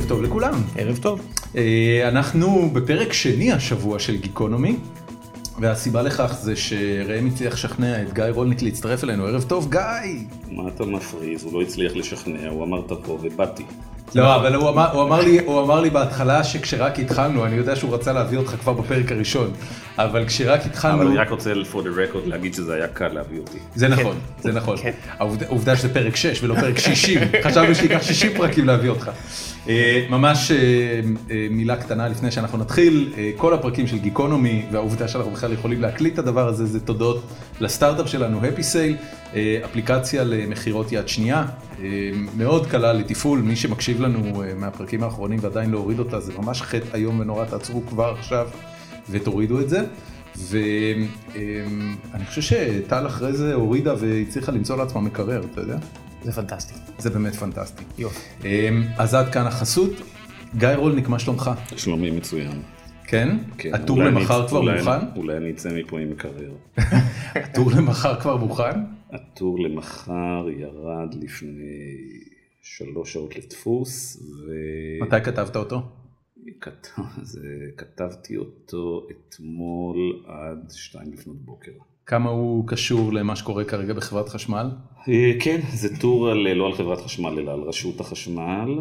[0.00, 0.54] ערב טוב לכולם.
[0.76, 1.20] ערב טוב.
[1.56, 4.76] אה, אנחנו בפרק שני השבוע של גיקונומי,
[5.60, 9.26] והסיבה לכך זה שראם הצליח לשכנע את גיא רולניק להצטרף אלינו.
[9.26, 10.24] ערב טוב, גיא!
[10.50, 11.44] מה אתה מפריז?
[11.44, 13.62] הוא לא הצליח לשכנע, הוא אמר תבוא ובאתי.
[14.14, 17.76] לא, אבל הוא אמר, הוא, אמר לי, הוא אמר לי בהתחלה שכשרק התחלנו, אני יודע
[17.76, 19.50] שהוא רצה להביא אותך כבר בפרק הראשון,
[19.98, 21.02] אבל כשרק התחלנו...
[21.02, 23.58] אבל אני רק רוצה for the record להגיד שזה היה קל להביא אותי.
[23.74, 24.76] זה נכון, זה נכון.
[24.76, 24.90] כן.
[25.18, 29.10] העובדה, שזה פרק 6 ולא פרק 60, חשבנו שייקח 60 פרקים להביא אותך.
[29.68, 30.56] אה, ממש אה,
[31.30, 36.14] אה, מילה קטנה לפני שאנחנו נתחיל, כל הפרקים של גיקונומי והעובדה שאנחנו בכלל יכולים להקליט
[36.14, 37.22] את הדבר הזה זה תודות
[37.60, 38.96] לסטארט-אפ שלנו הפי סייל,
[39.64, 41.44] אפליקציה למכירות יד שנייה,
[41.82, 41.86] אה,
[42.36, 46.62] מאוד קלה לתפעול, מי שמקשיב לנו אה, מהפרקים האחרונים ועדיין לא הוריד אותה זה ממש
[46.62, 48.48] חטא איום ונורא, תעצרו כבר עכשיו
[49.10, 49.80] ותורידו את זה.
[50.48, 55.76] ואני חושב שטל אחרי זה הורידה והצליחה למצוא לעצמה מקרר, אתה יודע?
[56.24, 56.74] זה פנטסטי.
[56.98, 57.84] זה באמת פנטסטי.
[57.98, 58.20] יופי.
[58.96, 59.90] אז עד כאן החסות.
[60.56, 61.50] גיא רולניק, מה שלומך?
[61.76, 62.62] שלומי מצוין.
[63.06, 63.36] כן?
[63.58, 65.06] כן, הטור אולי אני- למחר כבר אולי- מוכן?
[65.16, 66.50] אולי אני אצא מפה עם מקרר.
[67.44, 68.70] הטור למחר כבר מוכן?
[69.12, 71.96] הטור למחר ירד לפני
[72.62, 74.16] שלוש שעות לדפוס,
[74.46, 74.52] ו...
[75.04, 75.82] מתי כתבת אותו?
[76.60, 76.86] כת-
[77.22, 77.40] זה-
[77.76, 81.72] כתבתי אותו אתמול עד שתיים לפנות בוקר.
[82.06, 84.66] כמה הוא קשור למה שקורה כרגע בחברת חשמל?
[85.08, 88.78] אה, כן, זה טור על, לא על חברת חשמל אלא על רשות החשמל,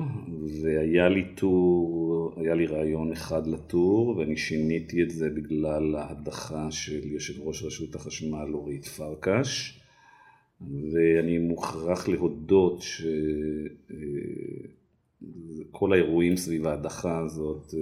[0.63, 6.99] והיה לי טור, היה לי רעיון אחד לטור, ואני שיניתי את זה בגלל ההדחה של
[7.03, 9.78] יושב ראש רשות החשמל אורית פרקש,
[10.61, 12.81] ואני מוכרח להודות
[15.71, 17.79] שכל האירועים סביב ההדחה הזאת אה,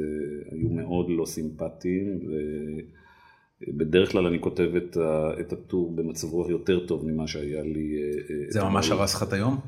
[0.52, 2.31] היו מאוד לא סימפטיים, ו...
[3.61, 4.70] בדרך כלל אני כותב
[5.39, 7.98] את, הטור במצב רוח יותר טוב ממה שהיה לי.
[8.02, 8.64] אה, אה, זה.
[8.64, 9.59] ממש הרס לך את היום?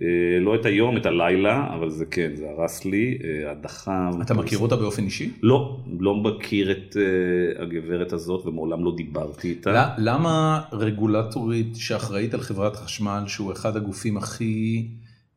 [0.00, 3.18] אה, לא את היום, את הלילה, אבל זה כן, זה הרס לי.
[3.24, 4.10] אה, הדחה.
[4.22, 5.30] אתה מכיר אותה באופן אישי?
[5.42, 9.94] לא, לא מכיר את אה, הגברת הזאת ומעולם לא דיברתי איתה.
[9.98, 14.88] למה רגולטורית שאחראית על חברת חשמל, שהוא אחד הגופים הכי,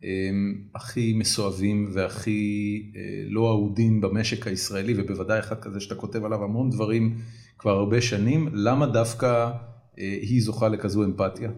[0.03, 2.83] אמ, הכי מסואבים והכי
[3.29, 7.15] לא אהודים במשק הישראלי, ובוודאי אחד כזה שאתה כותב עליו המון דברים
[7.57, 9.51] כבר הרבה שנים, למה דווקא
[9.97, 11.49] היא זוכה לכזו אמפתיה?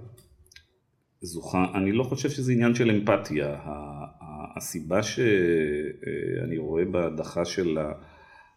[1.22, 3.56] זוכה, אני לא חושב שזה עניין של אמפתיה.
[4.58, 7.92] הסיבה שאני רואה בהדחה שלה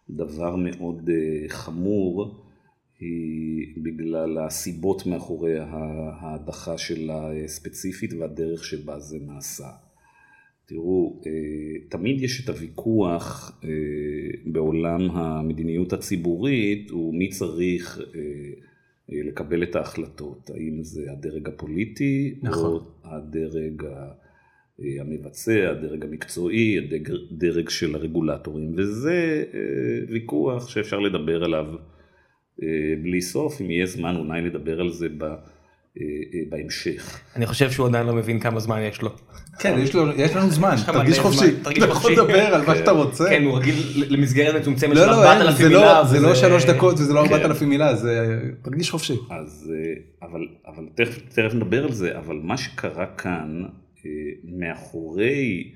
[0.09, 2.45] דבר מאוד אה, חמור,
[2.99, 9.69] היא בגלל הסיבות מאחורי ההדחה שלה אה, ספציפית והדרך שבה זה נעשה.
[10.65, 11.31] תראו, אה,
[11.89, 13.69] תמיד יש את הוויכוח אה,
[14.45, 18.70] בעולם המדיניות הציבורית, הוא מי צריך אה, אה,
[19.11, 22.71] לקבל את ההחלטות, האם זה הדרג הפוליטי, נכון.
[22.71, 26.77] או הדרג אה, המבצע, הדרג המקצועי,
[27.31, 31.65] הדרג של הרגולטורים, וזה אה, ויכוח שאפשר לדבר עליו
[32.63, 35.50] אה, בלי סוף, אם יהיה זמן אולי נדבר על זה ב, אה, אה,
[36.49, 37.19] בהמשך.
[37.35, 39.09] אני חושב שהוא עדיין לא מבין כמה זמן יש לו.
[39.59, 42.11] כן, יש, לו, יש לנו זמן, תרגיש חופשי, אתה יכול חופשי.
[42.11, 43.29] לדבר על מה שאתה רוצה.
[43.29, 45.81] כן, הוא רגיל למסגרת מצומצמת לא, של לא, אין, 4,000 זה מילה.
[45.81, 47.33] לא, זה לא שלוש דקות וזה לא כן.
[47.33, 49.17] 4,000 מילה, זה תרגיש חופשי.
[49.29, 53.63] אז, אה, אבל, אבל תכף, תכף נדבר על זה, אבל מה שקרה כאן,
[54.05, 54.11] אה,
[54.43, 55.71] מאחורי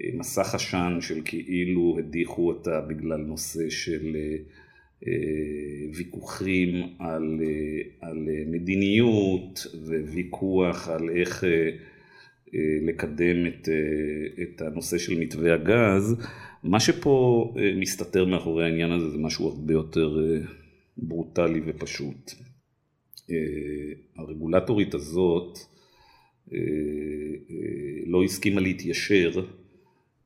[0.00, 4.36] אה, מסך עשן של כאילו הדיחו אותה בגלל נושא של אה, אה,
[5.94, 11.70] ויכוחים על, אה, על אה, מדיניות וויכוח על איך אה,
[12.54, 16.16] אה, לקדם את, אה, את הנושא של מתווה הגז,
[16.62, 20.40] מה שפה אה, מסתתר מאחורי העניין הזה זה משהו הרבה יותר אה,
[20.96, 22.32] ברוטלי ופשוט.
[23.30, 23.36] אה,
[24.16, 25.58] הרגולטורית הזאת
[26.52, 26.58] אה,
[27.50, 29.30] אה, לא הסכימה להתיישר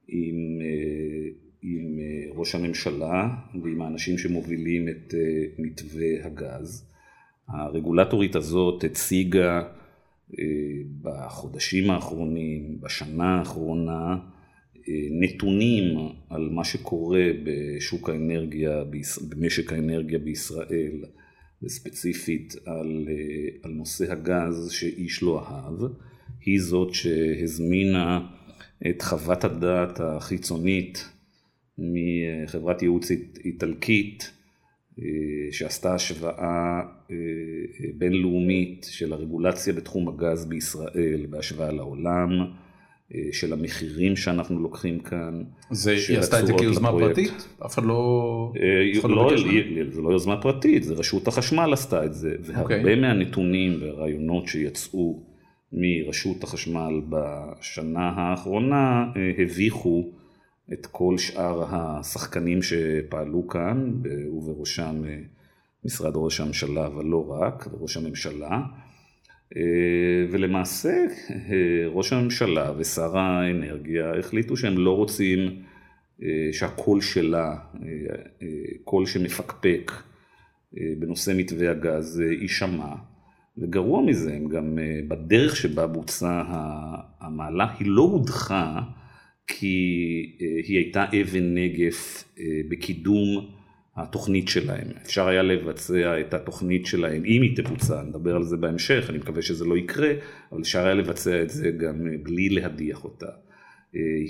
[0.08, 1.28] עם, אה,
[1.62, 2.00] עם אה,
[2.41, 3.28] ראש הממשלה
[3.62, 6.87] ועם האנשים שמובילים את אה, מתווה הגז.
[7.49, 9.62] הרגולטורית הזאת הציגה
[10.38, 10.44] אה,
[11.03, 14.17] בחודשים האחרונים, בשנה האחרונה,
[14.88, 15.99] אה, נתונים
[16.31, 18.85] על מה שקורה בשוק האנרגיה,
[19.29, 21.05] במשק האנרגיה בישראל,
[21.62, 23.09] וספציפית על,
[23.62, 25.93] על נושא הגז שאיש לא אהב.
[26.44, 28.26] היא זאת שהזמינה
[28.91, 31.09] את חוות הדעת החיצונית
[31.81, 33.11] מחברת ייעוץ
[33.44, 34.32] איטלקית
[34.99, 36.81] אה, שעשתה השוואה
[37.11, 37.17] אה,
[37.94, 42.31] בינלאומית של הרגולציה בתחום הגז בישראל בהשוואה לעולם,
[43.15, 45.43] אה, של המחירים שאנחנו לוקחים כאן.
[45.71, 47.17] זה, היא עשתה את זה כיוזמה לפרויקט.
[47.17, 47.49] פרטית?
[47.67, 48.53] אף אחד לא...
[48.97, 49.37] אף אחד לא לא,
[49.91, 52.94] זה לא יוזמה פרטית, זה רשות החשמל עשתה את זה, והרבה אוקיי.
[52.94, 55.23] מהנתונים והרעיונות שיצאו
[55.73, 59.05] מרשות החשמל בשנה האחרונה
[59.38, 60.19] הביכו
[60.72, 63.93] את כל שאר השחקנים שפעלו כאן,
[64.32, 65.02] ובראשם
[65.84, 68.61] משרד ראש הממשלה, אבל לא רק, ראש הממשלה.
[70.31, 71.05] ולמעשה
[71.93, 75.62] ראש הממשלה ושר האנרגיה החליטו שהם לא רוצים
[76.52, 77.56] שהקול שלה,
[78.84, 79.93] קול שמפקפק
[80.99, 82.94] בנושא מתווה הגז יישמע.
[83.58, 84.78] וגרוע מזה, הם גם
[85.08, 86.44] בדרך שבה בוצעה
[87.20, 88.81] המהלך, היא לא הודחה
[89.58, 92.25] כי היא הייתה אבן נגף
[92.69, 93.50] בקידום
[93.97, 94.87] התוכנית שלהם.
[95.02, 99.43] אפשר היה לבצע את התוכנית שלהם, אם היא תבוצע, נדבר על זה בהמשך, אני מקווה
[99.43, 100.12] שזה לא יקרה,
[100.52, 103.26] אבל אפשר היה לבצע את זה גם בלי להדיח אותה.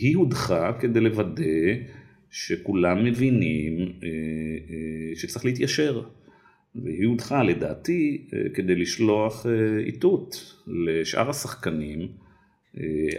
[0.01, 1.43] היא הודחה כדי לוודא
[2.31, 3.93] שכולם מבינים
[5.15, 6.03] שצריך להתיישר.
[6.75, 9.47] והיא הודחה לדעתי כדי לשלוח
[9.87, 12.09] איתות לשאר השחקנים.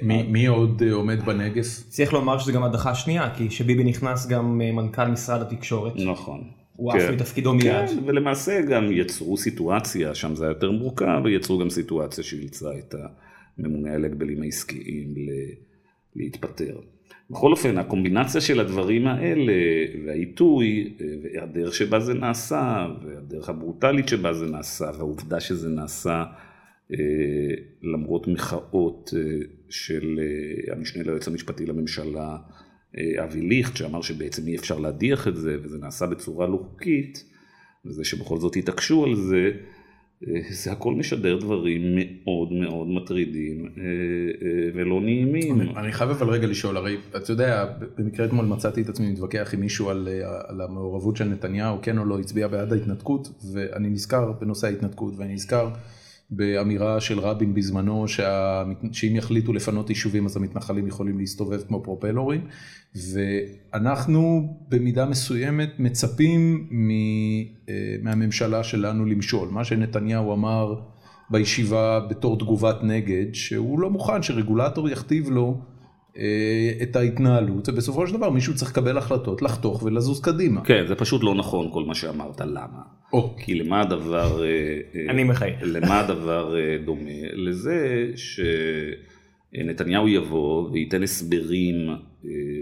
[0.02, 1.84] מי, מי עוד עומד בנגף?
[1.90, 5.94] צריך לומר שזה גם הדחה שנייה, כי כשביבי נכנס גם מנכ"ל משרד התקשורת.
[5.96, 6.44] נכון.
[6.76, 7.14] הוא עף כן.
[7.14, 7.88] מתפקידו מיד.
[7.88, 12.96] כן, ולמעשה גם יצרו סיטואציה, שם זה היה יותר מורכב, ויצרו גם סיטואציה שאילצה את
[13.58, 15.16] הממונה על ההגבלים העסקיים
[16.16, 16.76] להתפטר.
[17.30, 19.54] בכל אופן, הקומבינציה של הדברים האלה,
[20.06, 20.94] והעיתוי,
[21.24, 26.24] והדרך שבה זה נעשה, והדרך הברוטלית שבה זה נעשה, והעובדה שזה נעשה
[27.84, 29.14] למרות מחאות
[29.70, 30.20] של
[30.72, 32.38] המשנה ליועץ המשפטי לממשלה,
[33.24, 37.26] אבי ליכט, שאמר שבעצם אי אפשר להדיח את זה, וזה נעשה בצורה לא חוקית,
[37.86, 39.52] וזה שבכל זאת התעקשו על זה,
[40.50, 43.70] זה הכל משדר דברים מאוד מאוד מטרידים
[44.74, 45.62] ולא נעימים.
[45.62, 47.66] אני חייב אבל רגע לשאול, הרי אתה יודע,
[47.98, 50.08] במקרה אתמול מצאתי את עצמי מתווכח עם מישהו על,
[50.48, 55.34] על המעורבות של נתניהו, כן או לא הצביע בעד ההתנתקות, ואני נזכר בנושא ההתנתקות, ואני
[55.34, 55.70] נזכר
[56.32, 62.42] באמירה של רבין בזמנו, שה, שאם יחליטו לפנות יישובים אז המתנחלים יכולים להסתובב כמו פרופלורים,
[62.96, 66.70] ואנחנו במידה מסוימת מצפים
[68.02, 70.76] מהממשלה שלנו למשול, מה שנתניהו אמר
[71.30, 75.62] בישיבה בתור תגובת נגד, שהוא לא מוכן שרגולטור יכתיב לו
[76.82, 80.62] את ההתנהלות, ובסופו של דבר מישהו צריך לקבל החלטות, לחתוך ולזוז קדימה.
[80.62, 82.82] כן, זה פשוט לא נכון כל מה שאמרת, למה?
[83.14, 83.36] או.
[83.38, 84.44] כי למה הדבר,
[85.10, 85.60] אני מחייך.
[85.64, 86.56] למה הדבר
[86.86, 87.12] דומה?
[87.34, 88.08] לזה
[89.54, 91.76] שנתניהו יבוא וייתן הסברים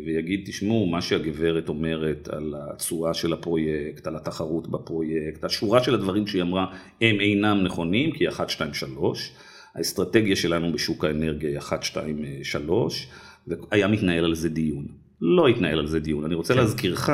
[0.06, 6.28] ויגיד, תשמעו, מה שהגברת אומרת על התשואה של הפרויקט, על התחרות בפרויקט, השורה של הדברים
[6.28, 6.66] שהיא אמרה,
[7.02, 9.32] הם אינם נכונים, כי 1, 2, 3,
[9.76, 13.08] האסטרטגיה שלנו בשוק האנרגיה היא 1, 2, 3,
[13.48, 14.88] והיה מתנהל על זה דיון.
[15.22, 16.26] לא התנהל על זה דיון.
[16.26, 16.60] אני רוצה כן.
[16.60, 17.10] להזכירך,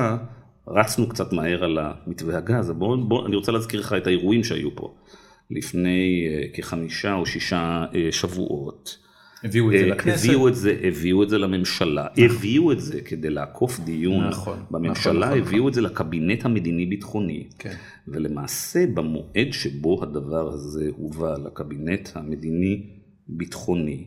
[0.67, 4.75] רצנו קצת מהר על המתווה הגז, בוא, בוא, אני רוצה להזכיר לך את האירועים שהיו
[4.75, 4.95] פה.
[5.51, 8.97] לפני uh, כחמישה או שישה uh, שבועות.
[9.43, 10.25] הביאו את זה לכנסת.
[10.25, 12.23] הביאו את זה, הביאו את זה לממשלה, נכון.
[12.23, 15.67] הביאו את זה כדי לעקוף דיון נכון, בממשלה, נכון, נכון, הביאו נכון.
[15.67, 17.47] את זה לקבינט המדיני-ביטחוני.
[17.59, 17.73] כן.
[18.07, 24.05] ולמעשה במועד שבו הדבר הזה הובא לקבינט המדיני-ביטחוני,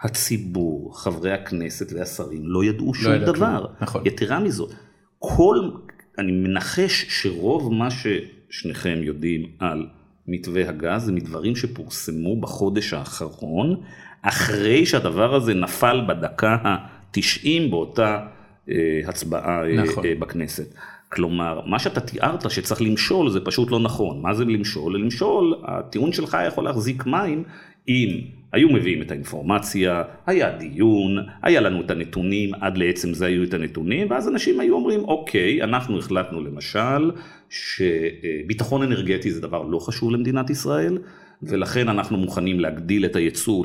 [0.00, 3.66] הציבור, חברי הכנסת והשרים לא ידעו שום לא דבר.
[3.80, 4.06] נכון.
[4.06, 4.72] יתרה מזאת,
[5.18, 5.70] כל,
[6.18, 9.86] אני מנחש שרוב מה ששניכם יודעים על
[10.28, 13.80] מתווה הגז זה מדברים שפורסמו בחודש האחרון,
[14.22, 18.26] אחרי שהדבר הזה נפל בדקה ה-90 באותה
[18.68, 20.04] אה, הצבעה נכון.
[20.06, 20.74] אה, בכנסת.
[21.12, 24.22] כלומר, מה שאתה תיארת שצריך למשול זה פשוט לא נכון.
[24.22, 25.00] מה זה למשול?
[25.00, 27.44] למשול, הטיעון שלך יכול להחזיק מים
[27.88, 28.20] אם
[28.52, 33.54] היו מביאים את האינפורמציה, היה דיון, היה לנו את הנתונים, עד לעצם זה היו את
[33.54, 37.10] הנתונים, ואז אנשים היו אומרים, אוקיי, אנחנו החלטנו למשל
[37.50, 40.98] שביטחון אנרגטי זה דבר לא חשוב למדינת ישראל,
[41.42, 43.64] ולכן אנחנו מוכנים להגדיל את הייצוא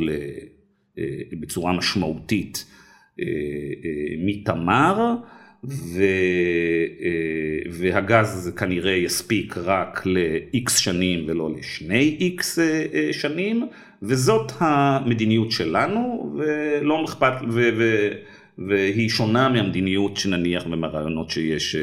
[1.39, 2.65] בצורה משמעותית
[4.17, 5.15] מתמר.
[5.63, 6.03] ו,
[7.71, 12.43] והגז כנראה יספיק רק ל-X שנים ולא לשני X
[13.11, 13.67] שנים,
[14.01, 18.07] וזאת המדיניות שלנו, ולא אכפת, ו, ו,
[18.67, 21.75] והיא שונה מהמדיניות שנניח ומהרעיונות שיש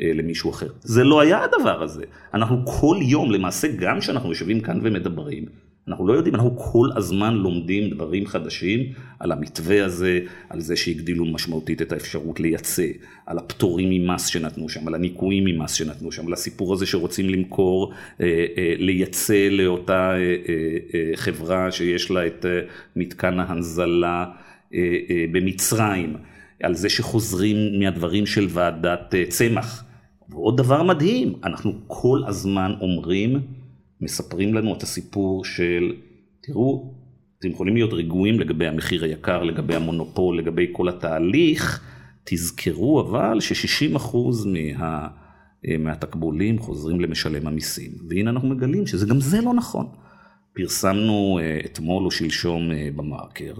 [0.00, 0.68] למישהו אחר.
[0.80, 2.04] זה לא היה הדבר הזה.
[2.34, 5.44] אנחנו כל יום, למעשה גם כשאנחנו יושבים כאן ומדברים,
[5.88, 8.80] אנחנו לא יודעים, אנחנו כל הזמן לומדים דברים חדשים
[9.18, 12.86] על המתווה הזה, על זה שהגדילו משמעותית את האפשרות לייצא,
[13.26, 17.92] על הפטורים ממס שנתנו שם, על הניכויים ממס שנתנו שם, על הסיפור הזה שרוצים למכור,
[18.20, 18.26] אה,
[18.56, 22.46] אה, לייצא לאותה אה, חברה שיש לה את
[22.96, 24.24] מתקן ההנזלה
[25.32, 26.16] במצרים,
[26.62, 29.84] על זה שחוזרים מהדברים של ועדת צמח.
[30.28, 33.40] ועוד דבר מדהים, אנחנו כל הזמן אומרים,
[34.00, 35.94] מספרים לנו את הסיפור של,
[36.42, 36.94] תראו,
[37.38, 41.84] אתם יכולים להיות רגועים לגבי המחיר היקר, לגבי המונופול, לגבי כל התהליך,
[42.24, 44.16] תזכרו אבל ש-60%
[44.78, 45.08] מה,
[45.78, 49.86] מהתקבולים חוזרים למשלם המיסים, והנה אנחנו מגלים שגם זה לא נכון.
[50.54, 53.54] פרסמנו אתמול או שלשום במרקר,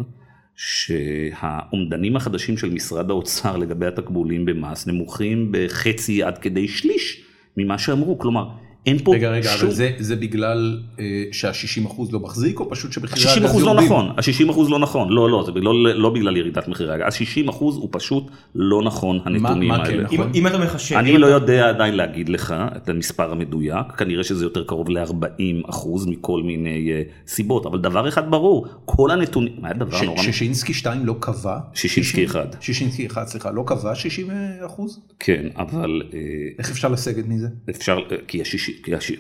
[0.57, 7.25] שהאומדנים החדשים של משרד האוצר לגבי התקבולים במס נמוכים בחצי עד כדי שליש
[7.57, 8.49] ממה שאמרו, כלומר
[8.87, 9.67] אין פה רגע, רגע, שום...
[9.67, 13.69] אבל זה, זה בגלל אה, שה-60% לא מחזיק, או פשוט שמחירי ה-60 הגז אחוז לא
[13.71, 13.87] יורדים?
[13.87, 17.51] נכון, ה-60 אחוז לא נכון, לא, לא, זה לא, לא בגלל ירידת מחירי הגז, ה-60
[17.51, 20.03] אחוז הוא פשוט לא נכון, הנתונים מה כן האלה.
[20.03, 20.19] נכון?
[20.21, 23.87] אם, אם אתה מחשב, אם אני לא אתה- יודע עדיין להגיד לך את המספר המדויק,
[23.99, 25.31] כנראה שזה יותר קרוב ל-40
[25.71, 30.23] אחוז מכל מיני אה, סיבות, אבל דבר אחד ברור, כל הנתונים, מה הדבר ש- נורא,
[30.23, 31.59] ששינסקי 2 לא קבע?
[31.75, 34.27] שישינסקי 1, שישינסקי 1, סליחה, לא קבע 60
[34.67, 35.01] אחוז?
[35.19, 36.19] כן, אבל אה,
[36.59, 37.49] איך אפשר לסגת מזה?
[37.71, 38.68] אפשר, כי, השיש, כי הש,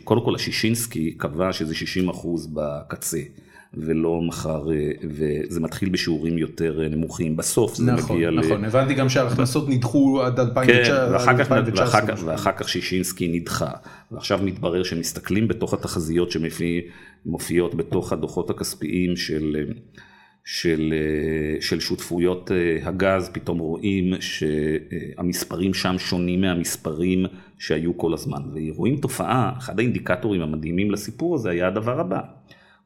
[0.04, 3.18] קודם כל השישינסקי קבע שזה 60 אחוז בקצה.
[3.74, 8.38] ולא מחר, אה, וזה מתחיל בשיעורים יותר אה, נמוכים, בסוף זה נכון, מגיע ל...
[8.38, 11.12] נכון, הבנתי גם שההכנסות נדחו עד כן, 2019.
[11.12, 12.26] ואחר כך, 2019, ואחר, כך, משהו.
[12.26, 13.70] ואחר כך שישינסקי נדחה,
[14.12, 19.56] ועכשיו מתברר שמסתכלים בתוך התחזיות שמופיעות בתוך הדוחות הכספיים של,
[20.50, 20.94] של,
[21.60, 27.26] של שותפויות אה, הגז, פתאום רואים שהמספרים שם שונים מהמספרים
[27.58, 32.20] שהיו כל הזמן, ורואים תופעה, אחד האינדיקטורים המדהימים לסיפור הזה היה הדבר הבא.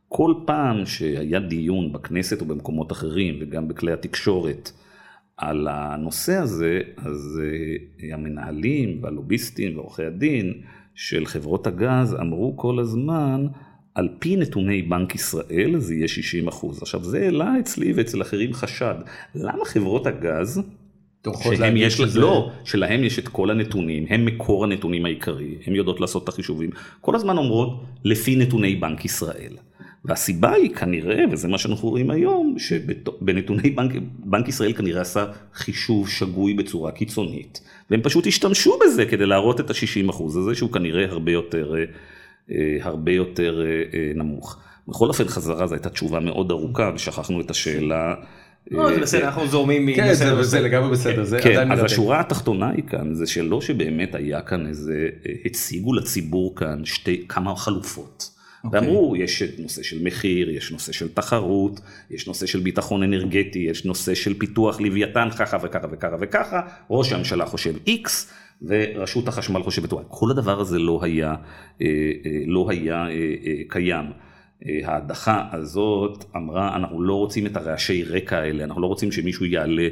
[0.09, 4.71] כל פעם שהיה דיון בכנסת או במקומות אחרים וגם בכלי התקשורת
[5.37, 10.55] על הנושא הזה, אז אה, המנהלים והלוביסטים ועורכי הדין
[10.95, 13.47] של חברות הגז אמרו כל הזמן,
[13.95, 16.83] על פי נתוני בנק ישראל זה יהיה 60 אחוז.
[16.83, 18.95] עכשיו זה העלה אצלי ואצל אחרים חשד,
[19.35, 20.63] למה חברות הגז
[21.57, 26.01] שהם יש, שזה- לא, שלהם יש את כל הנתונים, הם מקור הנתונים העיקרי, הם יודעות
[26.01, 26.71] לעשות את החישובים,
[27.01, 27.71] כל הזמן אומרות
[28.05, 29.57] לפי נתוני בנק ישראל.
[30.05, 33.93] והסיבה היא כנראה, וזה מה שאנחנו רואים היום, שבנתוני בנק,
[34.25, 39.71] בנק ישראל כנראה עשה חישוב שגוי בצורה קיצונית, והם פשוט השתמשו בזה כדי להראות את
[39.71, 41.85] ה-60% הזה, שהוא כנראה הרבה יותר, אה,
[42.81, 44.59] הרבה יותר אה, אה, נמוך.
[44.89, 48.15] בכל אופן חזרה זו הייתה תשובה מאוד ארוכה, ושכחנו את השאלה.
[48.71, 50.43] לא, זה אה, בסדר, אנחנו זורמים כן, מנושא לנושא.
[50.43, 51.93] זה לגמרי בסדר, זה כן, עדיין אז מרתק.
[51.93, 57.25] השורה התחתונה היא כאן, זה שלא שבאמת היה כאן איזה, אה, הציגו לציבור כאן שתי,
[57.29, 58.31] כמה חלופות.
[58.65, 58.81] אוקיי.
[58.81, 61.81] ואמרו, יש נושא של מחיר, יש נושא של תחרות,
[62.11, 67.13] יש נושא של ביטחון אנרגטי, יש נושא של פיתוח לוויתן, ככה וככה וככה וככה, ראש
[67.13, 68.09] הממשלה חושב X,
[68.67, 69.97] ורשות החשמל חושבת Y.
[70.09, 71.35] כל הדבר הזה לא היה,
[71.83, 71.87] אה,
[72.27, 74.07] אה, לא היה אה, קיים.
[74.85, 79.89] ההדחה הזאת אמרה, אנחנו לא רוצים את הרעשי רקע האלה, אנחנו לא רוצים שמישהו יעלה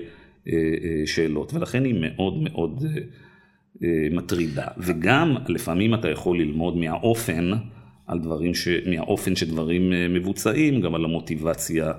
[1.06, 2.84] שאלות, ולכן היא מאוד מאוד
[4.10, 4.66] מטרידה.
[4.78, 7.50] וגם לפעמים אתה יכול ללמוד מהאופן,
[8.06, 8.68] על דברים ש...
[8.86, 11.92] מהאופן שדברים מבוצעים, גם על המוטיבציה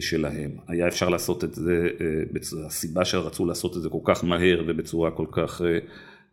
[0.00, 0.50] שלהם.
[0.68, 5.10] היה אפשר לעשות את זה, אה, הסיבה שרצו לעשות את זה כל כך מהר ובצורה
[5.10, 5.78] כל כך אה,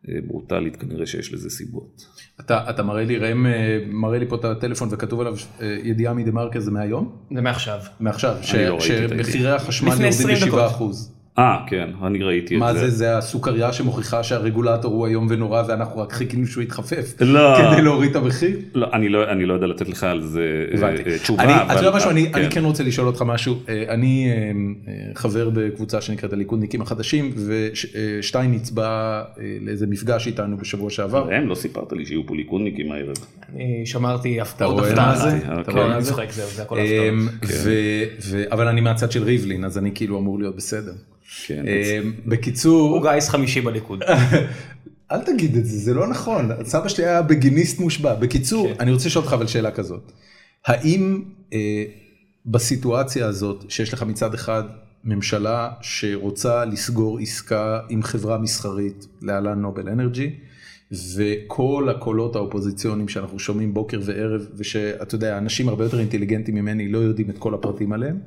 [0.09, 2.05] אה, ברוטלית, כנראה שיש לזה סיבות.
[2.39, 6.13] אתה אתה מראה לי, ראם אה, מראה לי פה את הטלפון וכתוב עליו אה, ידיעה
[6.13, 7.17] מדה מרקר זה מהיום?
[7.35, 7.79] זה מעכשיו.
[7.99, 8.35] מעכשיו,
[8.69, 8.79] לא.
[8.79, 10.59] שמחירי החשמל יורדים 20 דקות.
[10.59, 11.16] ב-7 אחוז.
[11.39, 12.79] אה, כן, אני ראיתי את מה זה.
[12.79, 17.57] זה, זה הסוכריה שמוכיחה שהרגולטור הוא איום ונורא ואנחנו רק חיכינו שהוא יתחפף לא.
[17.57, 18.59] כדי להוריד את המחיר?
[18.73, 20.89] לא, אני לא, אני לא יודע לתת לך על זה אה.
[20.89, 21.63] אה, תשובה, אני, אבל...
[21.63, 22.39] אתה יודע משהו, אני, כן.
[22.39, 23.55] אני כן רוצה לשאול אותך משהו.
[23.69, 24.51] אה, אני אה,
[24.87, 31.27] אה, חבר בקבוצה שנקראת הליכודניקים החדשים, ושטייניץ בא אה, לאיזה מפגש איתנו בשבוע שעבר.
[31.29, 33.15] ראם, לא סיפרת לי שיהיו פה ליכודניקים הערב.
[33.55, 35.07] אני שמרתי אתה עוד רואה הפתעה.
[35.07, 35.37] מה זה?
[35.37, 35.61] אוקיי.
[35.61, 36.13] אתה כן, רואה מה זה?
[36.13, 36.63] זה
[37.09, 37.27] אמ,
[38.29, 40.93] ו- אבל אני מהצד של ריבלין, אז אני כאילו אמור להיות בסדר.
[41.45, 44.03] כן, אמ, בקיצור, הוא גיס חמישי בליכוד.
[45.11, 46.49] אל תגיד את זה, זה לא נכון.
[46.63, 48.15] סבא שלי היה בגיניסט מושבע.
[48.15, 48.73] בקיצור, כן.
[48.79, 50.11] אני רוצה לשאול אותך אבל שאלה כזאת.
[50.65, 51.83] האם אה,
[52.45, 54.63] בסיטואציה הזאת, שיש לך מצד אחד
[55.03, 60.35] ממשלה שרוצה לסגור עסקה עם חברה מסחרית, להלן נובל אנרג'י,
[60.91, 66.97] וכל הקולות האופוזיציוניים שאנחנו שומעים בוקר וערב, ושאתה יודע, אנשים הרבה יותר אינטליגנטים ממני לא
[66.97, 68.19] יודעים את כל הפרטים עליהם,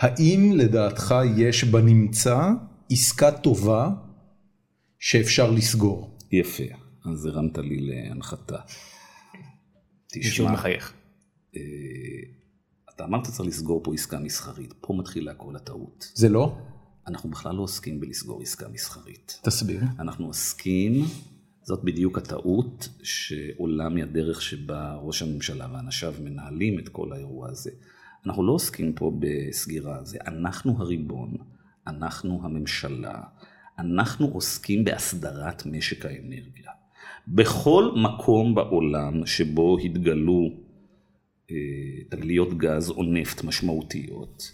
[0.00, 2.50] האם לדעתך יש בנמצא
[2.90, 3.90] עסקה טובה
[4.98, 6.18] שאפשר לסגור?
[6.32, 6.64] יפה,
[7.04, 8.58] אז הרמת לי להנחתה.
[10.16, 10.92] מישהו תשמע, מחייך.
[11.56, 11.60] אה,
[12.94, 16.12] אתה אמרת צריך לסגור פה עסקה מסחרית, פה מתחילה כל הטעות.
[16.14, 16.58] זה לא?
[17.06, 19.40] אנחנו בכלל לא עוסקים בלסגור עסקה מסחרית.
[19.42, 19.80] תסביר.
[19.98, 21.04] אנחנו עוסקים,
[21.62, 27.70] זאת בדיוק הטעות שעולה מהדרך שבה ראש הממשלה ואנשיו מנהלים את כל האירוע הזה.
[28.26, 31.36] אנחנו לא עוסקים פה בסגירה, זה אנחנו הריבון,
[31.86, 33.20] אנחנו הממשלה,
[33.78, 36.70] אנחנו עוסקים בהסדרת משק האנרגיה.
[37.28, 40.50] בכל מקום בעולם שבו התגלו
[41.50, 41.56] אה,
[42.08, 44.52] תגליות גז או נפט משמעותיות,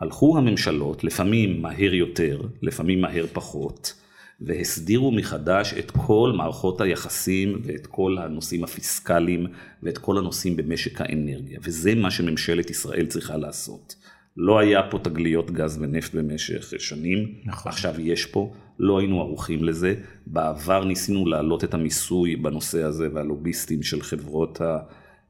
[0.00, 4.03] הלכו הממשלות, לפעמים מהר יותר, לפעמים מהר פחות,
[4.40, 9.46] והסדירו מחדש את כל מערכות היחסים ואת כל הנושאים הפיסקליים
[9.82, 13.94] ואת כל הנושאים במשק האנרגיה, וזה מה שממשלת ישראל צריכה לעשות.
[14.36, 17.72] לא היה פה תגליות גז ונפט במשך שנים, נכון.
[17.72, 19.94] עכשיו יש פה, לא היינו ערוכים לזה.
[20.26, 24.60] בעבר ניסינו להעלות את המיסוי בנושא הזה והלוביסטים של חברות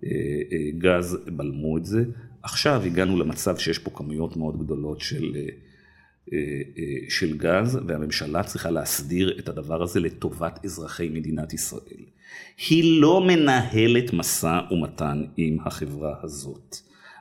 [0.02, 2.04] הגז בלמו את זה.
[2.42, 5.36] עכשיו הגענו למצב שיש פה כמויות מאוד גדולות של,
[7.08, 12.04] של גז והממשלה צריכה להסדיר את הדבר הזה לטובת אזרחי מדינת ישראל.
[12.68, 16.76] היא לא מנהלת משא ומתן עם החברה הזאת.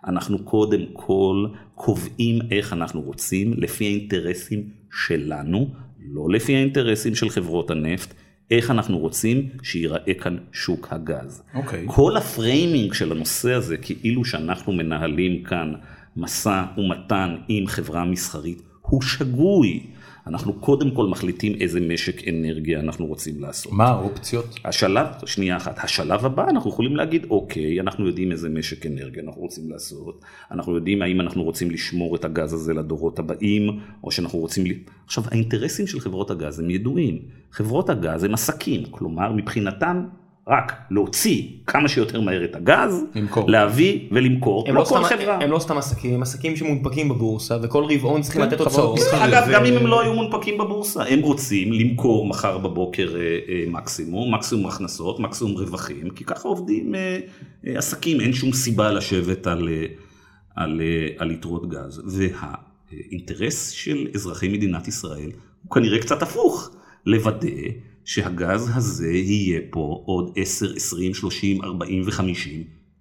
[0.08, 5.74] אנחנו קודם כל קובעים איך אנחנו רוצים לפי האינטרסים שלנו,
[6.12, 8.14] לא לפי האינטרסים של חברות הנפט,
[8.52, 11.44] איך אנחנו רוצים שייראה כאן שוק הגז.
[11.54, 11.84] אוקיי.
[11.88, 15.74] כל ה framing של הנושא הזה, כאילו שאנחנו מנהלים כאן
[16.18, 19.84] משא ומתן עם חברה מסחרית, הוא שגוי.
[20.28, 23.74] אנחנו קודם כל מחליטים איזה משק אנרגיה אנחנו רוצים לעשות.
[23.74, 24.60] מה האופציות?
[24.66, 29.42] השלב, שנייה אחת, השלב הבא אנחנו יכולים להגיד אוקיי, אנחנו יודעים איזה משק אנרגיה אנחנו
[29.42, 30.22] רוצים לעשות,
[30.52, 34.64] אנחנו יודעים האם אנחנו רוצים לשמור את הגז הזה לדורות הבאים, או שאנחנו רוצים...
[35.06, 37.20] עכשיו האינטרסים של חברות הגז הם ידועים,
[37.52, 40.06] חברות הגז הם עסקים, כלומר מבחינתם
[40.48, 43.50] רק להוציא כמה שיותר מהר את הגז, למכור.
[43.50, 45.38] להביא ולמכור, הם לא לא, כל סתם, חברה.
[45.42, 48.62] הם לא סתם עסקים, הם עסקים שמונפקים בבורסה וכל רבעון צריכים כן, לתת.
[48.62, 49.00] מסחריות.
[49.12, 53.64] אגב, גם אם הם לא היו מונפקים בבורסה, הם רוצים למכור מחר בבוקר אה, אה,
[53.68, 57.20] מקסימום, מקסימום הכנסות, מקסימום רווחים, כי ככה עובדים אה,
[57.68, 59.86] אה, עסקים, אין שום סיבה לשבת על, אה,
[60.56, 62.02] על, אה, על יתרות גז.
[62.06, 65.32] והאינטרס של אזרחי מדינת ישראל
[65.64, 66.70] הוא כנראה קצת הפוך,
[67.06, 67.48] לוודא
[68.06, 72.50] שהגז הזה יהיה פה עוד 10, 20, 30, 40 ו-50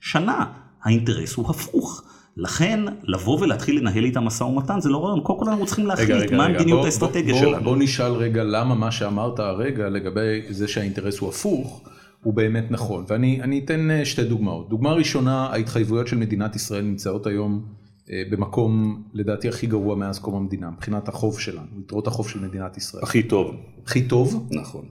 [0.00, 0.44] שנה.
[0.82, 2.02] האינטרס הוא הפוך.
[2.36, 6.32] לכן, לבוא ולהתחיל לנהל איתם משא ומתן זה לא רעיון, קודם כל אנחנו צריכים להחליט
[6.32, 7.64] מה המדיניות האסטרטגיה שלנו.
[7.64, 11.82] בוא נשאל רגע למה מה שאמרת הרגע לגבי זה שהאינטרס הוא הפוך,
[12.22, 13.04] הוא באמת נכון.
[13.08, 14.68] ואני אני אתן אה, שתי דוגמאות.
[14.68, 17.64] דוגמה ראשונה, ההתחייבויות של מדינת ישראל נמצאות היום
[18.10, 23.02] במקום לדעתי הכי גרוע מאז קום המדינה, מבחינת החוב שלנו, יתרות החוב של מדינת ישראל.
[23.02, 24.48] הכי טוב, הכי טוב?
[24.50, 24.84] נכון.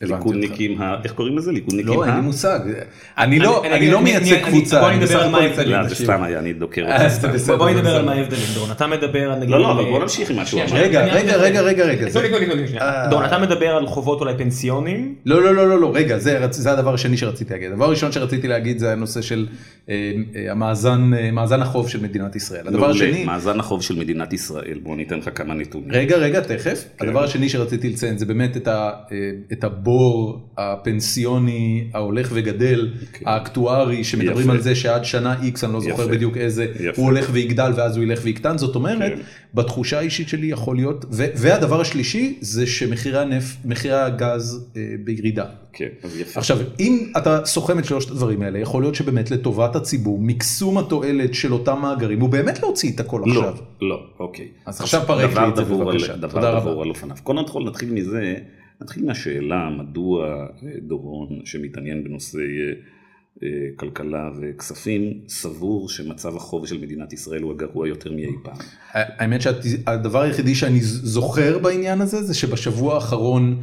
[0.00, 1.52] ליכודניקים, איך קוראים לזה?
[1.52, 2.20] ליכודניקים לא, אין לי.
[2.20, 2.60] מושג.
[3.18, 5.72] אני לא לא מייצג קבוצה, בוא נדבר על מה ההבדלים.
[5.72, 5.94] לא, זה.
[5.94, 7.24] סתם היה, אני דוקר אה, אותך.
[7.24, 7.56] בסדר.
[7.56, 8.12] בוא נדבר על מה.
[8.12, 9.50] ההבדלים, דורון, אתה מדבר על נגיד...
[9.50, 11.10] לא, לא, אבל בוא נמשיך עם מה שהוא שנייה, אמר.
[11.10, 12.06] שנייה, רגע, רגע, רגע, רגע.
[12.80, 13.08] אה.
[13.10, 15.14] דורון, אתה מדבר על חובות אולי פנסיונים?
[15.26, 17.72] לא, לא, לא, לא, לא, רגע, זה, הדבר השני שרציתי להגיד.
[17.72, 19.58] הדבר הראשון שרציתי להגיד זה הנושא של אה, אה,
[20.50, 22.68] המאזן, אה, החוב של מדינת ישראל.
[22.68, 25.90] הדבר השני, מאזן החוב של מדינת ישראל, בוא ניתן לך כמה נתונים.
[25.92, 26.84] רגע, רגע, תכף.
[26.98, 27.06] כן.
[27.06, 28.90] הדבר השני שרציתי לציין זה באמת את, אה,
[29.62, 33.26] הבור הפנסיוני ההולך וגדל, כן.
[33.28, 34.50] האקטוארי, שמדברים.
[34.50, 36.08] על זה שעד שנה X, אני לא זוכר.
[36.08, 36.66] בדיוק איזה.
[36.96, 38.58] הוא הולך ויגדל ואז הוא ילך ויקטן.
[38.58, 39.18] זאת אומרת, כן.
[39.54, 45.44] בתחושה האישית שלי יכול להיות, ו, והדבר השלישי זה שמחירי הגז אה, בירידה.
[45.78, 45.88] כן.
[46.34, 51.34] עכשיו, אם אתה סוכם את שלושת הדברים האלה, יכול להיות שבאמת לטובת הציבור, מקסום התועלת
[51.34, 53.64] של אותם מאגרים, הוא באמת להוציא את הכל לא, עכשיו.
[53.80, 54.48] לא, אוקיי.
[54.66, 56.16] אז עכשיו פרק דבר לי את זה בבקשה.
[56.16, 56.60] דבר.
[56.60, 57.16] דבור על אופניו.
[57.22, 58.34] קודם כל נתחיל מזה,
[58.80, 62.72] נתחיל מהשאלה מדוע אה, דורון שמתעניין בנושא אה,
[63.42, 68.56] אה, כלכלה וכספים, סבור שמצב החוב של מדינת ישראל הוא הגרוע יותר מאי פעם.
[68.92, 73.60] האמת שהדבר היחידי שאני זוכר בעניין הזה זה שבשבוע האחרון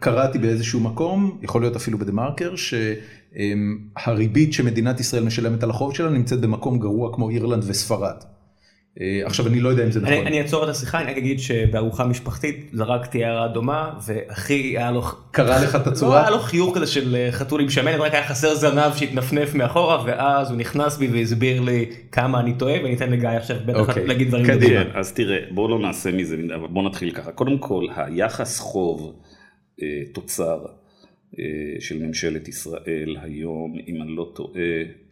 [0.00, 6.10] קראתי באיזשהו מקום, יכול להיות אפילו בדה מרקר, שהריבית שמדינת ישראל משלמת על החוב שלה
[6.10, 8.16] נמצאת במקום גרוע כמו אירלנד וספרד.
[9.00, 10.26] אה, עכשיו אני לא יודע אם זה נכון.
[10.26, 15.02] אני אעצור את השיחה, אני אגיד שבארוחה משפחתית זרקתי הערה דומה, ואחי היה לו...
[15.30, 16.20] קרא לך את לא, הצורה?
[16.20, 20.04] היה לו חיוך כזה של אה, חתול עם שמנת, רק היה חסר זנב שהתנפנף מאחורה,
[20.06, 24.06] ואז הוא נכנס בי והסביר לי כמה אני טועה, ואני אתן לגיא עכשיו בטח אוקיי,
[24.06, 24.46] להגיד דברים.
[24.46, 27.32] כן, אז תראה, בואו לא נעשה מזה, אבל בואו נתחיל ככה.
[27.32, 29.14] קודם כל, היחס חוב
[29.82, 30.58] אה, תוצר
[31.80, 34.60] של ממשלת ישראל היום, אם אני לא טועה,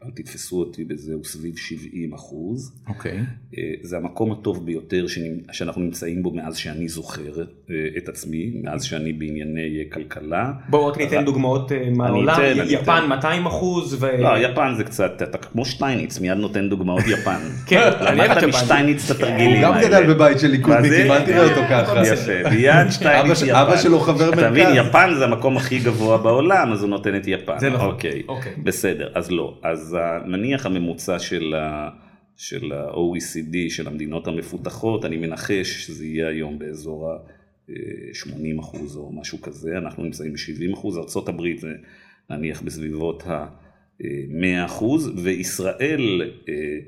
[0.07, 2.73] אל תתפסו אותי בזה, הוא סביב 70 אחוז.
[2.88, 3.19] אוקיי.
[3.59, 5.07] אה, זה המקום הטוב ביותר
[5.53, 7.40] שאנחנו נמצאים בו מאז שאני זוכר
[7.71, 10.53] אה, את עצמי, מאז שאני בענייני אה, כלכלה.
[10.69, 13.09] בואו רק ניתן דוגמאות אה, מהעולם, יפן אתן.
[13.09, 14.07] 200 אחוז, ו...
[14.19, 17.38] לא, יפן זה קצת, אתה כמו שטייניץ, מיד נותן דוגמאות יפן.
[17.66, 18.49] כן, אני אוהב את יפן.
[18.49, 19.88] משטייניץ את הוא התרגילים גם האלה.
[19.88, 21.12] גדל בבית של ליכודניקים?
[21.12, 22.07] אל תראה אותו ככה.
[22.07, 23.55] יפה, מיד שטייניץ יפן.
[23.55, 24.88] אבא שלו חבר אתה מבין, מרכז.
[24.88, 27.59] יפן זה המקום הכי גבוה בעולם, אז הוא נותן את יפן.
[27.59, 27.87] זה נכון.
[27.87, 28.53] אוקיי, אוקיי.
[28.62, 29.55] בסדר, אז לא.
[29.62, 29.96] אז
[30.27, 31.91] נניח הממוצע של ה...
[32.37, 39.43] של ה-OECD, של המדינות המפותחות, אני מנחש שזה יהיה היום באזור ה-80 אחוז או משהו
[39.43, 41.75] כזה, אנחנו נמצאים ב-70 אחוז, ארה"ב זה
[42.31, 46.79] נניח בסביבות ה-100 אחוז, וישראל אה,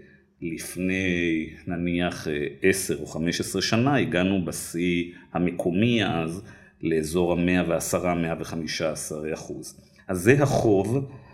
[0.43, 2.27] לפני נניח
[2.63, 6.43] 10 או 15 שנה הגענו בשיא המקומי אז
[6.83, 9.81] לאזור ה-110-115 אחוז.
[10.09, 11.28] אז זה החוב, אה, אה,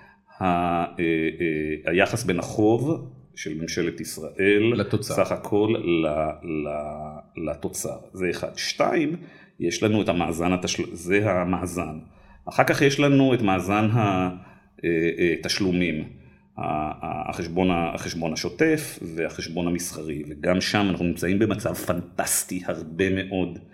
[1.85, 6.07] היחס בין החוב של ממשלת ישראל, לתוצר, סך הכל ל,
[6.42, 6.68] ל,
[7.37, 8.50] לתוצר, זה אחד.
[8.57, 9.16] שתיים,
[9.61, 10.83] יש לנו את המאזן, התשל...
[10.92, 11.98] זה המאזן.
[12.48, 13.88] אחר כך יש לנו את מאזן
[15.42, 16.04] התשלומים.
[16.57, 23.74] החשבון, החשבון השוטף והחשבון המסחרי, וגם שם אנחנו נמצאים במצב פנטסטי הרבה מאוד אה,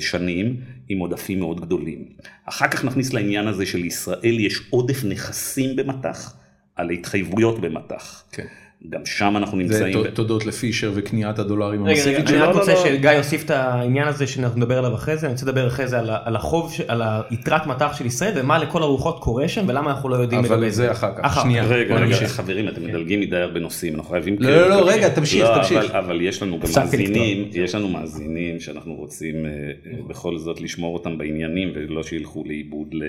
[0.00, 2.04] שנים, עם עודפים מאוד גדולים.
[2.44, 6.36] אחר כך נכניס לעניין הזה שלישראל יש עודף נכסים במטח,
[6.76, 8.24] על התחייבויות במטח.
[8.32, 8.46] כן.
[8.90, 10.02] גם שם אנחנו נמצאים.
[10.02, 12.42] זה תודות לפישר וקניית הדולרים המסיבית אני שלו.
[12.48, 12.84] רק לא, רוצה לא.
[12.84, 15.98] שגיא יוסיף את העניין הזה שאנחנו נדבר עליו אחרי זה, אני רוצה לדבר אחרי זה
[15.98, 20.16] על החוב, על היתרת מטח של ישראל ומה לכל הרוחות קורה שם ולמה אנחנו לא
[20.16, 21.24] יודעים אבל לגבי זה אחר כך.
[21.24, 21.64] אחר שנייה.
[21.64, 22.26] רגע.
[22.26, 24.36] חברים, אתם מדלגים מדי הרבה נושאים, אנחנו חייבים...
[24.38, 25.90] לא, לא, לא, רגע, תמשיך, לא, תמשיך.
[25.90, 27.50] אבל- אבל יש לנו גם מאזינים.
[27.52, 32.88] יש לנו מאזינים שאנחנו רוצים אה, אה, בכל זאת לשמור אותם בעניינים ולא שילכו לאיבוד
[32.94, 33.02] ל-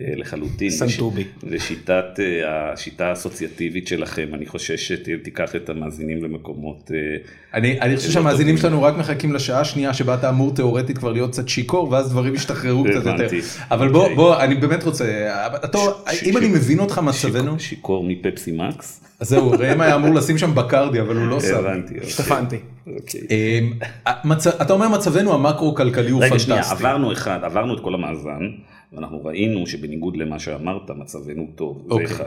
[0.00, 0.70] אה, לחלוטין.
[0.70, 1.24] סנטובי.
[1.42, 2.04] וש- ושיטת,
[2.46, 6.90] השיטה האסוציאטיבית שלכם, אני חושש שתיקח את המאזינים למקומות...
[6.94, 7.16] אה,
[7.54, 8.56] אני אני חושב שהמאזינים.
[8.56, 12.34] שלנו רק מחכים לשעה השנייה שבה אתה אמור תיאורטית כבר להיות קצת שיכור ואז דברים
[12.34, 13.28] ישתחררו קצת יותר.
[13.70, 14.16] אבל בוא, אוקיי.
[14.16, 15.04] בוא, אני באמת רוצה,
[15.64, 15.78] אתה-
[16.12, 19.00] ש- אם ש- אני מבין אותך מצבנו, שיכור- שיכור מפפסי מקס?
[19.20, 21.54] אז זהו, ראם היה אמור לשים שם בקרדי אבל הוא לא שם.
[21.58, 21.94] הבנתי.
[21.94, 22.06] אוקיי.
[22.08, 22.56] השתפנתי.
[22.86, 23.20] אוקיי.
[23.30, 23.72] אמ,
[24.62, 26.84] אתה אומר מצבנו המקרו-כלכלי הוא רגע שנייה, פנטסטי.
[26.86, 28.40] עברנו אחד, עברנו את כל המאזן,
[28.92, 32.04] ואנחנו ראינו שבניגוד למה שאמרת, מצבנו טוב, זה.
[32.04, 32.24] אחד.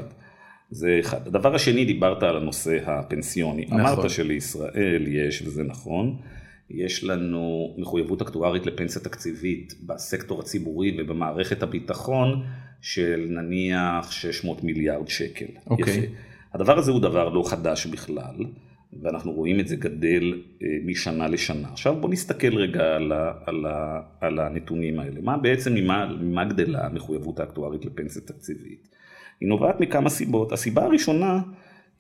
[0.72, 1.28] זה אחד.
[1.28, 3.66] הדבר השני, דיברת על הנושא הפנסיוני.
[3.66, 3.80] נכון.
[3.80, 6.18] אמרת שלישראל יש, וזה נכון,
[6.70, 12.44] יש לנו מחויבות אקטוארית לפנסיה תקציבית בסקטור הציבורי ובמערכת הביטחון
[12.82, 15.46] של נניח 600 מיליארד שקל.
[15.70, 15.98] אוקיי.
[15.98, 16.08] יפה.
[16.54, 18.36] הדבר הזה הוא דבר לא חדש בכלל,
[19.02, 21.68] ואנחנו רואים את זה גדל אה, משנה לשנה.
[21.72, 25.22] עכשיו בוא נסתכל רגע על, ה, על, ה, על הנתונים האלה.
[25.22, 28.90] מה בעצם, ממה, ממה גדלה המחויבות האקטוארית לפנסיה תקציבית?
[29.42, 30.52] היא נובעת מכמה סיבות.
[30.52, 31.40] הסיבה הראשונה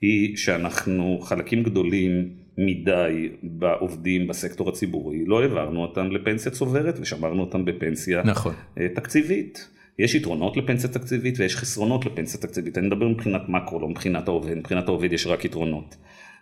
[0.01, 7.65] היא שאנחנו חלקים גדולים מדי בעובדים בסקטור הציבורי, לא העברנו אותם לפנסיה צוברת ושמרנו אותם
[7.65, 8.53] בפנסיה נכון.
[8.79, 9.67] אה, תקציבית.
[9.99, 12.77] יש יתרונות לפנסיה תקציבית ויש חסרונות לפנסיה תקציבית.
[12.77, 14.57] אני מדבר מבחינת מקרו, לא מבחינת העובד.
[14.57, 15.95] מבחינת העובד יש רק יתרונות.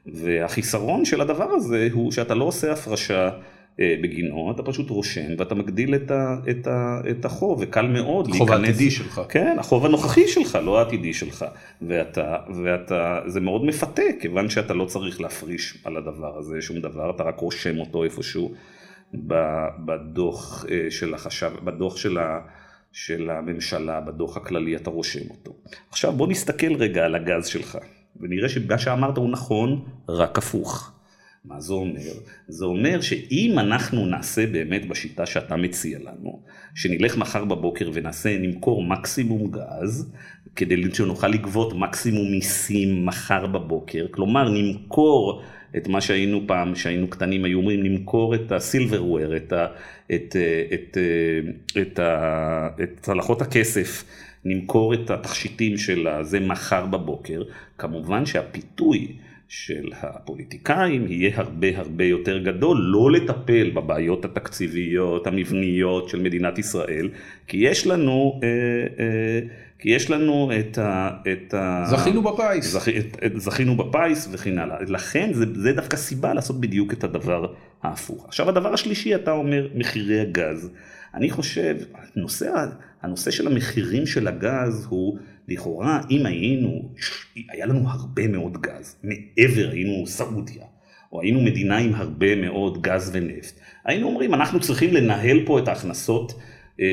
[0.06, 3.30] והחיסרון של הדבר הזה הוא שאתה לא עושה הפרשה
[3.80, 8.52] בגינו, אתה פשוט רושם ואתה מגדיל את, ה, את, ה, את החוב, וקל מאוד חוב
[8.52, 9.22] העתידי שלך.
[9.30, 11.46] כן, החוב הנוכחי שלך, לא העתידי שלך.
[11.82, 17.10] ואתה, ואתה, זה מאוד מפתה, כיוון שאתה לא צריך להפריש על הדבר הזה שום דבר,
[17.16, 18.54] אתה רק רושם אותו איפשהו
[19.86, 22.40] בדוח אה, של החשב, בדוח של, ה,
[22.92, 25.54] של הממשלה, בדוח הכללי, אתה רושם אותו.
[25.90, 27.78] עכשיו בוא נסתכל רגע על הגז שלך,
[28.20, 30.97] ונראה שמה שאמרת הוא נכון, רק הפוך.
[31.48, 32.12] מה זה אומר?
[32.48, 36.40] זה אומר שאם אנחנו נעשה באמת בשיטה שאתה מציע לנו,
[36.76, 40.12] שנלך מחר בבוקר ונעשה, נמכור מקסימום גז,
[40.56, 45.42] כדי שנוכל לגבות מקסימום מיסים מחר בבוקר, כלומר נמכור
[45.78, 49.68] את מה שהיינו פעם, שהיינו קטנים, היו אומרים למכור את הסילברוויר, את, ה,
[50.16, 50.36] את,
[50.74, 50.98] את,
[51.82, 52.00] את,
[52.84, 54.04] את צלחות הכסף,
[54.46, 57.44] נמכור את התכשיטים של זה מחר בבוקר,
[57.78, 66.22] כמובן שהפיתוי של הפוליטיקאים יהיה הרבה הרבה יותר גדול, לא לטפל בבעיות התקציביות, המבניות של
[66.22, 67.10] מדינת ישראל,
[67.48, 68.48] כי יש לנו, אה,
[69.00, 69.40] אה,
[69.80, 71.10] כי יש לנו את ה...
[71.32, 72.72] את ה זכינו בפיס.
[72.72, 72.90] זכ...
[72.90, 74.78] את- את- זכינו בפיס וכן הלאה.
[74.88, 78.26] לכן זה, זה דווקא סיבה לעשות בדיוק את הדבר ההפוך.
[78.26, 80.72] עכשיו הדבר השלישי, אתה אומר מחירי הגז.
[81.14, 81.76] אני חושב,
[82.16, 82.52] הנושא,
[83.02, 86.90] הנושא של המחירים של הגז הוא, לכאורה, אם היינו,
[87.52, 90.64] היה לנו הרבה מאוד גז, מעבר, היינו סעודיה,
[91.12, 93.54] או היינו מדינה עם הרבה מאוד גז ונפט,
[93.86, 96.34] היינו אומרים, אנחנו צריכים לנהל פה את ההכנסות
[96.80, 96.90] אה, אה,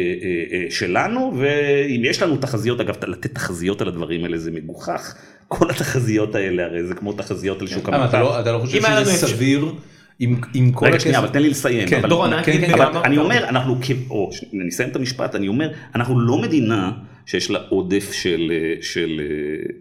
[0.52, 5.14] אה, שלנו, ואם יש לנו תחזיות, אגב, לתת תחזיות על הדברים האלה זה מגוחך,
[5.48, 8.08] כל התחזיות האלה הרי זה כמו תחזיות על שוק למה, המטח.
[8.08, 9.72] אתה לא- אתה לא חושב שזה סביר
[10.18, 11.04] עם עם כל רגע הכסף?
[11.04, 11.88] שנייה, אבל תן לי לסיים.
[11.88, 14.88] כן, אבל- דור ענק, כן, כן, וגם- אבל אני אומר, אנחנו, כ- או, אני אסיים
[14.88, 16.92] את המשפט, אני אומר, אנחנו לא מדינה
[17.26, 19.20] שיש לה עודף של, אה, של,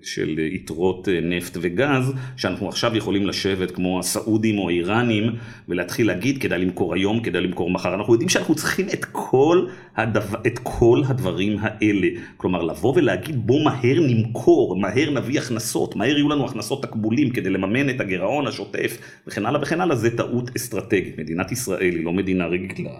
[0.01, 5.35] של אה, יתרות אה, נפט וגז, שאנחנו עכשיו יכולים לשבת כמו הסעודים או האיראנים,
[5.69, 7.93] ולהתחיל להגיד, כדאי למכור היום, כדאי למכור מחר.
[7.93, 12.07] אנחנו יודעים שאנחנו צריכים את כל, הדבר, את כל הדברים האלה.
[12.37, 17.49] כלומר, לבוא ולהגיד, בוא מהר נמכור, מהר נביא הכנסות, מהר יהיו לנו הכנסות תקבולים כדי
[17.49, 21.17] לממן את הגירעון השוטף, וכן הלאה וכן הלאה, זה טעות אסטרטגית.
[21.19, 22.91] מדינת ישראל היא לא מדינה רגילה.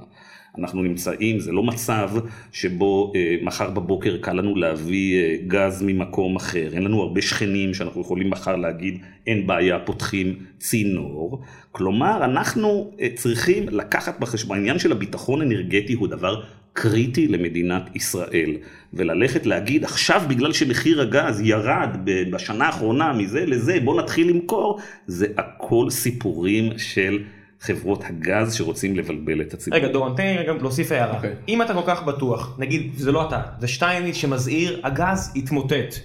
[0.58, 2.12] אנחנו נמצאים, זה לא מצב
[2.52, 7.74] שבו אה, מחר בבוקר קל לנו להביא אה, גז ממקום אחר, אין לנו הרבה שכנים
[7.74, 14.80] שאנחנו יכולים מחר להגיד אין בעיה, פותחים צינור, כלומר אנחנו אה, צריכים לקחת בחשבון, העניין
[14.80, 18.56] של הביטחון אנרגטי הוא דבר קריטי למדינת ישראל,
[18.94, 21.90] וללכת להגיד עכשיו בגלל שמחיר הגז ירד
[22.32, 27.24] בשנה האחרונה מזה לזה בוא נתחיל למכור, זה הכל סיפורים של
[27.64, 29.80] חברות הגז שרוצים לבלבל את הציבור.
[29.80, 31.26] רגע דורון תן לי רגע להוסיף הערה, okay.
[31.48, 35.96] אם אתה כל כך בטוח, נגיד זה לא אתה, זה שטייניץ שמזהיר הגז יתמוטט,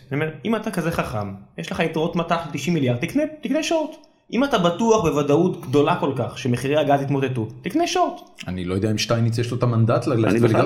[0.45, 3.97] אם אתה כזה חכם, יש לך יתרות מטח 90 מיליארד, תקנה, תקנה שורט.
[4.33, 8.21] אם אתה בטוח בוודאות גדולה כל כך שמחירי הגז יתמוטטו, תקנה שורט.
[8.49, 10.17] אני לא יודע אם שטייניץ יש לו את המנדט לא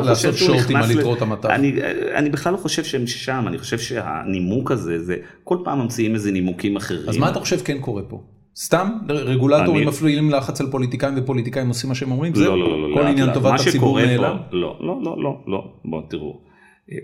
[0.04, 1.50] לעשות שורטים על יתרות המטח.
[1.50, 1.72] אני,
[2.14, 6.32] אני בכלל לא חושב שהם שם, אני חושב שהנימוק הזה, זה כל פעם ממציאים איזה
[6.32, 7.08] נימוקים אחרים.
[7.08, 8.22] אז מה אתה חושב כן קורה פה?
[8.56, 12.32] סתם רגולטורים מפעילים לחץ על פוליטיקאים ופוליטיקאים עושים מה שהם אומרים?
[12.36, 14.36] לא, לא, לא, כל עניין טובת הציבור נעלם?
[14.52, 16.40] לא, לא, לא, לא, לא, בואו תראו.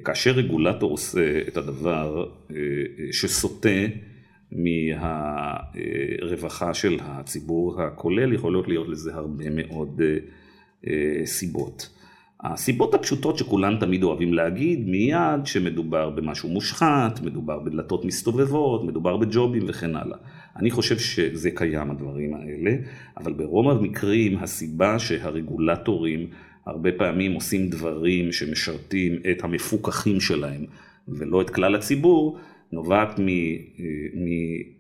[0.05, 2.27] כאשר רגולטור עושה את הדבר
[3.13, 3.69] שסוטה
[6.23, 10.01] מהרווחה של הציבור הכולל, יכולות להיות לזה הרבה מאוד
[11.25, 11.89] סיבות.
[12.41, 19.63] הסיבות הפשוטות שכולם תמיד אוהבים להגיד מיד שמדובר במשהו מושחת, מדובר בדלתות מסתובבות, מדובר בג'ובים
[19.69, 20.19] וכן הלאה.
[20.59, 22.77] אני חושב שזה קיים הדברים האלה,
[23.17, 26.27] אבל ברוב המקרים הסיבה שהרגולטורים
[26.67, 30.65] הרבה פעמים עושים דברים שמשרתים את המפוקחים שלהם
[31.09, 32.39] ולא את כלל הציבור,
[32.73, 33.21] נובעת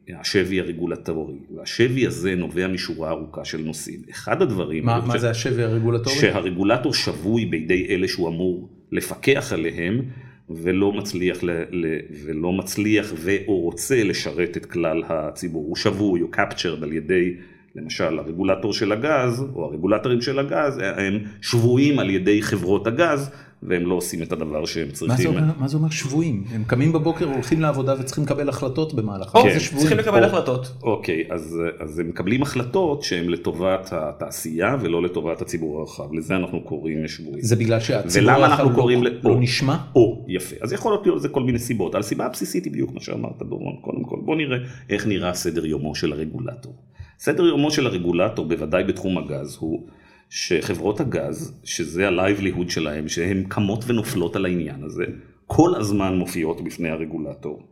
[0.08, 4.00] מהשבי הרגולטורי, והשבי הזה נובע משורה ארוכה של נושאים.
[4.10, 4.86] אחד הדברים...
[4.86, 6.16] מה, מה זה השבי הרגולטורי?
[6.16, 10.02] שהרגולטור שבוי בידי אלה שהוא אמור לפקח עליהם,
[10.50, 15.64] ולא מצליח, ל, ל, ולא מצליח ו/או רוצה לשרת את כלל הציבור.
[15.66, 17.34] הוא שבוי, הוא captured על ידי,
[17.74, 23.30] למשל, הרגולטור של הגז, או הרגולטורים של הגז, הם שבויים על ידי חברות הגז,
[23.62, 25.08] והם לא עושים את הדבר שהם צריכים.
[25.08, 26.44] מה זה אומר, מה זה אומר שבויים?
[26.52, 29.28] הם קמים בבוקר, הולכים לעבודה וצריכים לקבל החלטות במהלך.
[29.28, 29.80] כן, זה שבויים.
[29.80, 30.72] צריכים לקבל או, החלטות.
[30.82, 36.12] אוקיי, אז, אז הם מקבלים החלטות שהן לטובת התעשייה ולא לטובת הציבור הרחב.
[36.12, 37.42] לזה אנחנו קוראים שבויים.
[37.42, 39.76] זה בגלל שהציבור הרחב לא, לא, לא נשמע?
[39.94, 40.56] או, יפה.
[40.60, 41.94] אז יכול להיות לזה כל מיני סיבות.
[41.94, 43.76] הסיבה הבסיסית היא בדיוק מה שאמרת דורון.
[43.80, 44.58] קודם כל, בוא נראה
[44.90, 46.74] איך נראה סדר יומו של הרגולטור.
[47.18, 49.86] סדר יומו של הרגולטור, בוודאי בתחום הגז, הוא
[50.30, 55.04] שחברות הגז, שזה ה-livelihood שלהם, שהן קמות ונופלות על העניין הזה,
[55.46, 57.62] כל הזמן מופיעות בפני הרגולטור.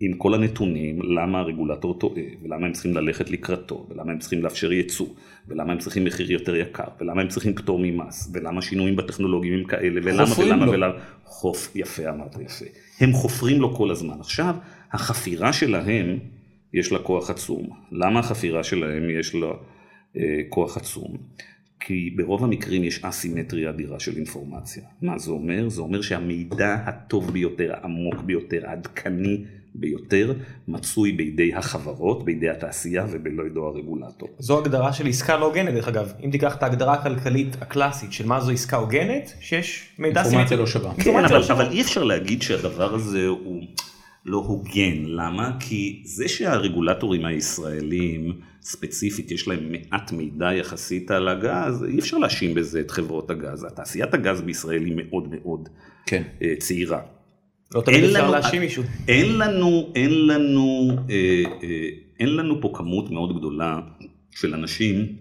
[0.00, 4.72] עם כל הנתונים למה הרגולטור טועה, ולמה הם צריכים ללכת לקראתו, ולמה הם צריכים לאפשר
[4.72, 5.06] ייצוא,
[5.48, 9.64] ולמה הם צריכים מחיר יותר יקר, ולמה הם צריכים פטור ממס, ולמה שינויים בטכנולוגיים הם
[9.64, 12.64] כאלה, ולמה ולמה ולמה, חוף, יפה אמרת יפה,
[13.00, 14.20] הם חופרים לו כל הזמן.
[14.20, 14.54] עכשיו,
[14.92, 16.18] החפירה שלהם,
[16.74, 17.68] יש לה כוח עצום.
[17.92, 19.46] למה החפירה שלהם יש לה
[20.16, 21.16] אה, כוח עצום?
[21.80, 24.82] כי ברוב המקרים יש אסימטריה אדירה של אינפורמציה.
[25.02, 25.68] מה זה אומר?
[25.68, 30.32] זה אומר שהמידע הטוב ביותר, העמוק ביותר, העדכני ביותר,
[30.68, 34.28] מצוי בידי החברות, בידי התעשייה ובלא הרגולטור.
[34.38, 36.12] זו הגדרה של עסקה לא הוגנת דרך אגב.
[36.24, 40.38] אם תיקח את ההגדרה הכלכלית הקלאסית של מה זו עסקה הוגנת, שיש מידע סימטרי.
[40.38, 40.94] אינפורמציה לא שווה.
[41.04, 43.62] כן, אבל, לא אבל אי אפשר להגיד שהדבר הזה הוא...
[44.26, 45.04] לא הוגן.
[45.04, 45.56] למה?
[45.60, 48.32] כי זה שהרגולטורים הישראלים
[48.66, 53.66] ספציפית יש להם מעט מידע יחסית על הגז, אי אפשר להאשים בזה את חברות הגז.
[53.76, 55.68] תעשיית הגז בישראל היא מאוד מאוד
[56.06, 56.22] כן.
[56.42, 57.00] אה, צעירה.
[57.74, 58.82] לא תמיד אפשר להאשים מישהו.
[59.08, 61.88] אין לנו, אין לנו, אה, אה,
[62.20, 63.80] אין לנו פה כמות מאוד גדולה
[64.30, 65.16] של אנשים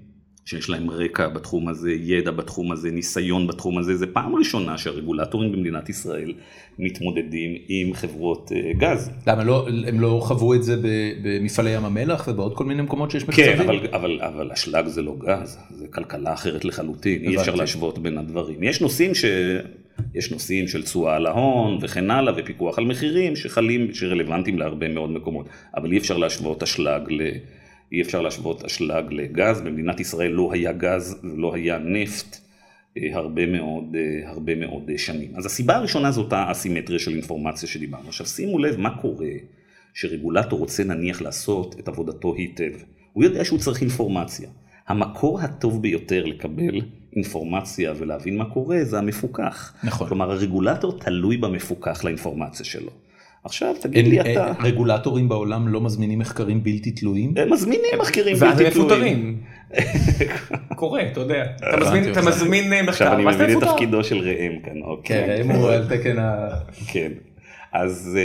[0.46, 5.52] שיש להם רקע בתחום הזה, ידע בתחום הזה, ניסיון בתחום הזה, זה פעם ראשונה שהרגולטורים
[5.52, 6.34] במדינת ישראל
[6.80, 9.12] מתמודדים עם חברות אה, גז.
[9.28, 10.76] למה לא, הם לא חוו את זה
[11.24, 13.58] במפעלי ים המלח ובעוד כל מיני מקומות שיש מקצבים?
[13.58, 18.00] כן, אבל, אבל, אבל אשלג זה לא גז, זה כלכלה אחרת לחלוטין, אי אפשר להשוות
[18.00, 18.64] בין הדברים.
[18.64, 19.26] יש נושאים ש...
[20.16, 25.10] יש נושאים של תשואה על ההון וכן הלאה ופיקוח על מחירים שחלים, שרלוונטיים להרבה מאוד
[25.10, 27.22] מקומות, אבל אי אפשר להשוות אשלג ל...
[27.92, 32.38] אי אפשר להשוות אשלג לגז, במדינת ישראל לא היה גז ולא היה נפט
[32.98, 35.32] אה, הרבה מאוד, אה, הרבה מאוד שנים.
[35.36, 38.08] אז הסיבה הראשונה זאת האסימטריה של אינפורמציה שדיברנו.
[38.08, 39.32] עכשיו שימו לב מה קורה
[39.94, 42.72] שרגולטור רוצה נניח לעשות את עבודתו היטב.
[43.14, 44.50] הוא יודע שהוא צריך אינפורמציה.
[44.88, 46.82] המקור הטוב ביותר לקבל
[47.16, 49.74] אינפורמציה ולהבין מה קורה זה המפוקח.
[49.84, 50.08] נכון.
[50.08, 52.92] כלומר הרגולטור תלוי במפוקח לאינפורמציה שלו.
[53.46, 54.54] עכשיו תגיד לי אתה.
[54.64, 57.34] רגולטורים בעולם לא מזמינים מחקרים בלתי תלויים?
[57.38, 59.42] הם מזמינים מחקרים בלתי תלויים.
[60.76, 61.46] קורה, אתה יודע.
[62.12, 64.74] אתה מזמין מחקר, עכשיו אני מבין את תפקידו של ראם כאן.
[65.04, 66.50] כן, ראם הוא על תקן ה...
[66.88, 67.12] כן.
[67.72, 68.18] אז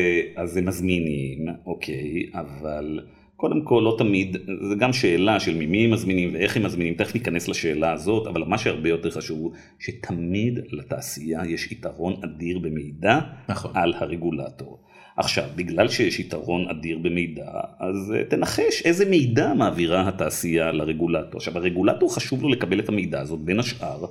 [0.56, 3.00] הם מזמינים, אוקיי, אבל
[3.36, 4.36] קודם כל, לא תמיד,
[4.68, 8.44] זה גם שאלה של ממי הם מזמינים ואיך הם מזמינים, תכף ניכנס לשאלה הזאת, אבל
[8.44, 13.72] מה שהרבה יותר חשוב הוא שתמיד לתעשייה יש יתרון אדיר במידע נכון.
[13.74, 14.78] על הרגולטור.
[15.20, 21.36] עכשיו, בגלל שיש יתרון אדיר במידע, אז uh, תנחש איזה מידע מעבירה התעשייה לרגולטור.
[21.36, 24.04] עכשיו, הרגולטור חשוב לו לקבל את המידע הזאת, בין השאר,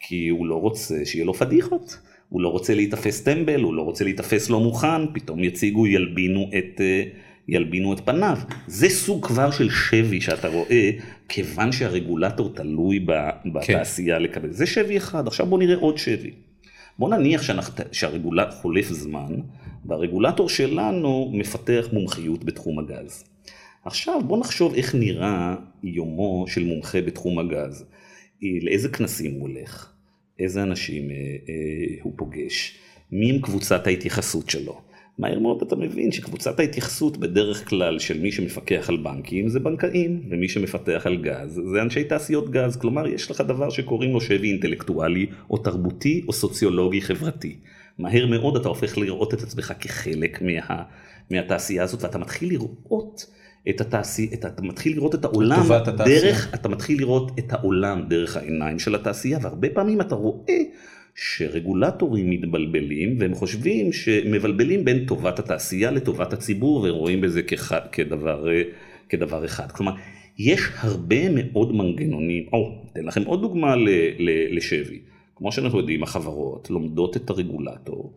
[0.00, 1.98] כי הוא לא רוצה שיהיה לו פדיחות.
[2.28, 6.80] הוא לא רוצה להיתפס טמבל, הוא לא רוצה להיתפס לא מוכן, פתאום יציגו, ילבינו את...
[6.80, 8.38] Uh, ילבינו את פניו.
[8.66, 10.90] זה סוג כבר של שבי שאתה רואה,
[11.28, 13.06] כיוון שהרגולטור תלוי
[13.54, 14.22] בתעשייה כן.
[14.22, 14.50] לקבל.
[14.50, 16.30] זה שבי אחד, עכשיו בוא נראה עוד שבי.
[16.98, 17.42] בוא נניח
[17.92, 19.34] שהרגולטור חולף זמן,
[19.88, 23.24] והרגולטור שלנו מפתח מומחיות בתחום הגז.
[23.84, 27.84] עכשיו בוא נחשוב איך נראה יומו של מומחה בתחום הגז.
[28.62, 29.92] לאיזה כנסים הוא הולך,
[30.38, 32.78] איזה אנשים אה, אה, הוא פוגש,
[33.12, 34.80] מי עם קבוצת ההתייחסות שלו.
[35.18, 40.22] מהר מאוד אתה מבין שקבוצת ההתייחסות בדרך כלל של מי שמפקח על בנקים זה בנקאים,
[40.30, 44.50] ומי שמפתח על גז זה אנשי תעשיות גז, כלומר יש לך דבר שקוראים לו שבי
[44.50, 47.56] אינטלקטואלי, או תרבותי, או סוציולוגי חברתי.
[47.98, 50.82] מהר מאוד אתה הופך לראות את עצמך כחלק מה,
[51.30, 53.26] מהתעשייה הזאת, ואתה מתחיל לראות
[53.68, 55.62] את התעשייה, אתה מתחיל לראות את העולם
[56.04, 60.58] דרך, אתה מתחיל לראות את העולם דרך העיניים של התעשייה, והרבה פעמים אתה רואה
[61.14, 68.46] שרגולטורים מתבלבלים והם חושבים שמבלבלים בין טובת התעשייה לטובת הציבור ורואים בזה כחד, כדבר,
[69.08, 69.72] כדבר אחד.
[69.72, 69.92] כלומר,
[70.38, 73.74] יש הרבה מאוד מנגנונים, או, אתן לכם עוד דוגמה
[74.50, 74.98] לשבי.
[75.38, 78.12] כמו שאנחנו יודעים, החברות לומדות את הרגולטור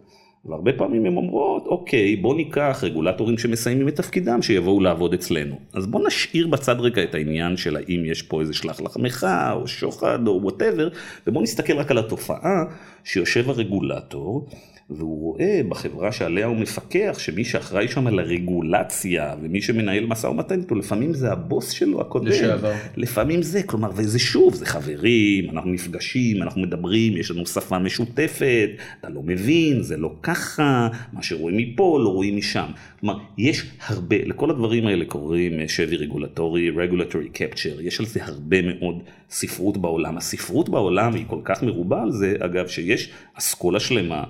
[0.45, 5.55] והרבה פעמים הן אומרות, אוקיי, בוא ניקח רגולטורים שמסיימים את תפקידם, שיבואו לעבוד אצלנו.
[5.73, 9.67] אז בוא נשאיר בצד רגע את העניין של האם יש פה איזה שלח לחמך, או
[9.67, 10.89] שוחד, או whatever,
[11.27, 12.63] ובוא נסתכל רק על התופעה
[13.03, 14.47] שיושב הרגולטור,
[14.91, 20.59] והוא רואה בחברה שעליה הוא מפקח, שמי שאחראי שם על הרגולציה, ומי שמנהל משא ומתן
[20.59, 22.27] איתו, לפעמים זה הבוס שלו הקודם.
[22.27, 22.73] לשעבר.
[22.97, 28.69] לפעמים זה, כלומר, וזה שוב, זה חברים, אנחנו נפגשים, אנחנו מדברים, יש לנו שפה משותפת,
[28.99, 32.71] אתה לא מבין, זה לא ככה, מה שרואים מפה לא רואים משם.
[32.99, 38.25] כלומר, יש הרבה, לכל הדברים האלה קוראים אה, שבי רגולטורי, regulatory capture, יש על זה
[38.25, 40.17] הרבה מאוד ספרות בעולם.
[40.17, 44.23] הספרות בעולם היא כל כך מרובה על זה, אגב, שיש אסכולה שלמה.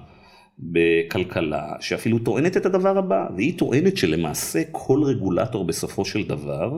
[0.61, 6.77] בכלכלה שאפילו טוענת את הדבר הבא, והיא טוענת שלמעשה כל רגולטור בסופו של דבר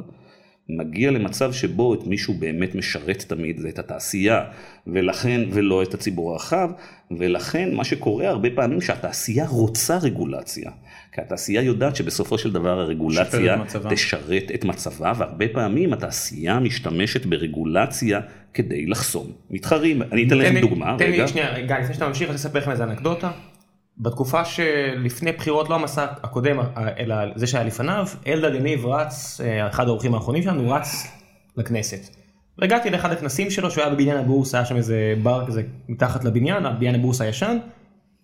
[0.69, 4.43] מגיע למצב שבו את מישהו באמת משרת תמיד זה את התעשייה,
[4.87, 6.69] ולכן, ולא את הציבור הרחב,
[7.11, 10.71] ולכן מה שקורה הרבה פעמים שהתעשייה רוצה רגולציה,
[11.11, 13.57] כי התעשייה יודעת שבסופו של דבר הרגולציה
[13.89, 18.19] תשרת את מצבה, והרבה פעמים התעשייה משתמשת ברגולציה
[18.53, 20.01] כדי לחסום מתחרים.
[20.01, 22.83] אני אתן לכם דוגמה, תן לי שנייה, גיא, לפני שאתה ממשיך, אני אספר לכם איזה
[22.83, 23.31] אנקדוטה.
[23.97, 26.59] בתקופה שלפני בחירות לא המסע הקודם
[26.99, 31.07] אלא זה שהיה לפניו אלדד יניב רץ אחד האורחים האחרונים שלנו רץ
[31.57, 32.15] לכנסת.
[32.57, 36.65] והגעתי לאחד הכנסים שלו שהוא היה בבניין הבורסה היה שם איזה בר כזה מתחת לבניין
[36.65, 37.57] הבניין הבורסה הישן.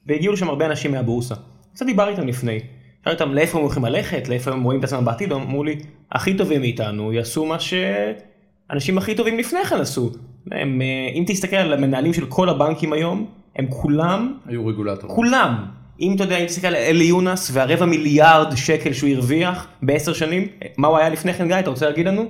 [0.05, 1.35] והגיעו לשם הרבה אנשים מהבורסה.
[1.73, 2.59] קצת דיברתי איתם לפני.
[3.03, 5.75] שאלתי אותם לאיפה הם הולכים ללכת לאיפה הם רואים את עצמם בעתיד אמרו לי
[6.11, 10.11] הכי טובים מאיתנו יעשו מה שאנשים הכי טובים לפני כן עשו.
[10.51, 10.81] הם,
[11.13, 15.65] אם תסתכל על המנהלים של כל הבנקים היום הם כולם, היו רגולטורים, כולם,
[16.01, 20.47] אם אתה יודע, אם תסתכל על אלי יונס והרבע מיליארד שקל שהוא הרוויח בעשר שנים,
[20.77, 22.25] מה הוא היה לפני כן גיא, אתה רוצה להגיד לנו?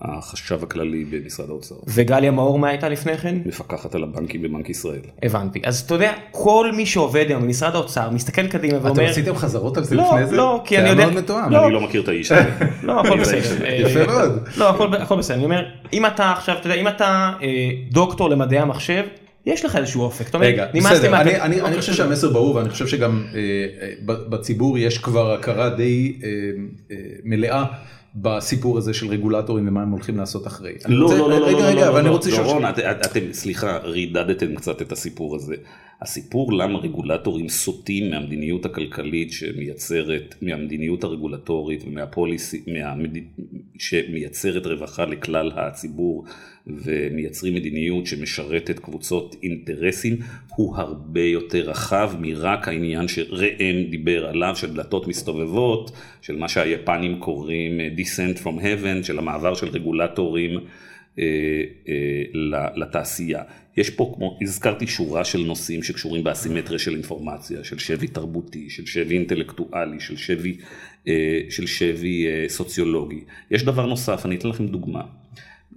[0.00, 1.74] החשב הכללי במשרד האוצר.
[1.86, 3.36] וגליה מאור מה הייתה לפני כן?
[3.46, 5.00] מפקחת על הבנקים בבנק ישראל.
[5.22, 5.60] הבנתי.
[5.64, 8.92] אז אתה יודע, כל מי שעובד היום במשרד האוצר מסתכל קדימה ואומר...
[8.92, 10.36] אתם עשיתם חזרות על זה לא, לפני זה?
[10.36, 11.02] לא, כי אני יודע...
[11.02, 11.50] זה היה מאוד מתואם.
[11.50, 11.64] לא.
[11.64, 12.50] אני לא מכיר את האיש הזה.
[12.82, 13.66] לא, הכל בסדר.
[13.66, 14.48] יפה מאוד.
[14.56, 14.68] לא,
[15.02, 15.36] הכל בסדר.
[15.36, 19.04] אני אומר, אם אתה עכשיו, אתה יודע, אם אתה אה, דוקטור למדעי המחשב,
[19.48, 23.24] יש לך איזשהו אופק, רגע, בסדר, אני, אני, אני חושב שהמסר ברור ואני חושב שגם
[23.34, 23.40] אה,
[23.80, 26.28] אה, בציבור יש כבר הכרה די אה,
[26.90, 27.64] אה, מלאה
[28.14, 30.72] בסיפור הזה של רגולטורים ומה הם הולכים לעשות אחרי.
[30.86, 32.46] לא, רוצה, לא, לא, רגע, לא, רגע, לא, אבל לא, אני רוצה לשאול...
[32.46, 35.54] דורון, את, אתם, סליחה, רידדתם קצת את הסיפור הזה.
[36.02, 43.10] הסיפור למה רגולטורים סוטים מהמדיניות הכלכלית שמייצרת, מהמדיניות הרגולטורית ומהפוליסי, מהמד...
[43.78, 46.24] שמייצרת רווחה לכלל הציבור
[46.66, 50.16] ומייצרים מדיניות שמשרתת קבוצות אינטרסים,
[50.48, 55.90] הוא הרבה יותר רחב מרק העניין שראם דיבר עליו, של דלתות מסתובבות,
[56.22, 60.68] של מה שהיפנים קוראים descent from heaven, של המעבר של רגולטורים אה, אה,
[62.74, 63.42] לתעשייה.
[63.76, 68.86] יש פה, כמו הזכרתי, שורה של נושאים שקשורים באסימטריה של אינפורמציה, של שבי תרבותי, של
[68.86, 70.56] שבי אינטלקטואלי, של שבי,
[71.08, 73.24] אה, של שבי סוציולוגי.
[73.50, 75.02] יש דבר נוסף, אני אתן לכם דוגמה.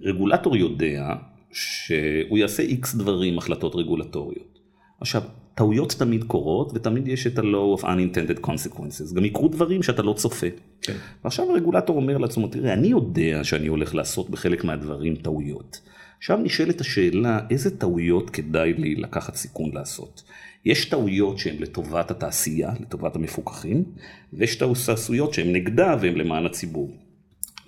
[0.00, 1.14] רגולטור יודע
[1.52, 4.58] שהוא יעשה איקס דברים, החלטות רגולטוריות.
[5.00, 5.22] עכשיו,
[5.54, 10.12] טעויות תמיד קורות ותמיד יש את ה-law of unintended consequences, גם יקרו דברים שאתה לא
[10.12, 10.46] צופה.
[10.82, 10.96] כן.
[11.24, 15.80] ועכשיו הרגולטור אומר לעצמו, תראה, אני יודע שאני הולך לעשות בחלק מהדברים טעויות.
[16.18, 20.22] עכשיו נשאלת השאלה, איזה טעויות כדאי לי לקחת סיכון לעשות?
[20.64, 23.84] יש טעויות שהן לטובת התעשייה, לטובת המפוקחים,
[24.32, 26.90] ויש טעויות שהן נגדה והן למען הציבור.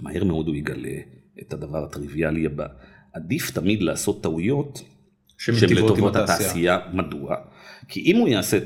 [0.01, 0.99] מהר מאוד הוא יגלה
[1.43, 2.67] את הדבר הטריוויאלי הבא.
[3.13, 4.83] עדיף תמיד לעשות טעויות
[5.39, 6.79] שהן לטובת התעשייה.
[6.93, 7.37] מדוע?
[7.89, 8.59] כי אם הוא יעשה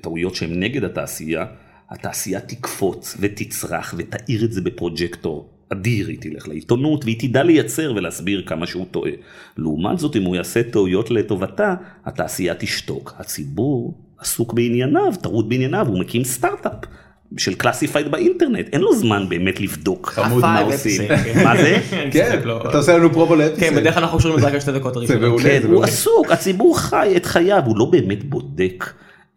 [0.00, 1.46] טעויות שהן נגד התעשייה,
[1.94, 8.42] התעשייה תקפוץ ותצרח ותאיר את זה בפרוג'קטור אדיר, היא תלך לעיתונות והיא תדע לייצר ולהסביר
[8.46, 9.10] כמה שהוא טועה.
[9.56, 11.74] לעומת זאת, אם הוא יעשה טעויות לטובתה,
[12.04, 13.14] התעשייה תשתוק.
[13.18, 16.72] הציבור עסוק בענייניו, טרוד בענייניו, הוא מקים סטארט-אפ.
[17.36, 21.02] של classified באינטרנט, אין לו זמן באמת לבדוק מה עושים.
[21.44, 21.78] מה זה?
[22.10, 23.58] כן, אתה עושה לנו פרובולאפס.
[23.60, 25.40] כן, בדרך כלל אנחנו חושבים על זה רק שתי דקות הראשונות.
[25.42, 28.84] כן, הוא עסוק, הציבור חי את חייו, הוא לא באמת בודק.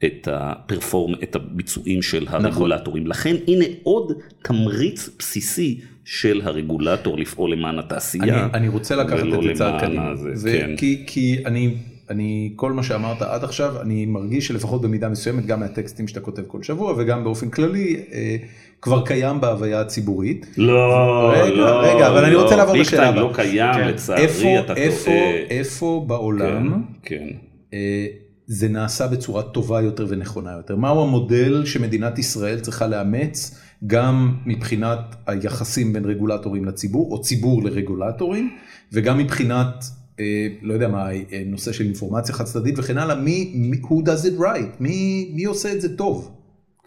[0.05, 2.45] את ה perform, את הביצועים של נכון.
[2.45, 3.07] הרגולטורים.
[3.07, 8.45] לכן הנה עוד תמריץ בסיסי של הרגולטור לפעול למען התעשייה.
[8.45, 10.13] אני, אני רוצה לקחת את זה צעד קדימה.
[10.43, 10.75] כן.
[10.77, 11.75] כי, כי אני,
[12.09, 16.41] אני, כל מה שאמרת עד עכשיו, אני מרגיש שלפחות במידה מסוימת, גם מהטקסטים שאתה כותב
[16.47, 18.35] כל שבוע וגם באופן כללי, אה,
[18.81, 20.45] כבר קיים בהוויה הציבורית.
[20.57, 23.21] לא, רגע, לא, רגע, אבל לא, אני רוצה לעבור לשאלה הבאה.
[23.23, 23.87] לא קיים, כן.
[23.87, 25.37] לצערי, איפה, אתה איפה, טועה.
[25.49, 27.27] איפה בעולם, כן, כן.
[27.73, 28.07] אה,
[28.47, 30.75] זה נעשה בצורה טובה יותר ונכונה יותר?
[30.75, 38.49] מהו המודל שמדינת ישראל צריכה לאמץ גם מבחינת היחסים בין רגולטורים לציבור או ציבור לרגולטורים
[38.91, 39.85] וגם מבחינת
[40.19, 41.07] אה, לא יודע מה
[41.45, 45.73] נושא של אינפורמציה חד צדדית וכן הלאה מי who does it right מי, מי עושה
[45.73, 46.31] את זה טוב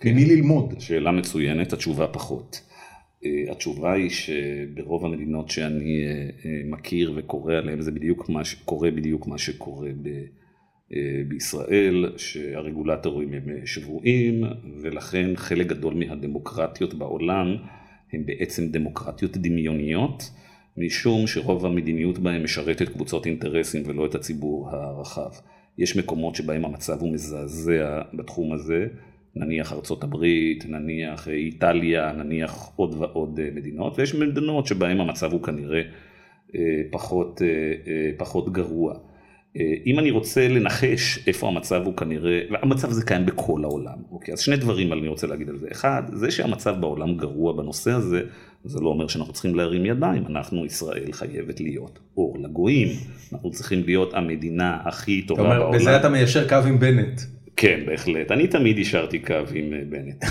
[0.00, 0.11] כן.
[0.11, 0.74] ממי ללמוד.
[0.78, 2.61] שאלה מצוינת התשובה פחות.
[3.24, 6.04] אה, התשובה היא שברוב המדינות שאני
[6.44, 10.08] אה, מכיר וקורא עליהן זה בדיוק מה שקורה בדיוק מה שקורה ב...
[10.95, 14.45] אה, בישראל שהרגולטורים הם אה, שבויים
[14.80, 17.57] ולכן חלק גדול מהדמוקרטיות בעולם
[18.12, 20.30] הן בעצם דמוקרטיות דמיוניות
[20.76, 25.30] משום שרוב המדיניות בהן משרתת קבוצות אינטרסים ולא את הציבור הרחב.
[25.78, 28.86] יש מקומות שבהם המצב הוא מזעזע בתחום הזה,
[29.36, 35.43] נניח ארצות הברית, נניח איטליה, נניח עוד ועוד אה, מדינות, ויש מדינות שבהן המצב הוא
[35.43, 35.82] כנראה
[36.91, 37.43] פחות,
[38.16, 38.95] פחות גרוע.
[39.57, 44.34] אה, אם אני רוצה לנחש איפה המצב הוא כנראה, והמצב הזה קיים בכל העולם, אוקיי?
[44.34, 45.66] אז שני דברים אני רוצה להגיד על זה.
[45.72, 48.22] אחד, זה שהמצב בעולם גרוע בנושא הזה,
[48.64, 52.88] זה לא אומר שאנחנו צריכים להרים ידיים, אנחנו, ישראל חייבת להיות אור לגויים,
[53.32, 55.78] אנחנו צריכים להיות המדינה הכי טובה אומר, בעולם.
[55.78, 57.20] בזה אתה מיישר קו עם בנט.
[57.57, 58.30] כן, בהחלט.
[58.30, 60.24] אני תמיד השארתי קו עם אה, בנט.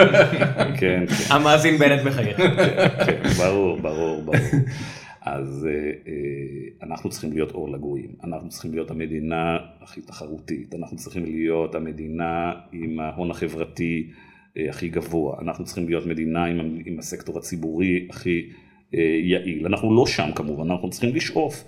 [0.80, 1.34] כן, כן.
[1.34, 2.36] המאזין בנט מחייך.
[2.36, 2.56] כן,
[3.06, 4.38] כן, ברור, ברור, ברור.
[5.24, 10.96] אז אה, אה, אנחנו צריכים להיות אור לגויים, אנחנו צריכים להיות המדינה הכי תחרותית, אנחנו
[10.96, 14.10] צריכים להיות המדינה עם ההון החברתי
[14.56, 18.50] אה, הכי גבוה, אנחנו צריכים להיות מדינה עם, עם הסקטור הציבורי הכי
[19.22, 21.64] יעיל, אנחנו לא שם כמובן, אנחנו צריכים לשאוף.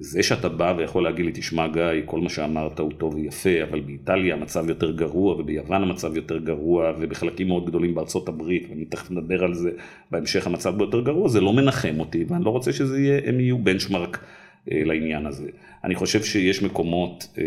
[0.00, 3.80] זה שאתה בא ויכול להגיד לי, תשמע גיא, כל מה שאמרת הוא טוב ויפה, אבל
[3.80, 9.10] באיטליה המצב יותר גרוע, וביוון המצב יותר גרוע, ובחלקים מאוד גדולים בארצות הברית, ואני תכף
[9.10, 9.70] נדבר על זה
[10.10, 13.58] בהמשך המצב יותר גרוע, זה לא מנחם אותי, ואני לא רוצה שזה יהיה, הם יהיו
[13.58, 14.24] בנצ'מרק
[14.72, 15.48] אה, לעניין הזה.
[15.84, 17.44] אני חושב שיש מקומות, אה,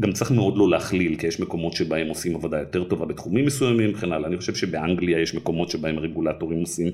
[0.00, 3.90] גם צריך מאוד לא להכליל, כי יש מקומות שבהם עושים עבודה יותר טובה בתחומים מסוימים
[3.94, 4.28] וכן הלאה.
[4.28, 6.88] אני חושב שבאנגליה יש מקומות שבהם רגולטורים עושים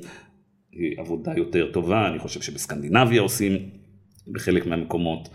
[0.77, 3.59] אה, עבודה יותר טובה, אני חושב שבסקנדינביה עושים
[4.29, 5.29] בחלק מהמקומות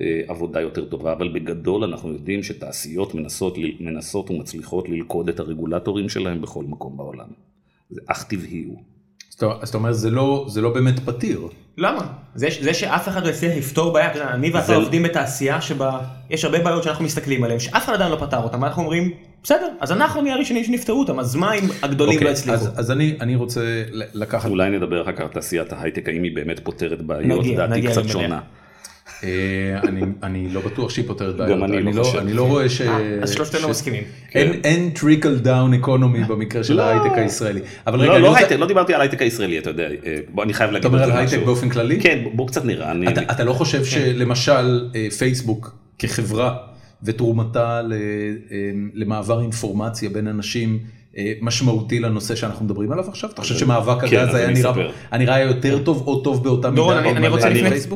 [0.00, 6.08] אה, עבודה יותר טובה, אבל בגדול אנחנו יודעים שתעשיות מנסות, מנסות ומצליחות ללכוד את הרגולטורים
[6.08, 7.28] שלהם בכל מקום בעולם.
[7.90, 8.82] זה אך טבעי הוא.
[9.60, 11.48] אז אתה אומר זה לא, זה לא באמת פתיר.
[11.78, 12.12] למה?
[12.34, 16.58] זה, זה שאף אחד לא הצליח לפתור בעיה, אני ואתה עובדים בתעשייה שבה יש הרבה
[16.58, 19.10] בעיות שאנחנו מסתכלים עליהן, שאף אחד עדיין לא פתר אותן, ואנחנו אומרים,
[19.46, 22.64] בסדר, אז אנחנו נהיה הראשונים שנפתרו אותם, אז מה אם הגדולים אוקיי, לא הצליחו?
[22.76, 23.60] אז, אני, אני רוצה
[23.92, 24.50] לקחת...
[24.50, 28.40] אולי נדבר אחר כך על תעשיית ההייטק, האם היא באמת פותרת בעיות, דעתי קצת שונה.
[29.24, 29.28] אה,
[30.22, 31.58] אני לא בטוח שהיא פותרת בעיות.
[31.58, 32.18] גם אני לא, לא חושב.
[32.18, 32.80] אני לא רואה ש...
[32.80, 34.04] אה, אז שלושתנו מסכימים.
[34.34, 36.82] אין trickle down economy במקרה של לא.
[36.82, 37.60] ההייטק הישראלי.
[37.86, 40.86] אבל רגע, לא הייטק, לא דיברתי על ההייטק הישראלי, אתה יודע, אה, אני חייב להגיד.
[40.86, 42.00] אתה אומר על הייטק באופן כללי?
[42.00, 42.92] כן, בוא קצת נראה.
[43.30, 43.84] אתה לא חושב כן.
[43.84, 44.88] שלמשל
[45.18, 46.56] פייסבוק כחברה
[47.02, 47.82] ותרומתה
[48.94, 50.78] למעבר אינפורמציה בין אנשים
[51.18, 53.30] אה, משמעותי לנושא שאנחנו מדברים עליו עכשיו?
[53.30, 56.82] אתה חושב שמאבק כן, הגז היה נראה יותר טוב או טוב באותה מידה?
[56.82, 57.48] דורון, אני רוצה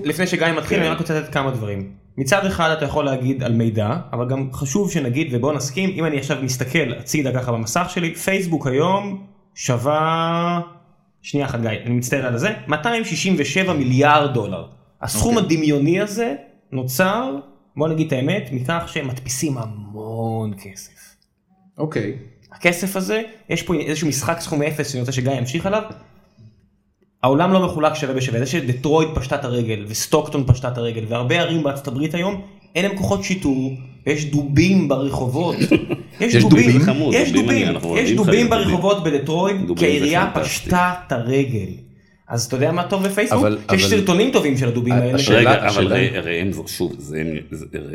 [0.05, 0.93] לפני שגיא מתחיל, אני כן.
[0.93, 1.93] רק רוצה לתת כמה דברים.
[2.17, 6.19] מצד אחד אתה יכול להגיד על מידע, אבל גם חשוב שנגיד ובוא נסכים, אם אני
[6.19, 9.25] עכשיו מסתכל הצידה ככה במסך שלי, פייסבוק היום
[9.55, 10.61] שווה,
[11.23, 14.65] שנייה אחת גיא, אני מצטער על זה, 267 מיליארד דולר.
[15.03, 15.41] הסכום okay.
[15.41, 15.57] אוקיי.
[15.57, 16.35] הדמיוני הזה
[16.73, 17.37] נוצר,
[17.81, 21.17] בוא נגיד את האמת, מכך שהם מדפיסים המון כסף.
[21.79, 22.13] אוקיי.
[22.53, 25.83] הכסף הזה, יש פה איזשהו משחק סכומי אפס שאני רוצה שגיא ימשיך עליו.
[27.23, 31.41] העולם לא מחולק שווה בשווה, זה שדטרויד פשטה את הרגל וסטוקטון פשטה את הרגל והרבה
[31.41, 32.41] ערים בארצות הברית היום
[32.75, 33.73] אין להם כוחות שיטור
[34.07, 35.57] ויש דובים ברחובות.
[36.21, 36.81] יש דובים?
[37.13, 40.31] יש דובים, יש דובים ברחובות בדטרויד כי העירייה.
[40.35, 41.90] פשטה את הרגל.
[42.31, 43.47] אז אתה יודע מה טוב בפייסבוק?
[43.47, 45.15] יש אבל- סרטונים טובים של הדובים האלה.
[45.15, 45.93] השאלה- רגע, אבל
[46.27, 46.97] ראם- שוב,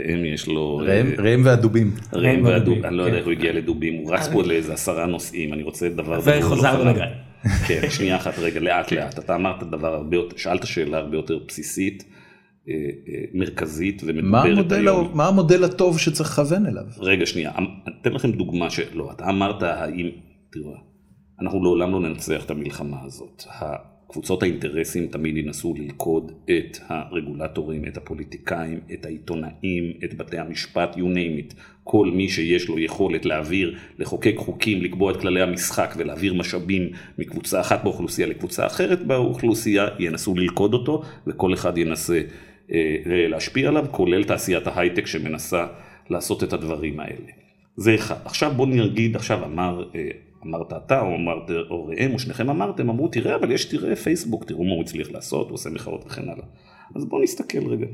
[0.07, 0.77] ראם יש לו...
[0.77, 1.91] ראם- אה, והדובים.
[2.13, 3.17] ראם ראם והדוב, והדובים, אני לא יודע כן.
[3.17, 6.19] איך הוא הגיע לדובים, הוא רץ פה לאיזה עשרה נושאים, אני רוצה דבר...
[6.23, 6.93] וחזרנו.
[6.93, 7.01] חלב.
[7.67, 11.39] כן, שנייה אחת רגע, לאט לאט, אתה אמרת דבר הרבה יותר, שאלת שאלה הרבה יותר
[11.47, 12.03] בסיסית,
[12.69, 12.79] אה, אה,
[13.33, 15.11] מרכזית ומדוברת היום.
[15.13, 16.83] מה המודל הטוב שצריך לכוון אליו?
[16.99, 17.65] רגע שנייה, אמ-
[18.01, 20.09] אתן לכם דוגמה שלא, אתה אמרת האם,
[20.51, 20.73] תראו,
[21.41, 23.43] אנחנו לעולם לא ננצח את המלחמה הזאת.
[24.15, 30.99] קבוצות האינטרסים תמיד ינסו ללכוד את הרגולטורים, את הפוליטיקאים, את העיתונאים, את בתי המשפט, you
[30.99, 31.55] name it.
[31.83, 37.61] כל מי שיש לו יכולת להעביר, לחוקק חוקים, לקבוע את כללי המשחק ולהעביר משאבים מקבוצה
[37.61, 42.21] אחת באוכלוסייה לקבוצה אחרת באוכלוסייה, ינסו ללכוד אותו וכל אחד ינסה
[42.71, 45.67] אה, להשפיע עליו, כולל תעשיית ההייטק שמנסה
[46.09, 47.31] לעשות את הדברים האלה.
[47.77, 48.15] זה אחד.
[48.25, 50.09] עכשיו בוא נגיד, עכשיו אמר, אה,
[50.45, 54.43] אמרת אתה או אמרת או ראם או שניכם אמרתם, אמרו תראה אבל יש תראה פייסבוק,
[54.43, 56.45] תראו מה הוא הצליח לעשות, הוא עושה מחאות וכן הלאה.
[56.95, 57.87] אז בוא נסתכל רגע.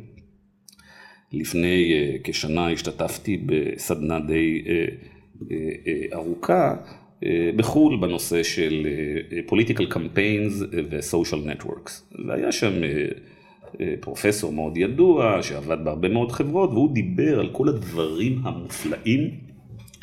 [1.33, 7.25] לפני uh, כשנה השתתפתי בסדנה די uh, uh, uh, ארוכה uh,
[7.55, 8.87] בחו"ל בנושא של
[9.49, 11.91] political campaigns ו-social networks.
[12.27, 18.39] והיה שם uh, פרופסור מאוד ידוע שעבד בהרבה מאוד חברות והוא דיבר על כל הדברים
[18.43, 19.29] המופלאים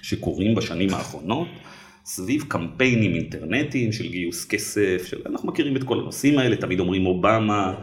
[0.03, 1.49] שקורים בשנים האחרונות.
[2.09, 5.17] סביב קמפיינים אינטרנטיים של גיוס כסף, של...
[5.27, 7.75] אנחנו מכירים את כל הנושאים האלה, תמיד אומרים אובמה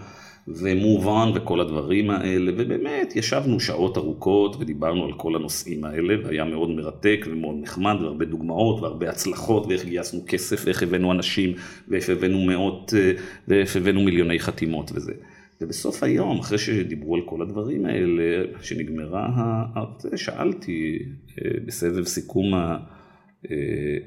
[0.47, 6.45] ומוב און וכל הדברים האלה, ובאמת ישבנו שעות ארוכות ודיברנו על כל הנושאים האלה, והיה
[6.45, 11.53] מאוד מרתק ומאוד נחמד, והרבה דוגמאות והרבה הצלחות, ואיך גייסנו כסף, ואיך הבאנו אנשים,
[11.87, 13.11] ואיך הבאנו מאות, אה,
[13.47, 15.13] ואיך הבאנו מיליוני חתימות וזה.
[15.61, 19.29] ובסוף היום, אחרי שדיברו על כל הדברים האלה, שנגמרה.
[20.15, 20.99] שאלתי
[21.41, 22.94] אה, בסבב סיכום ה...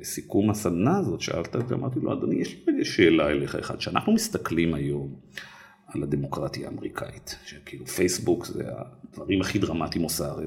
[0.03, 5.15] סיכום הסדנה הזאת, שאלת, אמרתי לו, אדוני, יש לי שאלה אליך אחד, שאנחנו מסתכלים היום
[5.87, 10.47] על הדמוקרטיה האמריקאית, שכאילו פייסבוק זה הדברים הכי דרמטיים עושה הרי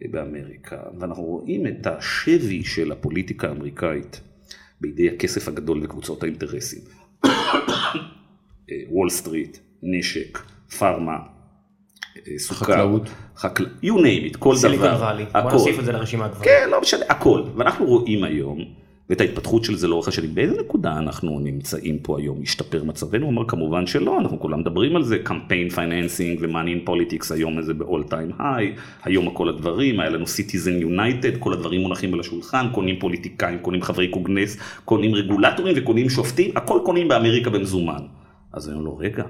[0.00, 4.20] באמריקה, ואנחנו רואים את השבי של הפוליטיקה האמריקאית
[4.80, 6.82] בידי הכסף הגדול וקבוצות האינטרסים.
[8.90, 10.38] וול סטריט, נשק,
[10.78, 11.18] פארמה,
[12.38, 13.66] סוכר, חקלאות, חקל...
[13.82, 15.52] you name it, כל דבר, סיליקון וואלי, בוא הכל.
[15.52, 16.44] נוסיף את זה לרשימה כבר.
[16.44, 17.42] כן, לא משנה, הכל.
[17.56, 18.64] ואנחנו רואים היום,
[19.10, 23.24] ואת ההתפתחות של זה לאורך השנים, באיזה נקודה אנחנו נמצאים פה היום, השתפר מצבנו?
[23.24, 27.32] הוא אומר כמובן שלא, אנחנו כולם מדברים על זה, campaign financing ו money in politics,
[27.32, 32.14] היום זה ב-all time high, היום כל הדברים, היה לנו Citizens United, כל הדברים מונחים
[32.14, 38.00] על השולחן, קונים פוליטיקאים, קונים חברי קונגרס, קונים רגולטורים וקונים שופטים, הכל קונים באמריקה במזומן.
[38.52, 39.24] אז אני אומר לו, רגע,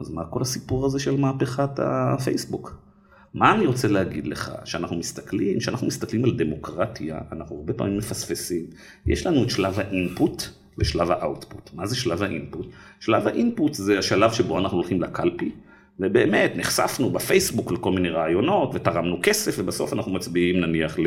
[0.00, 2.80] אז מה כל הסיפור הזה של מהפכת הפייסבוק?
[3.34, 4.52] מה אני רוצה להגיד לך?
[4.64, 8.66] שאנחנו מסתכלים, כשאנחנו מסתכלים על דמוקרטיה, אנחנו הרבה פעמים מפספסים.
[9.06, 10.42] יש לנו את שלב האינפוט
[10.78, 11.70] ושלב האאוטפוט.
[11.74, 12.66] מה זה שלב האינפוט?
[13.00, 15.50] שלב האינפוט זה השלב שבו אנחנו הולכים לקלפי,
[16.00, 21.06] ובאמת נחשפנו בפייסבוק לכל מיני רעיונות, ותרמנו כסף, ובסוף אנחנו מצביעים נניח ל...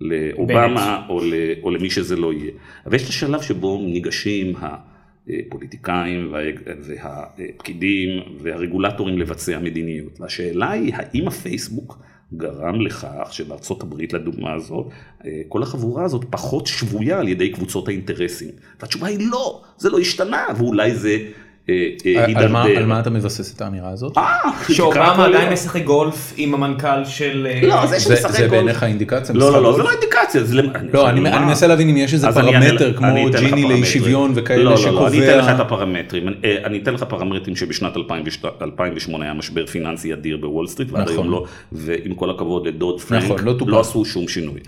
[0.00, 2.50] לאובמה או, ל, או למי שזה לא יהיה.
[2.86, 4.54] אבל יש את השלב שבו ניגשים
[5.28, 6.34] הפוליטיקאים
[6.82, 10.20] והפקידים והרגולטורים לבצע מדיניות.
[10.20, 11.98] והשאלה היא, האם הפייסבוק
[12.34, 14.86] גרם לכך שבארצות הברית, לדוגמה הזאת,
[15.48, 18.50] כל החבורה הזאת פחות שבויה על ידי קבוצות האינטרסים?
[18.80, 21.18] והתשובה היא לא, זה לא השתנה, ואולי זה...
[22.34, 24.18] על מה, על מה אתה מבסס את האמירה הזאת?
[24.72, 27.46] שאובמה עדיין משחק גולף עם המנכ"ל של...
[27.62, 28.36] לא, זה שמשחק גולף.
[28.36, 29.34] זה בעיניך אינדיקציה?
[29.34, 30.42] לא, לא, לא, זה לא אינדיקציה.
[30.92, 34.92] לא, אני מנסה להבין אם יש איזה פרמטר כמו ג'יני לאי שוויון וכאלה שקובע...
[34.92, 36.28] לא, לא, אני אתן לך את הפרמטרים.
[36.64, 37.96] אני אתן לך פרמטרים שבשנת
[38.62, 43.80] 2008 היה משבר פיננסי אדיר בוול סטריט, ועד היום לא, ועם כל הכבוד לדוד-פרנק, לא
[43.80, 44.60] עשו שום שינוי.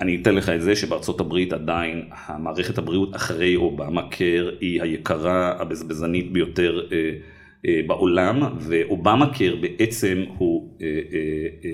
[0.00, 5.52] אני אתן לך את זה שבארצות הברית עדיין המערכת הבריאות אחרי אובמה care היא היקרה,
[5.58, 6.47] הבזבזנית ביותר.
[6.48, 6.80] יותר
[7.86, 10.68] בעולם, ואובמה care בעצם הוא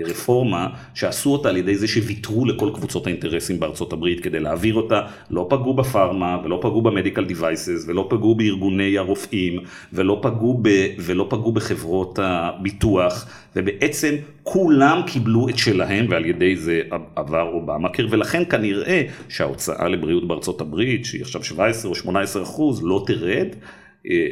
[0.04, 5.00] רפורמה שעשו אותה על ידי זה שוויתרו לכל קבוצות האינטרסים בארצות הברית כדי להעביר אותה,
[5.30, 9.60] לא פגעו בפארמה ולא פגעו במדיקל דיווייסס ולא פגעו בארגוני הרופאים
[9.92, 10.68] ולא פגעו, ב,
[10.98, 16.80] ולא פגעו בחברות הביטוח ובעצם כולם קיבלו את שלהם ועל ידי זה
[17.16, 22.84] עבר אובמה קר ולכן כנראה שההוצאה לבריאות בארצות הברית שהיא עכשיו 17 או 18 אחוז
[22.84, 23.48] לא תרד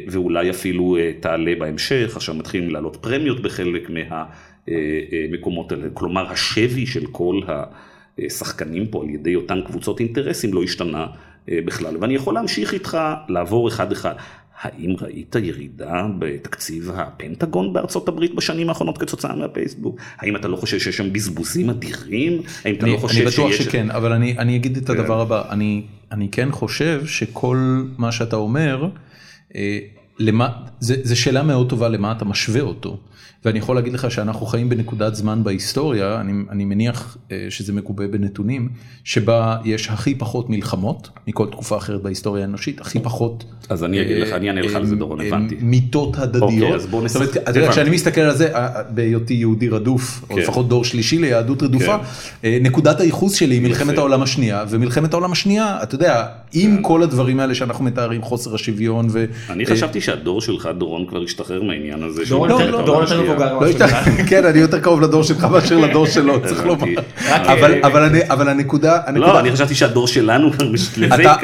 [0.07, 7.41] ואולי אפילו תעלה בהמשך, עכשיו מתחילים לעלות פרמיות בחלק מהמקומות האלה, כלומר השבי של כל
[8.19, 11.07] השחקנים פה על ידי אותן קבוצות אינטרסים לא השתנה
[11.47, 11.97] בכלל.
[11.99, 12.97] ואני יכול להמשיך איתך,
[13.29, 14.13] לעבור אחד אחד.
[14.63, 19.97] האם ראית ירידה בתקציב הפנטגון בארצות הברית בשנים האחרונות כתוצאה מהפייסבוק?
[20.17, 22.41] האם אתה לא חושב שיש שם בזבוזים אדירים?
[22.65, 23.65] האם אתה אני, לא חושב אני בטוח שיש...
[23.65, 24.93] שכן, אבל אני, אני אגיד את כן.
[24.93, 28.89] הדבר הבא, אני, אני כן חושב שכל מה שאתה אומר, אה,
[30.19, 30.49] למה,
[30.79, 32.97] זה, זה שאלה מאוד טובה למה אתה משווה אותו.
[33.45, 38.07] ואני יכול להגיד לך שאנחנו חיים בנקודת זמן בהיסטוריה, אני, אני מניח אה, שזה מגובה
[38.07, 38.69] בנתונים,
[39.03, 43.43] שבה יש הכי פחות מלחמות מכל תקופה אחרת בהיסטוריה האנושית, הכי פחות...
[43.69, 45.55] אז אני אגיד לך, אני אענה לך על זה, דורון, אה, הבנתי.
[45.61, 46.43] מיתות הדדיות.
[46.43, 47.71] אוקיי, אז בוא זאת אומרת, נשחק- אתה יודע.
[47.71, 50.41] כשאני מסתכל על זה, אה, בהיותי יהודי רדוף, או כן.
[50.41, 52.03] לפחות דור שלישי ליהדות רדופה, כן.
[52.47, 53.97] אה, נקודת הייחוס שלי היא מלחמת.
[53.97, 59.07] העולם השנייה, ומלחמת העולם השנייה, אתה יודע, עם כל הדברים האלה שאנחנו מתארים, חוסר השוויון
[59.09, 59.25] ו...
[59.49, 62.23] אני אה, חשבתי שהדור שלך, דורון, כבר השתחרר מהעניין הזה.
[62.85, 63.31] דורון יותר-.
[63.33, 63.53] מבוגר.
[63.59, 63.87] לא
[64.29, 66.65] כן, אני יותר קרוב לדור שלך מאשר לדור שלו, צריך.
[66.65, 66.85] לומר.
[67.31, 70.51] אבל- אה, אבל אני- אבל הנקודה, לא, אני חשבתי שהדור שלנו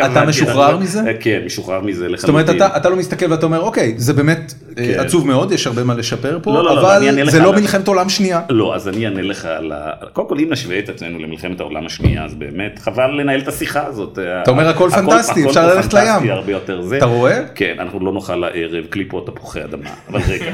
[0.06, 1.02] אתה- משוחרר מזה?
[1.20, 2.18] כן, משוחרר מזה לחלוטין.
[2.20, 5.00] זאת אומרת, אתה, אתה לא מסתכל ואתה אומר, אוקיי, זה באמת אה, כן.
[5.00, 8.42] עצוב מאוד, יש הרבה מה לשפר פה, לא, לא, אבל זה לא מלחמת עולם שנייה.
[8.50, 9.80] לא, אז אני אענה לך על ה...
[10.14, 13.86] קודם כל, אם נשווה את עצמנו למלחמת העולם השנייה, אז באמת חבל לנהל את השיחה
[13.88, 14.20] הזאת.
[14.44, 16.32] אתה אומר, הכל פנטסטי, אפשר ללכת פנטסטי, לים.
[16.32, 16.98] הרבה יותר זה.
[16.98, 17.40] אתה רואה?
[17.56, 19.90] כן, אנחנו לא נאכל הערב קליפות תפוחי אדמה.
[20.10, 20.46] אבל רגע,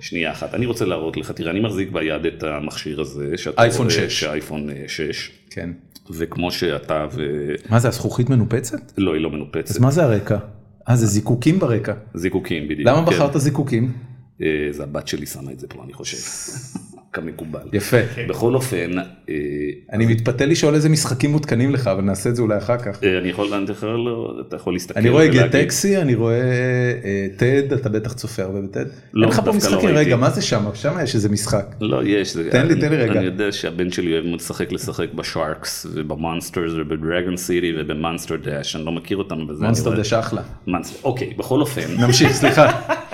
[0.00, 3.86] שנייה אחת, אני רוצה להראות לך, תראה, אני מחזיק ביד את המכשיר הזה, שאתה אייפון
[3.86, 4.20] רואה 6.
[4.20, 5.70] שאייפון אה, 6, כן.
[6.10, 7.22] וכמו שאתה ו...
[7.70, 8.92] מה זה, הזכוכית מנופצת?
[8.98, 9.70] לא, היא לא מנופצת.
[9.70, 10.38] אז מה זה הרקע?
[10.88, 11.92] אה, זה זיקוקים ברקע.
[12.14, 12.88] זיקוקים בדיוק.
[12.88, 13.12] למה כן.
[13.12, 13.92] בחרת זיקוקים?
[14.42, 16.16] אה, זה הבת שלי שמה את זה פה, אני חושב.
[17.12, 17.68] כמקובל.
[17.72, 17.96] יפה.
[18.28, 19.34] בכל אופן, אה,
[19.92, 23.04] אני מתפתה לשאול איזה משחקים מותקנים לך, אבל נעשה את זה אולי אחר כך.
[23.04, 23.48] אה, אני יכול,
[23.82, 25.00] לא, אתה יכול להסתכל.
[25.00, 26.40] אני רואה גט-טקסי, אני רואה
[27.04, 28.84] אה, טד, אתה בטח צופה הרבה בטד.
[29.12, 29.88] לא, אין לך פה לא משחקים.
[29.88, 30.64] רגע, מה זה שם?
[30.74, 31.74] שם יש איזה משחק.
[31.80, 32.36] לא, יש.
[32.50, 33.12] תן לי, תן לי רגע.
[33.12, 38.84] אני יודע שהבן שלי אוהב מאוד לשחק לשחק בשארקס ובמונסטרס ובדרגון סיטי ובמונסטר דאש, אני
[38.84, 39.40] לא מכיר אותם.
[39.40, 40.42] אבל זה אני מונסטר דש אחלה.
[41.04, 42.70] אוקיי, בכל אופן, נמשיך, סליחה.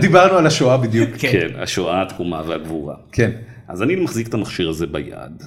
[0.00, 1.10] דיברנו על השואה בדיוק.
[1.18, 1.28] כן.
[1.32, 2.94] כן, השואה, התקומה והגבורה.
[3.12, 3.30] כן.
[3.68, 5.42] אז אני מחזיק את המכשיר הזה ביד,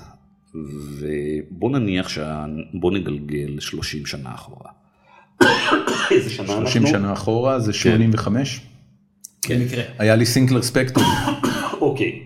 [0.55, 2.45] ובוא נניח שה...
[2.73, 4.71] בוא נגלגל 30 שנה אחורה.
[6.11, 6.67] איזה שנה אנחנו?
[6.67, 8.61] 30 שנה אחורה, זה 85.
[9.49, 9.83] במקרה.
[9.99, 11.05] היה לי סינקלר ספקטרום.
[11.81, 12.19] אוקיי,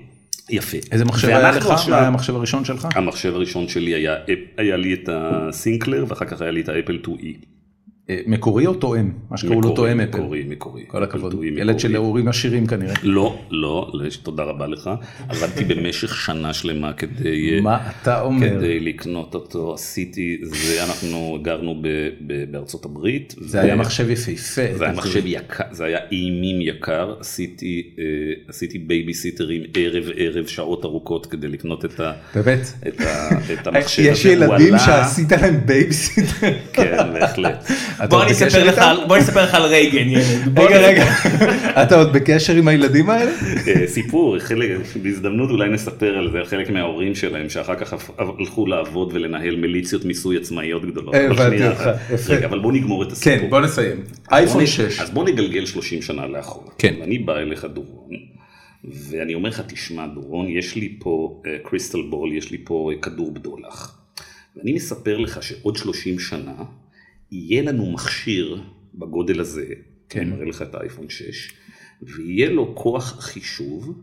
[0.49, 0.77] יפה.
[0.91, 1.65] איזה מחשב היה לך?
[1.65, 2.87] עכשיו- מה היה המחשב הראשון שלך?
[2.95, 4.15] המחשב הראשון שלי היה,
[4.57, 7.45] היה לי את הסינקלר ואחר כך היה לי את האפל 2E.
[8.09, 9.11] אה, מקורי או תואם?
[9.29, 10.09] מה שקראו לו תואם אפל.
[10.09, 10.83] מקורי, מקורי.
[10.87, 11.33] כל הכבוד.
[11.33, 11.79] 2E ילד.
[11.79, 12.93] של הורים עשירים כנראה.
[13.03, 13.91] לא, לא,
[14.23, 14.89] תודה רבה לך.
[15.29, 17.59] עבדתי במשך שנה שלמה כדי...
[17.61, 18.49] מה אתה אומר?
[18.49, 21.87] כדי לקנות אותו, עשיתי, זה אנחנו גרנו ב,
[22.27, 23.35] ב, בארצות הברית.
[23.37, 24.77] זה ו- היה מחשב יפהפה.
[24.77, 28.03] זה היה מחשב יקר, זה היה אימים יקר, עשיתי, אה,
[28.47, 32.59] עשיתי בייביסיטרים ערב ערב שעות ארוכות כדי לקנות את, ה, באמת.
[32.87, 34.11] את, ה, את המחשב הזה.
[34.11, 36.47] יש ילדים שעשית להם בייביסיטר.
[36.73, 37.71] כן, בהחלט.
[38.09, 38.77] בוא אני אספר לך?
[38.77, 40.23] על- בוא אני אספר לך על רייגן ילד.
[40.59, 41.05] רגע, רגע.
[41.83, 43.31] אתה עוד בקשר עם הילדים האלה?
[43.67, 44.69] אה, סיפור, חלק,
[45.03, 47.93] בהזדמנות אולי נספר על זה, חלק מההורים שלהם שאחר כך
[48.39, 51.13] הלכו לעבוד ולנהל מיליציות מיסוי עצמאיות גדולות.
[51.15, 51.89] אה, הבנתי אותך.
[52.13, 52.33] יפה.
[52.33, 53.39] רגע, אבל בוא נגמור את הסיפור.
[53.39, 54.03] כן, בוא נסיים.
[54.31, 54.99] אייפון נ- 6.
[54.99, 56.71] אז בוא נגלגל 30 שנה לאחור.
[56.77, 56.93] כן.
[56.99, 58.09] ואני בא אליך דורון,
[59.09, 63.31] ואני אומר לך, תשמע דורון, יש לי פה קריסטל בול, יש לי פה אה, כדור
[63.33, 63.97] בדולח.
[64.57, 66.53] ואני מספר לך שעוד 30 שנה,
[67.31, 68.61] יהיה לנו מכשיר
[68.95, 69.65] בגודל הזה,
[70.09, 70.19] כן.
[70.19, 71.53] אני מראה לך את האייפון 6,
[72.01, 74.01] ויהיה לו כוח חישוב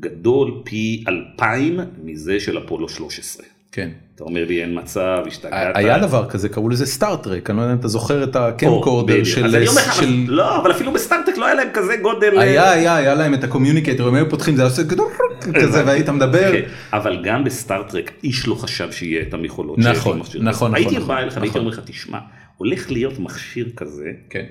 [0.00, 3.46] גדול פי 2,000 מזה של אפולו 13.
[3.72, 3.90] כן.
[4.14, 5.76] אתה אומר לי אין מצב, השתגעת.
[5.76, 9.24] היה דבר כזה, קראו לזה סטארטרק, אני לא יודע אם אתה זוכר את ה camcorder.
[9.24, 9.44] של...
[9.44, 12.38] אז אני אומר לך, לא, אבל אפילו בסטארטרק לא היה להם כזה גודל.
[12.38, 15.06] היה, היה, היה להם את ה communicator, הם היו פותחים, זה היה עושה גדול
[15.54, 16.52] כזה, והיית מדבר.
[16.52, 19.78] כן, אבל גם בסטארטרק איש לא חשב שיהיה את המכולות.
[19.78, 20.42] נכון, נכון.
[20.42, 21.60] נכון, הייתי נכון, בא אליך והייתי נכון.
[21.60, 22.18] אומר לך, תשמע,
[22.56, 24.44] הולך להיות מכשיר כזה, כן.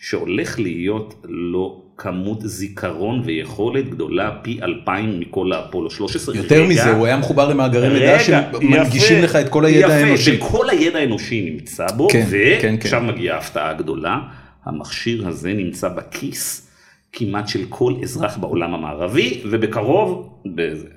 [0.00, 6.36] שהולך להיות לו כמות זיכרון ויכולת גדולה פי אלפיים מכל האפולו 13.
[6.36, 10.30] יותר רגע, מזה, הוא היה מחובר למאגרי מידע שמנגישים יפה, לך את כל הידע האנושי.
[10.30, 12.76] יפה, וכל הידע האנושי נמצא בו, כן, כן, כן.
[12.80, 14.18] ועכשיו מגיעה ההפתעה הגדולה,
[14.64, 16.70] המכשיר הזה נמצא בכיס
[17.12, 20.88] כמעט של כל אזרח בעולם המערבי, ובקרוב, בזה.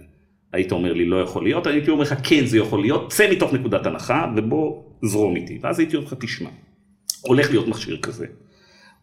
[0.54, 3.54] היית אומר לי לא יכול להיות, הייתי אומר לך כן זה יכול להיות, צא מתוך
[3.54, 6.50] נקודת הנחה ובוא זרום איתי, ואז הייתי אומר לך תשמע,
[7.22, 8.26] הולך להיות מכשיר כזה,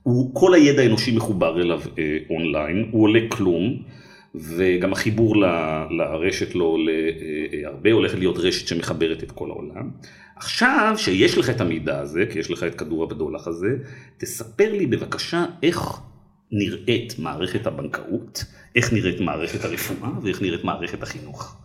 [0.02, 3.82] הוא, כל הידע האנושי מחובר אליו אה, אונליין, הוא עולה כלום,
[4.34, 5.44] וגם החיבור ל,
[5.90, 9.90] לרשת לא עולה אה, אה, הרבה, הולכת להיות רשת שמחברת את כל העולם.
[10.36, 13.68] עכשיו שיש לך את המידע הזה, כי יש לך את כדור הבדולח הזה,
[14.18, 16.00] תספר לי בבקשה איך
[16.52, 18.44] נראית מערכת הבנקאות,
[18.76, 21.56] איך נראית מערכת הרפואה ואיך נראית מערכת החינוך.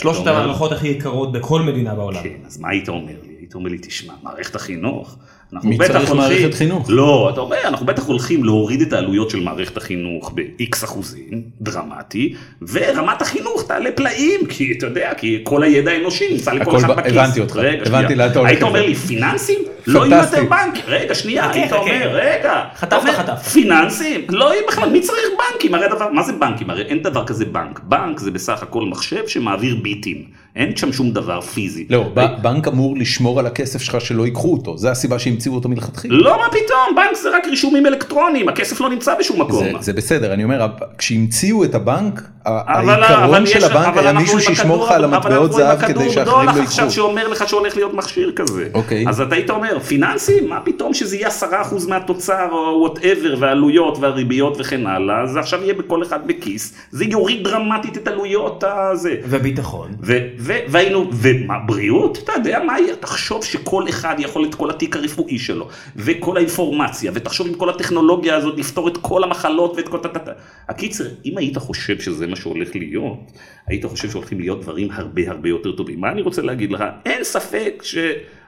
[0.00, 2.22] שלושת המערכות הכי יקרות בכל מדינה בעולם.
[2.22, 3.34] כן, אז מה היית אומר לי?
[3.40, 5.16] היית אומר לי, תשמע, מערכת החינוך,
[5.52, 6.16] אנחנו מי בטח צריך הולכים...
[6.16, 6.86] מערכת חינוך?
[6.88, 12.34] לא, אתה אומר, אנחנו בטח הולכים להוריד את העלויות של מערכת החינוך ב-X אחוזים, דרמטי,
[12.68, 17.00] ורמת החינוך תעלה פלאים, כי אתה יודע, כי כל הידע האנושי נמצא לכל אחד ב-
[17.00, 17.12] בכיס.
[17.12, 18.14] הבנתי אותך, רגע, הבנתי.
[18.14, 18.86] לאן אתה הולך היית אומר.
[18.86, 19.58] לי, פיננסים?
[19.86, 20.16] לא יהיו.
[20.22, 20.84] יותר בנק.
[20.86, 21.76] רגע, שנייה, חכה, היית חכה.
[21.80, 22.62] אומר, רגע.
[22.76, 23.38] חטפת, חטפת.
[23.38, 24.20] פיננסים?
[24.28, 25.22] לא יהיה בכלל, מי צריך
[25.52, 25.74] בנקים?
[25.74, 26.70] הרי הדבר, מה זה בנקים?
[26.70, 27.80] הרי אין דבר כזה בנק.
[27.82, 30.24] בנק זה בסך הכל מחשב שמעביר ביטים.
[30.56, 31.86] אין שם שום דבר פיזי.
[31.90, 35.68] לא, ב- בנק אמור לשמור על הכסף שלך שלא ייקחו אותו, זה הסיבה שהמציאו אותו
[35.68, 36.14] מלכתחילה.
[36.18, 39.64] לא, מה פתאום, בנק זה רק רישומים אלקטרוניים, הכסף לא נמצא בשום מקום.
[39.64, 40.66] זה, זה בסדר, אני אומר,
[40.98, 44.84] כשהמציאו את הבנק, אבל- אבל העיקרון יש- של הבנק אבל היה אנחנו מישהו עם שישמור
[44.84, 46.94] לך על הכדור- אבל המטבעות אנחנו עם זהב הכדור כדי שאחרים בדולח לא עכשיו ייקחו.
[46.96, 48.68] שאומר לך שהולך להיות מכשיר כזה.
[48.74, 49.04] אוקיי.
[49.08, 50.48] אז אתה היית אומר, פיננסים?
[50.48, 55.74] מה פתאום שזה יהיה 10% מהתוצר או whatever, והעלויות והריביות וכן הלאה, זה עכשיו יהיה
[55.74, 59.14] בכל אחד בכיס, זה יוריד דרמטית את עלויות הזה.
[59.24, 59.90] וביטחון.
[60.02, 62.18] ו- ו- והיינו, ומה, בריאות?
[62.24, 62.96] אתה יודע מה יהיה?
[62.96, 68.36] תחשוב שכל אחד יכול את כל התיק הרפואי שלו, וכל האינפורמציה, ותחשוב עם כל הטכנולוגיה
[68.36, 69.98] הזאת לפתור את כל המחלות ואת כל...
[69.98, 70.32] טה-טה-טה.
[70.68, 73.32] הקיצר, אם היית חושב שזה מה שהולך להיות,
[73.66, 76.00] היית חושב שהולכים להיות דברים הרבה הרבה יותר טובים.
[76.00, 76.84] מה אני רוצה להגיד לך?
[77.06, 77.82] אין ספק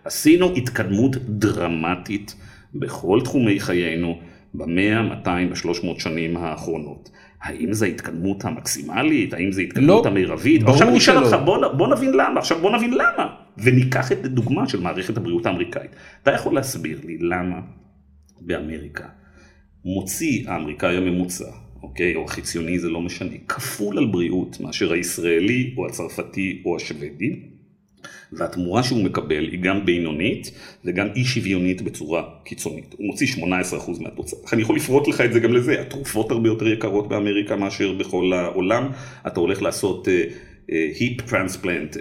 [0.08, 2.34] שעשינו התקדמות דרמטית
[2.74, 4.18] בכל תחומי חיינו
[4.54, 7.10] במאה, 200 ו-300 שנים האחרונות.
[7.42, 9.32] האם זו ההתקדמות המקסימלית?
[9.32, 10.62] האם זו ההתקדמות לא, המרבית?
[10.62, 11.16] ברור עכשיו אני אשאל.
[11.16, 13.34] אותך, בוא, בוא נבין למה, עכשיו בוא נבין למה.
[13.58, 15.90] וניקח את הדוגמה של מערכת הבריאות האמריקאית.
[16.22, 17.60] אתה יכול להסביר לי למה
[18.40, 19.08] באמריקה
[19.84, 21.50] מוציא האמריקאי הממוצע,
[21.82, 27.40] אוקיי, או החציוני זה לא משנה, כפול על בריאות מאשר הישראלי או הצרפתי או השוודי,
[28.32, 30.50] והתמורה שהוא מקבל היא גם בינונית
[30.84, 32.94] וגם אי שוויונית בצורה קיצונית.
[32.98, 33.40] הוא מוציא 18%
[34.00, 34.38] מהתוצאה.
[34.52, 38.32] אני יכול לפרוט לך את זה גם לזה, התרופות הרבה יותר יקרות באמריקה מאשר בכל
[38.32, 38.88] העולם.
[39.26, 40.08] אתה הולך לעשות
[40.68, 41.96] היפ טרנספלנט,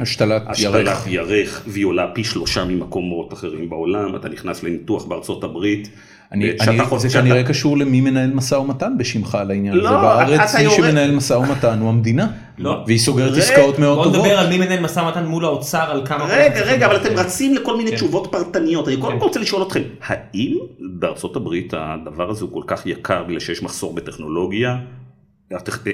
[0.00, 1.06] השתלת ירך.
[1.06, 4.16] ירך, והיא עולה פי שלושה ממקומות אחרים בעולם.
[4.16, 5.88] אתה נכנס לניתוח בארצות הברית.
[6.32, 9.82] אני, אני, חושב- זה שאתה- כנראה קשור למי מנהל משא ומתן בשמך על העניין הזה.
[9.82, 12.26] לא, בארץ מי יורד- שמנהל משא ומתן הוא המדינה.
[12.58, 12.84] לא.
[12.86, 14.20] והיא סוגרת רגע, עסקאות מאוד בוא טובות.
[14.20, 16.24] נדבר על מי מנהל משא ומתן מול האוצר על כמה...
[16.24, 17.96] רגע, רגע, אבל אתם רצים לכל מיני כן.
[17.96, 18.88] תשובות פרטניות.
[18.88, 19.18] אני קודם כן.
[19.18, 20.56] כל רוצה לשאול אתכם, האם
[20.98, 24.76] בארצות הברית הדבר הזה הוא כל כך יקר בגלל שיש מחסור בטכנולוגיה?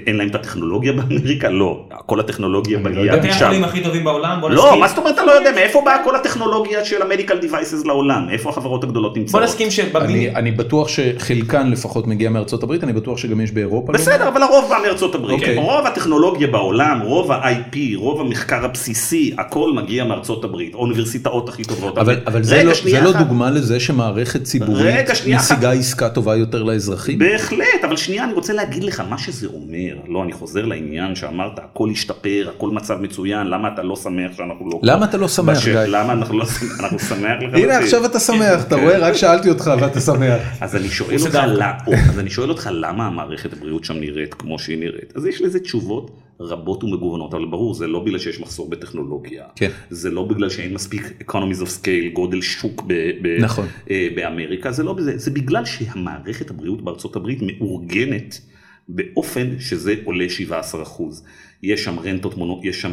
[0.07, 1.49] אין להם את הטכנולוגיה באמריקה?
[1.49, 1.85] לא.
[2.07, 3.19] כל הטכנולוגיה לא מגיעה יודע.
[3.19, 3.45] בתי משם.
[3.45, 4.81] החולים הכי טובים בעולם, בוא לא, נסכים.
[4.81, 5.53] מה זאת אומרת אתה לא יודע?
[5.53, 8.27] מאיפה באה כל הטכנולוגיה של המדיקל דיווייסס לעולם?
[8.31, 9.43] איפה החברות הגדולות בוא נמצאות?
[9.43, 10.29] נסכים שבמיני...
[10.29, 13.93] אני, אני בטוח שחלקן לפחות מגיע מארצות הברית, אני בטוח שגם יש באירופה.
[13.93, 13.99] לא?
[13.99, 15.41] בסדר, אבל הרוב בא מארצות הברית.
[15.41, 15.57] אוקיי.
[15.57, 20.75] רוב הטכנולוגיה בעולם, רוב ה-IP, רוב המחקר הבסיסי, הכל מגיע מארצות הברית.
[20.75, 21.99] האוניברסיטאות הכי טובות.
[21.99, 22.73] אבל, אבל זה, לא,
[23.03, 23.13] לא.
[23.13, 25.11] דוגמה לזה שמערכת ציבורית.
[25.35, 27.19] משיגה עסקה טובה יותר לאזרחים?
[27.19, 31.59] בהחלט, אבל שנייה, אני רוצה להגיד לך, מה שזה אומר, לא, אני חוזר לעניין שאמרת,
[31.59, 34.81] הכל השתפר, הכל מצב מצוין, למה אתה לא שמח שאנחנו לא...
[34.83, 35.73] למה אתה לא שמח, גיא?
[35.79, 36.81] למה אנחנו לא שמח?
[36.81, 37.65] אנחנו שמח לחלוטין.
[37.71, 38.99] הנה עכשיו אתה שמח, אתה רואה?
[38.99, 40.41] רק שאלתי אותך ואתה שמח.
[40.61, 41.35] אז אני שואל אותך.
[41.47, 45.13] למה- או, אז אני שואל אותך למה המערכת הבריאות שם נראית כמו שהיא נראית.
[45.17, 46.11] אז יש לזה תשובות
[46.41, 49.45] רבות ומגוונות, אבל ברור, זה לא בגלל שיש מחסור בטכנולוגיה.
[49.57, 49.71] כן.
[49.91, 53.67] זה לא בגלל שאין מספיק economies of scale, גודל שוק ב- ב- נכון.
[53.91, 58.41] אה, באמריקה, זה לא בזה, זה בגלל שהמערכת הבריאות בארצות הברית מאורגנת
[58.89, 61.25] באופן שזה עולה 17 אחוז.
[61.63, 62.93] יש שם רנטות מונו, יש שם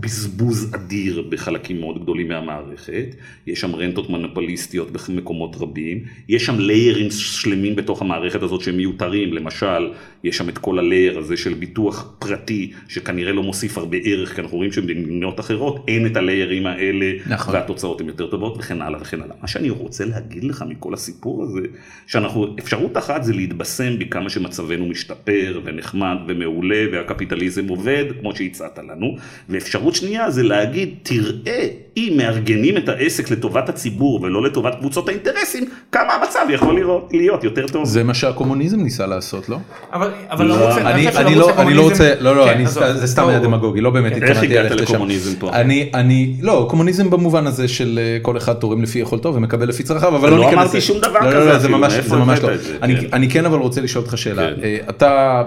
[0.00, 3.14] בזבוז אדיר בחלקים מאוד גדולים מהמערכת,
[3.46, 9.32] יש שם רנטות מונופוליסטיות במקומות רבים, יש שם ליירים שלמים בתוך המערכת הזאת שהם מיותרים,
[9.32, 9.92] למשל,
[10.24, 14.40] יש שם את כל הלייר הזה של ביטוח פרטי, שכנראה לא מוסיף הרבה ערך, כי
[14.40, 17.54] אנחנו רואים שבמדינות אחרות אין את הליירים האלה, נכון.
[17.54, 19.36] והתוצאות הן יותר טובות וכן הלאה וכן הלאה.
[19.42, 21.60] מה שאני רוצה להגיד לך מכל הסיפור הזה,
[22.06, 29.16] שאנחנו, אפשרות אחת זה להתבשם בכמה שמצבנו משתפר ונחמד ומעולה והקפיטליזם עובד כמו שהצעת לנו,
[29.48, 35.64] ואפשרות שנייה זה להגיד תראה אם מארגנים את העסק לטובת הציבור ולא לטובת קבוצות האינטרסים,
[35.92, 37.84] כמה המצב יכול לראות, להיות יותר טוב.
[37.84, 39.56] זה מה שהקומוניזם ניסה לעשות, לא?
[39.92, 42.92] אבל אבל לא, לרוץ- אני, אני לא, אני לא רוצה, לא, לא, כן, אני, עזוב,
[42.92, 44.92] זה סתם בואו- היה דמגוגי, לא באמת איך התכוונתי הגעת ללכת לשם.
[44.94, 45.50] לקומוניזם פה?
[45.52, 49.82] אני, אני, לא, קומוניזם במובן הזה של אה, כל אחד תורם לפי יכולתו ומקבל לפי
[49.82, 50.86] צרכיו, אבל לא לא ניכנס אמרתי לזה.
[50.86, 51.66] שום דבר לא, כזה לא, לא, זה
[52.00, 52.48] אפילו, ממש, לא.
[52.82, 53.06] אני, כן.
[53.12, 54.42] אני כן אבל רוצה לשאול אותך שאלה.
[54.56, 54.62] כן.
[54.62, 55.42] אה, אתה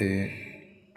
[0.00, 0.06] אה,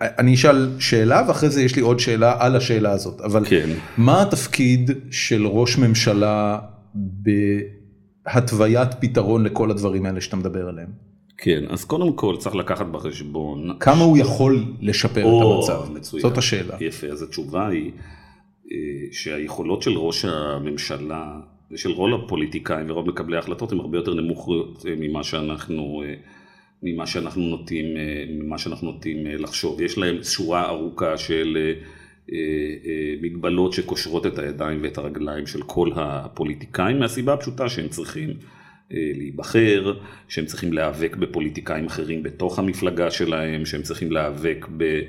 [0.02, 3.70] אני אשאל שאלה ואחרי זה יש לי עוד שאלה על השאלה הזאת, אבל כן.
[3.98, 6.60] מה התפקיד של ראש ממשלה
[6.96, 10.90] בהתוויית פתרון לכל הדברים האלה שאתה מדבר עליהם?
[11.38, 13.78] כן, אז קודם כל צריך לקחת בחשבון.
[13.80, 15.92] כמה הוא יכול לשפר או, את המצב?
[15.94, 16.22] מצוין.
[16.22, 16.76] זאת השאלה.
[16.80, 17.92] יפה, אז התשובה היא
[18.72, 18.78] אה,
[19.12, 21.40] שהיכולות של ראש הממשלה
[21.72, 26.14] ושל רוב הפוליטיקאים ורוב מקבלי ההחלטות הן הרבה יותר נמוכות אה, ממה שאנחנו אה,
[26.84, 27.86] ממה שאנחנו נוטים,
[28.30, 29.82] ממה שאנחנו נוטים לחשוב.
[29.82, 31.74] יש להם שורה ארוכה של
[33.22, 38.34] מגבלות שקושרות את הידיים ואת הרגליים של כל הפוליטיקאים, מהסיבה הפשוטה שהם צריכים
[38.92, 39.94] להיבחר,
[40.28, 45.02] שהם צריכים להיאבק בפוליטיקאים אחרים בתוך המפלגה שלהם, שהם צריכים להיאבק ב...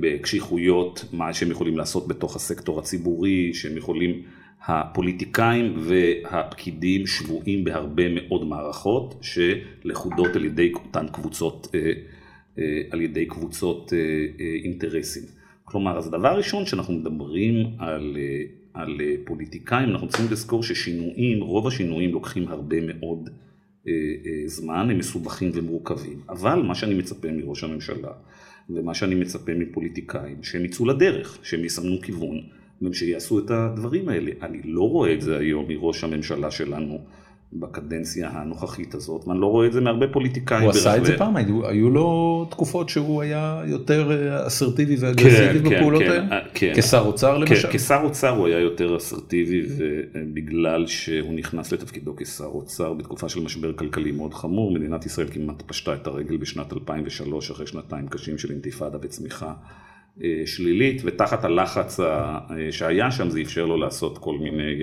[0.00, 4.22] בקשיחויות, מה שהם יכולים לעשות בתוך הסקטור הציבורי, שהם יכולים,
[4.66, 11.92] הפוליטיקאים והפקידים שבויים בהרבה מאוד מערכות שלכודות על ידי אותן קבוצות, אה,
[12.58, 13.98] אה, על ידי קבוצות אה,
[14.64, 15.22] אינטרסים.
[15.64, 18.16] כלומר, אז הדבר הראשון שאנחנו מדברים על,
[18.74, 23.30] על פוליטיקאים, אנחנו צריכים לזכור ששינויים, רוב השינויים לוקחים הרבה מאוד
[24.46, 26.20] זמן, הם מסובכים ומורכבים.
[26.28, 28.12] אבל מה שאני מצפה מראש הממשלה,
[28.70, 32.40] ומה שאני מצפה מפוליטיקאים, שהם יצאו לדרך, שהם יסמנו כיוון,
[32.82, 34.30] ושיעשו את הדברים האלה.
[34.42, 36.98] אני לא רואה את זה היום מראש הממשלה שלנו.
[37.52, 40.62] בקדנציה הנוכחית הזאת, ואני לא רואה את זה מהרבה פוליטיקאים.
[40.62, 45.70] הוא עשה את זה פעם, היו, היו לו תקופות שהוא היה יותר אה, אסרטיבי ואגרסיבי
[45.70, 46.40] כן, בפעולות כן, האלה?
[46.54, 46.72] כן.
[46.76, 47.68] כשר אוצר למשל?
[47.68, 53.40] כן, כשר אוצר הוא היה יותר אסרטיבי, ובגלל שהוא נכנס לתפקידו כשר אוצר בתקופה של
[53.40, 58.38] משבר כלכלי מאוד חמור, מדינת ישראל כמעט פשטה את הרגל בשנת 2003, אחרי שנתיים קשים
[58.38, 59.52] של אינתיפאדה וצמיחה.
[60.24, 62.38] אה, שלילית, ותחת הלחץ אה,
[62.70, 64.74] שהיה שם זה אפשר לו לעשות כל מיני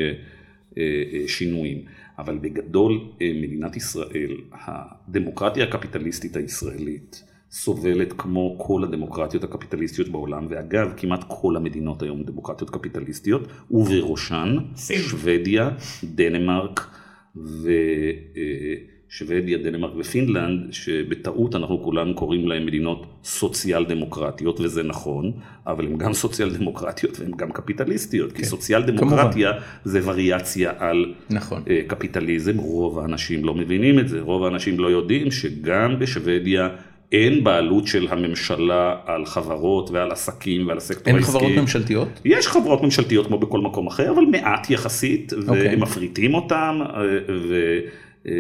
[1.28, 1.86] שינויים.
[2.18, 10.94] אבל בגדול אה, מדינת ישראל, הדמוקרטיה הקפיטליסטית הישראלית סובלת כמו כל הדמוקרטיות הקפיטליסטיות בעולם, ואגב
[10.98, 15.70] כמעט כל המדינות היום דמוקרטיות קפיטליסטיות, ובראשן שוודיה,
[16.04, 16.88] דנמרק
[17.36, 17.72] ו...
[19.18, 25.32] שוודיה, דנמרק ופינלנד, שבטעות אנחנו כולנו קוראים להם מדינות סוציאל דמוקרטיות, וזה נכון,
[25.68, 28.38] אבל הן גם סוציאל דמוקרטיות והן גם קפיטליסטיות, כן.
[28.38, 29.68] כי סוציאל דמוקרטיה כמובן.
[29.84, 31.64] זה וריאציה על נכון.
[31.70, 36.70] אה, קפיטליזם, רוב האנשים לא מבינים את זה, רוב האנשים לא יודעים שגם בשוודיה
[37.12, 41.32] אין בעלות של הממשלה על חברות ועל עסקים ועל הסקטור העסקי.
[41.32, 42.08] אין חברות ממשלתיות?
[42.26, 45.68] יש חברות ממשלתיות כמו בכל מקום אחר, אבל מעט יחסית, אוקיי.
[45.68, 47.02] והם מפריטים אותם, אה,
[47.50, 47.80] ו...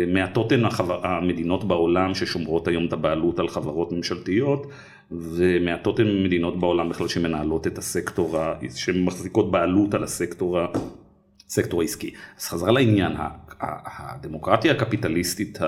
[0.08, 0.64] מעטות הן
[1.04, 4.68] המדינות בעולם ששומרות היום את הבעלות על חברות ממשלתיות
[5.12, 8.38] ומעטות הן מדינות בעולם בכלל שמנהלות את הסקטור,
[8.76, 10.60] שמחזיקות בעלות על הסקטור,
[11.48, 12.14] הסקטור העסקי.
[12.38, 13.12] אז חזרה לעניין,
[13.60, 15.60] הדמוקרטיה הקפיטליסטית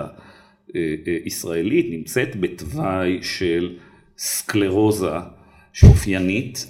[1.24, 3.76] הישראלית נמצאת בתוואי של
[4.18, 5.11] סקלרוזה
[5.76, 6.67] שאופיינית,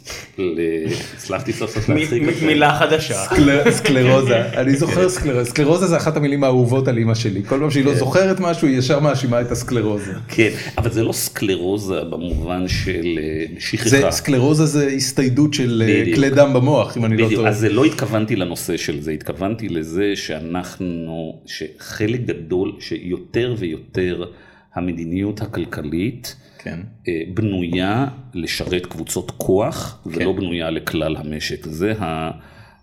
[1.13, 2.45] הצלחתי סוף סוף להצחיק אותה.
[2.45, 3.25] מילה חדשה.
[3.71, 7.85] סקלרוזה, אני זוכר סקלרוזה, סקלרוזה זה אחת המילים האהובות על אמא שלי, כל פעם שהיא
[7.85, 7.97] לא כן.
[7.97, 10.11] זוכרת משהו היא ישר מאשימה את הסקלרוזה.
[10.27, 14.11] כן, אבל זה לא סקלרוזה במובן של אה, שכחה.
[14.11, 17.49] סקלרוזה זה הסתיידות של אה, כלי דם במוח, אם אני לא טועה.
[17.49, 24.23] אז זה לא התכוונתי לנושא של זה, התכוונתי לזה שאנחנו, שחלק גדול, שיותר ויותר
[24.75, 26.35] המדיניות הכלכלית,
[26.65, 26.79] כן.
[27.07, 30.09] אה, בנויה לשרת קבוצות כוח, כן.
[30.13, 31.65] ולא בנויה לכלל המשק.
[31.65, 32.31] זה, ה,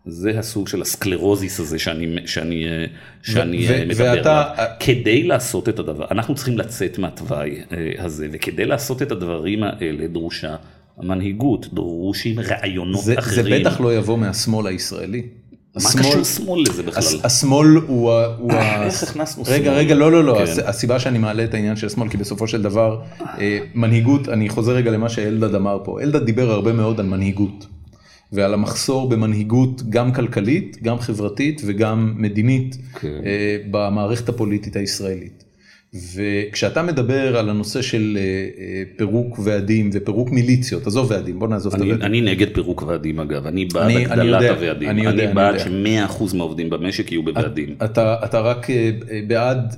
[0.07, 2.85] זה הסוג של הסקלרוזיס הזה שאני, שאני, אה,
[3.22, 4.47] שאני ו- מדבר עליו.
[4.80, 7.61] כדי לעשות את הדבר, אנחנו צריכים לצאת מהתוואי
[7.99, 10.57] הזה, וכדי לעשות את הדברים האלה דרושה
[10.99, 13.45] מנהיגות, דרושים רעיונות זה, אחרים.
[13.45, 15.22] זה בטח לא יבוא מהשמאל הישראלי.
[15.77, 17.03] מה קשור שמאל לזה בכלל?
[17.25, 18.85] השמאל הוא ה...
[18.85, 19.57] איך הכנסנו שמאל?
[19.57, 20.62] רגע, רגע, לא, לא, לא, כן.
[20.66, 24.73] הסיבה שאני מעלה את העניין של שמאל, כי בסופו של דבר, אה, מנהיגות, אני חוזר
[24.73, 27.66] רגע למה שאלדד אמר פה, אלדד דיבר הרבה מאוד על מנהיגות.
[28.33, 33.20] ועל המחסור במנהיגות גם כלכלית, גם חברתית וגם מדינית כן.
[33.25, 35.41] אה, במערכת הפוליטית הישראלית.
[35.95, 41.74] וכשאתה מדבר על הנושא של אה, אה, פירוק ועדים ופירוק מיליציות, עזוב ועדים, בוא נעזוב
[41.74, 42.07] את הוועדים.
[42.07, 46.70] אני נגד פירוק ועדים אגב, אני בעד הגדלת הוועדים, אני, יודע, אני בעד ש-100% מהעובדים
[46.70, 47.74] במשק יהיו בוועדים.
[47.84, 48.90] אתה, אתה רק אה,
[49.26, 49.76] בעד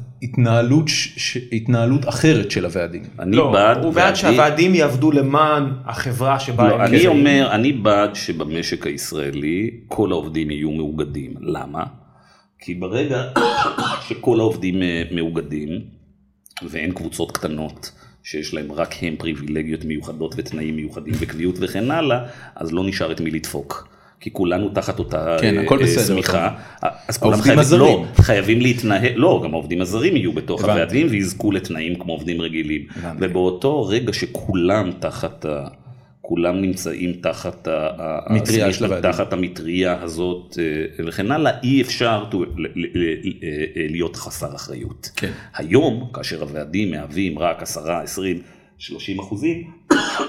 [1.52, 3.02] התנהלות, אחרת של הוועדים.
[3.18, 8.14] אני לא, בעד, הוא בעד שהוועדים יעבדו למען החברה שבה לא, אני אומר, אני בעד
[8.14, 11.84] שבמשק הישראלי כל העובדים יהיו מאוגדים, למה?
[12.58, 13.22] כי ברגע
[14.08, 15.80] שכל העובדים מאוגדים,
[16.70, 17.92] ואין קבוצות קטנות
[18.22, 22.18] שיש להם רק הם פריבילגיות מיוחדות ותנאים מיוחדים וקביעות וכן הלאה,
[22.56, 23.88] אז לא נשאר את מי לדפוק.
[24.20, 26.50] כי כולנו תחת אותה כן, הכל אה, בסדר, שמיכה,
[27.08, 31.98] אז כולם חייבים, לא, חייבים להתנהל, לא, גם העובדים הזרים יהיו בתוך הוועדים ויזכו לתנאים
[31.98, 32.86] כמו עובדים רגילים.
[33.18, 35.46] ובאותו רגע שכולם תחת.
[36.26, 37.68] כולם נמצאים תחת,
[38.30, 39.00] מטריה של.
[39.00, 42.36] תחת המטריה הזאת אה, וכן הלאה, אי אפשר אה,
[43.90, 45.10] להיות חסר אחריות.
[45.16, 45.30] כן.
[45.54, 48.38] היום, כאשר הוועדים מהווים רק 10, 20,
[48.78, 49.70] 30 אחוזים,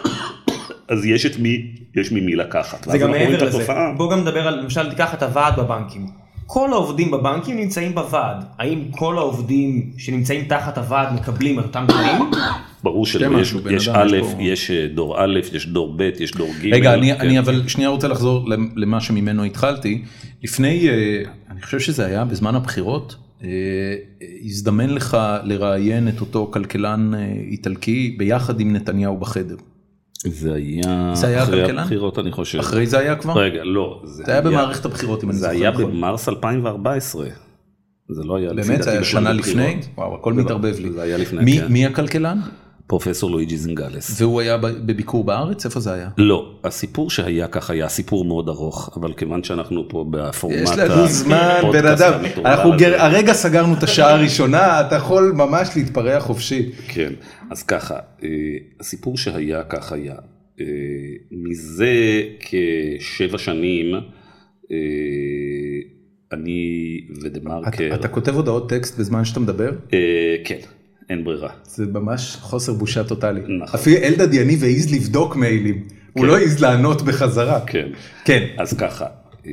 [0.92, 2.84] אז יש את מי, יש ממי לקחת.
[2.84, 3.68] זה גם מעבר לזה,
[3.98, 6.08] בוא גם נדבר על, למשל תיקח את הוועד בבנקים.
[6.46, 12.22] כל העובדים בבנקים נמצאים בוועד, האם כל העובדים שנמצאים תחת הוועד מקבלים את אותם תנאים?
[12.86, 16.74] ברור שלא, יש, יש א', יש אה, דור א', יש דור ב', יש דור ג'.
[16.74, 17.22] רגע, אני, כן.
[17.22, 20.04] אני אבל שנייה רוצה לחזור למה שממנו התחלתי.
[20.44, 23.50] לפני, אה, אני חושב שזה היה בזמן הבחירות, אה,
[24.44, 27.12] הזדמן לך לראיין את אותו כלכלן
[27.52, 29.56] איטלקי ביחד עם נתניהו בחדר.
[30.16, 31.80] זה היה, זה היה אחרי הכלכלן?
[31.80, 32.60] הבחירות אני חושב.
[32.60, 33.38] אחרי זה היה כבר?
[33.38, 34.02] רגע, לא.
[34.04, 35.62] זה, זה היה במערכת הבחירות אם אני זוכר נכון.
[35.62, 37.26] זה היה במרס 2014.
[38.10, 38.84] זה לא היה באמת?
[38.84, 39.80] זה היה שנה לפני?
[39.98, 40.92] וואו, הכל מתערבב לי.
[40.92, 41.68] זה היה לפני, מי, כן.
[41.74, 42.40] מי הכלכלן?
[42.88, 44.22] פרופסור לואיג'י זינגלס.
[44.22, 45.66] והוא היה בביקור בארץ?
[45.66, 46.10] איפה זה היה?
[46.18, 51.08] לא, הסיפור שהיה ככה היה סיפור מאוד ארוך, אבל כיוון שאנחנו פה בפורמט יש לנו
[51.08, 52.14] זמן, בן אדם,
[52.46, 53.02] אנחנו גר...
[53.02, 56.72] הרגע סגרנו את השעה הראשונה, אתה יכול ממש להתפרע חופשי.
[56.88, 57.14] כן,
[57.52, 58.30] אז ככה, אה,
[58.80, 60.16] הסיפור שהיה כך היה.
[60.60, 60.66] אה,
[61.32, 63.96] מזה כשבע שנים,
[64.72, 64.78] אה,
[66.32, 67.96] אני ודה מרקר.
[67.96, 69.72] אתה כותב הודעות טקסט בזמן שאתה מדבר?
[70.44, 70.60] כן.
[71.10, 71.50] אין ברירה.
[71.64, 73.42] זה ממש חוסר בושה טוטאלי.
[73.42, 73.80] נכון.
[73.80, 75.96] אפילו אלדד יניב העז לבדוק מיילים, כן.
[76.14, 77.60] הוא לא העז לענות בחזרה.
[77.66, 77.88] כן.
[78.26, 78.48] כן.
[78.58, 79.06] אז ככה.
[79.48, 79.52] אה,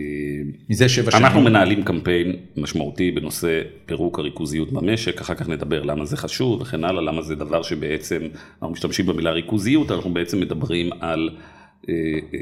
[0.71, 1.25] מזה שבע שנים.
[1.25, 6.85] אנחנו מנהלים קמפיין משמעותי בנושא פירוק הריכוזיות במשק, אחר כך נדבר למה זה חשוב וכן
[6.85, 8.23] הלאה, למה זה דבר שבעצם,
[8.55, 11.31] אנחנו משתמשים במילה ריכוזיות, אנחנו בעצם מדברים על
[11.89, 11.95] אה,
[12.35, 12.39] אה,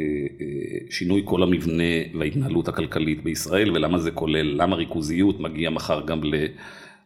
[0.91, 6.35] שינוי כל המבנה וההתנהלות הכלכלית בישראל ולמה זה כולל, למה ריכוזיות מגיע מחר גם ל...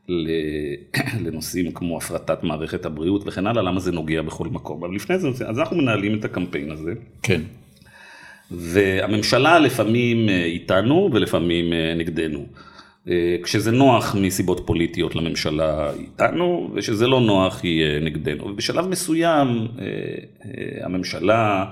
[1.25, 4.85] לנושאים כמו הפרטת מערכת הבריאות וכן הלאה, למה זה נוגע בכל מקום.
[4.85, 6.93] אבל לפני זה, אז אנחנו מנהלים את הקמפיין הזה.
[7.23, 7.41] כן.
[8.51, 12.47] והממשלה לפעמים אה, איתנו ולפעמים אה, נגדנו.
[13.09, 18.47] אה, כשזה נוח מסיבות פוליטיות לממשלה איתנו, וכשזה לא נוח היא נגדנו.
[18.49, 19.69] ובשלב מסוים
[20.83, 21.65] הממשלה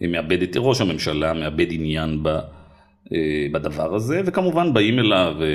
[0.00, 2.40] מאבדת, ראש הממשלה מאבד עניין בה.
[3.12, 5.46] אה, בדבר הזה, וכמובן באים אליו אה,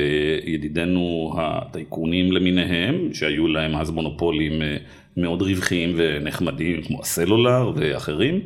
[0.52, 4.78] ידידינו הטייקונים למיניהם, שהיו להם אז מונופולים אה,
[5.18, 8.39] מאוד רווחיים ונחמדים, כמו הסלולר ואחרים.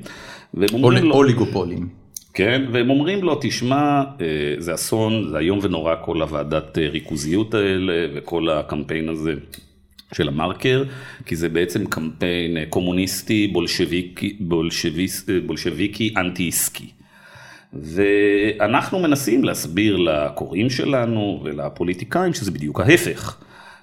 [1.12, 1.88] אוליגופולים.
[2.34, 4.04] כן, והם אומרים לו, תשמע,
[4.58, 9.34] זה אסון, זה איום ונורא כל הוועדת ריכוזיות האלה וכל הקמפיין הזה
[10.14, 10.84] של המרקר,
[11.26, 14.38] כי זה בעצם קמפיין קומוניסטי, בולשביקי,
[15.46, 16.88] בולשביקי אנטי עסקי.
[17.76, 23.38] ואנחנו מנסים להסביר לקוראים שלנו ולפוליטיקאים שזה בדיוק ההפך.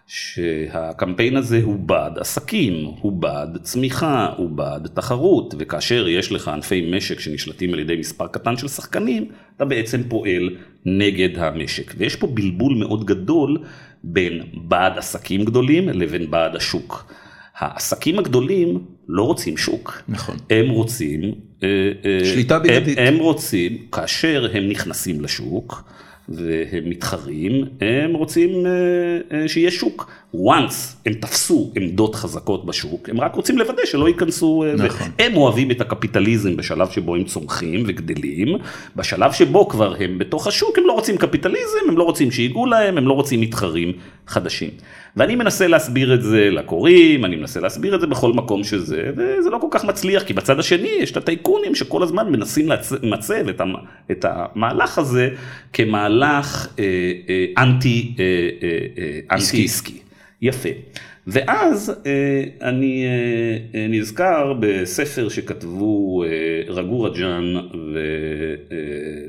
[0.07, 6.91] שהקמפיין הזה הוא בעד עסקים, הוא בעד צמיחה, הוא בעד תחרות, וכאשר יש לך ענפי
[6.97, 11.95] משק שנשלטים על ידי מספר קטן של שחקנים, אתה בעצם פועל נגד המשק.
[11.97, 13.59] ויש פה בלבול מאוד גדול
[14.05, 17.13] בין בעד עסקים גדולים לבין בעד השוק.
[17.59, 20.03] העסקים הגדולים לא רוצים שוק.
[20.09, 20.37] נכון.
[20.51, 21.52] הם רוצים...
[21.63, 21.69] אה,
[22.05, 22.99] אה, שליטה בלעדית.
[22.99, 25.85] הם, הם רוצים, כאשר הם נכנסים לשוק,
[26.29, 30.11] והם מתחרים, הם רוצים אה, שיהיה שוק.
[30.35, 30.75] Once
[31.07, 35.09] הם תפסו עמדות חזקות בשוק, הם רק רוצים לוודא שלא ייכנסו, נכון.
[35.19, 38.49] הם אוהבים את הקפיטליזם בשלב שבו הם צומחים וגדלים,
[38.97, 42.99] בשלב שבו כבר הם בתוך השוק, הם לא רוצים קפיטליזם, הם לא רוצים שיגעו להם,
[42.99, 43.93] הם לא רוצים מתחרים
[44.27, 44.71] חדשים.
[45.17, 49.51] ואני מנסה להסביר את זה לקוראים, אני מנסה להסביר את זה בכל מקום שזה, וזה
[49.51, 52.69] לא כל כך מצליח, כי בצד השני יש את הטייקונים שכל הזמן מנסים
[53.03, 53.61] למצב את,
[54.11, 55.29] את המהלך הזה
[55.73, 56.85] כמהלך אה,
[57.29, 58.25] אה, אנטי, אה,
[58.63, 58.69] אה,
[58.99, 60.02] אה, אנטי עסקי.
[60.43, 60.69] יפה.
[61.27, 66.25] ואז אה, אני אה, אה, נזכר בספר שכתבו
[66.69, 67.55] רגור רג'אן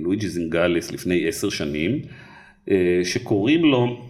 [0.01, 2.01] ולואיג'י זינגליס לפני עשר שנים,
[3.03, 4.05] שקוראים לו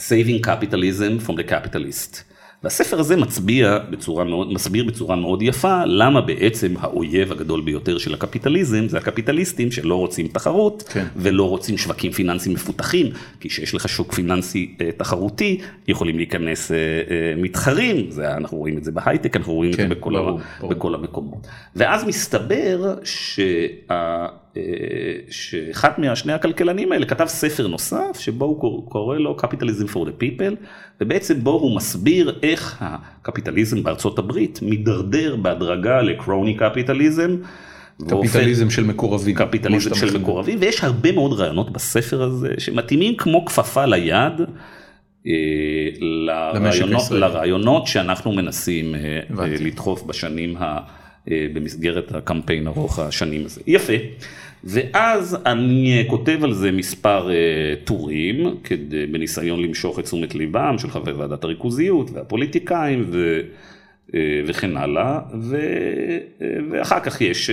[0.00, 2.22] Saving Capitalism from the Capitalist.
[2.62, 8.14] והספר הזה מצביע בצורה מאוד, מסביר בצורה מאוד יפה למה בעצם האויב הגדול ביותר של
[8.14, 11.04] הקפיטליזם זה הקפיטליסטים שלא רוצים תחרות כן.
[11.16, 13.06] ולא רוצים שווקים פיננסיים מפותחים,
[13.40, 18.78] כי כשיש לך שוק פיננסי אה, תחרותי יכולים להיכנס אה, אה, מתחרים, זה, אנחנו רואים
[18.78, 20.72] את זה בהייטק, אנחנו רואים כן, את זה בכל, ברור, ה, ברור.
[20.74, 21.46] בכל המקומות.
[21.76, 24.26] ואז מסתבר שה...
[25.30, 30.54] שאחד מהשני הכלכלנים האלה כתב ספר נוסף שבו הוא קורא לו Capitalism for the People
[31.00, 37.36] ובעצם בו הוא מסביר איך הקפיטליזם בארצות הברית מידרדר בהדרגה לקרוני קפיטליזם.
[38.08, 39.34] קפיטליזם של מקורבים.
[39.34, 44.32] קפיטליזם של מקורבים ויש הרבה מאוד רעיונות בספר הזה שמתאימים כמו כפפה ליד.
[45.26, 45.32] אה,
[46.00, 49.20] לרעיונות, לרעיונות שאנחנו מנסים אה,
[49.60, 50.78] לדחוף בשנים ה...
[51.30, 53.60] אה, במסגרת הקמפיין ארוך השנים הזה.
[53.66, 53.92] יפה.
[54.64, 60.90] ואז אני כותב על זה מספר uh, טורים, כדי, בניסיון למשוך את תשומת ליבם של
[60.90, 63.40] חברי ועדת הריכוזיות והפוליטיקאים ו,
[64.46, 65.56] וכן הלאה, ו,
[66.70, 67.50] ואחר כך יש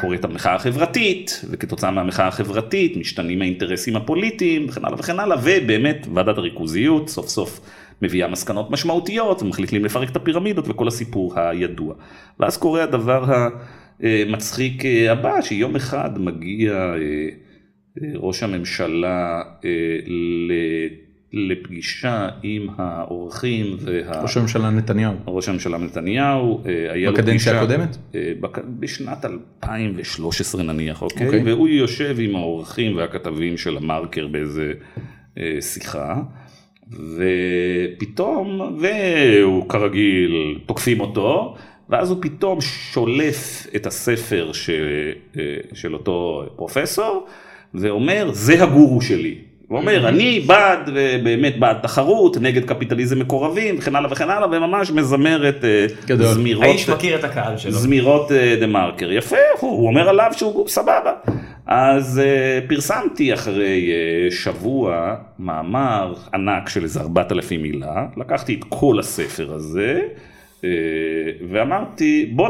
[0.00, 6.38] קורית המחאה החברתית, וכתוצאה מהמחאה החברתית משתנים האינטרסים הפוליטיים וכן הלאה וכן הלאה, ובאמת ועדת
[6.38, 7.60] הריכוזיות סוף סוף
[8.02, 11.94] מביאה מסקנות משמעותיות ומחליטים לפרק את הפירמידות וכל הסיפור הידוע.
[12.40, 13.48] ואז קורה הדבר
[14.00, 16.94] המצחיק הבא, שיום אחד מגיע
[18.14, 19.42] ראש הממשלה
[21.32, 23.76] לפגישה עם האורחים.
[23.80, 24.22] וה...
[24.22, 25.14] ראש הממשלה נתניהו.
[25.26, 26.62] ראש הממשלה נתניהו.
[27.12, 27.96] בקדנציה הקודמת?
[28.80, 31.28] בשנת 2013 נניח, אוקיי?
[31.28, 31.44] Okay.
[31.44, 34.72] והוא יושב עם האורחים והכתבים של המרקר באיזה
[35.60, 36.22] שיחה.
[36.92, 41.54] ופתאום, והוא כרגיל, תוקפים אותו,
[41.88, 44.70] ואז הוא פתאום שולף את הספר ש...
[45.74, 47.26] של אותו פרופסור,
[47.74, 49.34] ואומר, זה הגורו שלי.
[49.68, 50.90] הוא אומר, אני בעד,
[51.24, 55.64] באמת בעד תחרות, נגד קפיטליזם מקורבים, וכן הלאה וכן הלאה, וממש מזמר את
[56.18, 58.30] זמירות, האיש מכיר את הקהל שלו, זמירות
[58.60, 61.12] דה מרקר, יפה, הוא אומר עליו שהוא סבבה.
[61.66, 62.20] אז
[62.68, 63.90] פרסמתי אחרי
[64.30, 70.00] שבוע מאמר ענק של איזה 4,000 מילה, לקחתי את כל הספר הזה,
[71.50, 72.48] ואמרתי, בוא,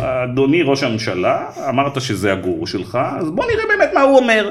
[0.00, 4.50] אדוני ראש הממשלה, אמרת שזה הגורו שלך, אז בוא נראה באמת מה הוא אומר.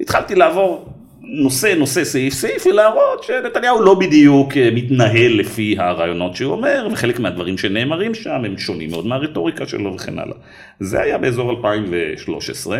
[0.00, 0.88] התחלתי לעבור
[1.20, 7.58] נושא נושא סעיף סעיף ולהראות שנתניהו לא בדיוק מתנהל לפי הרעיונות שהוא אומר וחלק מהדברים
[7.58, 10.36] שנאמרים שם הם שונים מאוד מהרטוריקה שלו וכן הלאה.
[10.80, 12.78] זה היה באזור 2013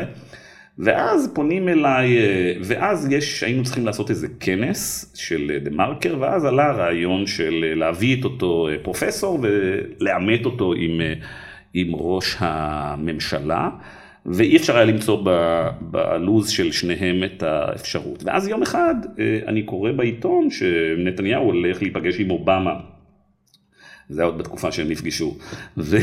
[0.78, 2.18] ואז פונים אליי
[2.60, 8.20] ואז יש היינו צריכים לעשות איזה כנס של דה מרקר ואז עלה הרעיון של להביא
[8.20, 11.00] את אותו פרופסור ולאמת אותו עם,
[11.74, 13.70] עם ראש הממשלה.
[14.26, 15.24] ואי אפשר היה למצוא
[15.80, 18.22] בלוז של שניהם את האפשרות.
[18.24, 18.94] ואז יום אחד
[19.46, 22.91] אני קורא בעיתון שנתניהו הולך להיפגש עם אובמה.
[24.08, 25.36] זה היה עוד בתקופה שהם נפגשו.
[25.76, 25.96] ו...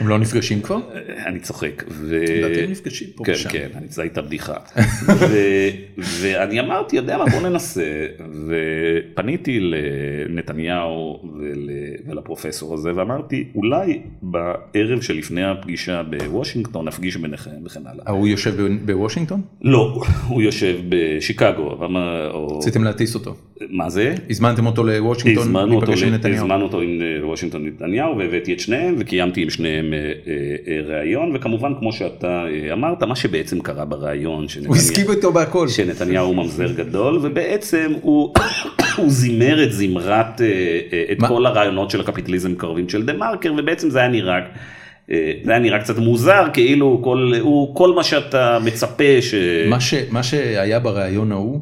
[0.00, 0.78] הם לא נפגשים כבר?
[1.26, 1.84] אני צוחק.
[1.88, 2.24] ו...
[2.38, 3.48] לדעתי הם נפגשים פה כן, ושם.
[3.48, 4.54] כן, זו הייתה בדיחה.
[5.30, 5.36] ו...
[5.98, 8.06] ואני אמרתי, יודע מה, בוא ננסה.
[8.46, 11.70] ופניתי לנתניהו ול...
[12.06, 18.10] ולפרופסור הזה, ואמרתי, אולי בערב שלפני הפגישה בוושינגטון נפגיש ביניכם וכן הלאה.
[18.10, 19.42] הוא יושב בוושינגטון?
[19.62, 21.78] לא, הוא יושב בשיקגו.
[22.58, 23.34] רציתם להטיס אותו.
[23.68, 24.14] מה זה?
[24.30, 26.36] הזמנתם אותו לוושינגטון להיפגש עם נתניהו.
[26.36, 29.94] הזמנו אותו עם וושינגטון נתניהו והבאתי את שניהם וקיימתי עם שניהם
[30.86, 36.36] ראיון וכמובן כמו שאתה אמרת מה שבעצם קרה בראיון הוא הסכים איתו בהכל שנתניהו הוא
[36.36, 38.34] ממזר גדול ובעצם הוא
[39.06, 40.40] זימר את זמרת
[41.12, 44.38] את כל הרעיונות של הקפיטליזם קרבים של דה מרקר ובעצם זה היה נראה.
[45.44, 49.34] זה היה נראה קצת מוזר כאילו כל הוא כל מה שאתה מצפה ש...
[49.68, 51.60] מה, ש, מה שהיה בריאיון ההוא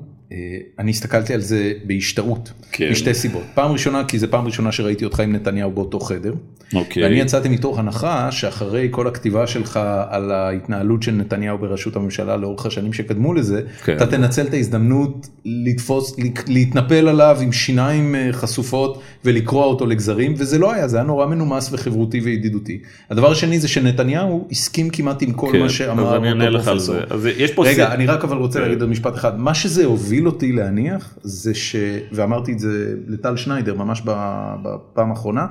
[0.78, 2.88] אני הסתכלתי על זה בהשתאות, כן.
[2.90, 3.42] משתי סיבות.
[3.54, 6.34] פעם ראשונה כי זה פעם ראשונה שראיתי אותך עם נתניהו באותו חדר.
[6.74, 7.02] אוקיי.
[7.02, 12.66] ואני יצאתי מתוך הנחה שאחרי כל הכתיבה שלך על ההתנהלות של נתניהו בראשות הממשלה לאורך
[12.66, 13.96] השנים שקדמו לזה, כן.
[13.96, 16.16] אתה תנצל את ההזדמנות לתפוס,
[16.46, 21.72] להתנפל עליו עם שיניים חשופות ולקרוע אותו לגזרים, וזה לא היה, זה היה נורא מנומס
[21.72, 22.78] וחברותי וידידותי.
[23.10, 26.64] הדבר השני זה שנתניהו הסכים כמעט עם כל כן, מה שאמר אותו
[27.54, 27.84] פרופסור.
[27.84, 31.54] רגע, אני רק אבל רוצה להגיד עוד משפט אחד, מה שזה הוביל אותי להניח זה
[31.54, 31.76] ש...
[32.12, 34.02] ואמרתי את זה לטל שניידר ממש
[34.62, 35.46] בפעם האחרונה,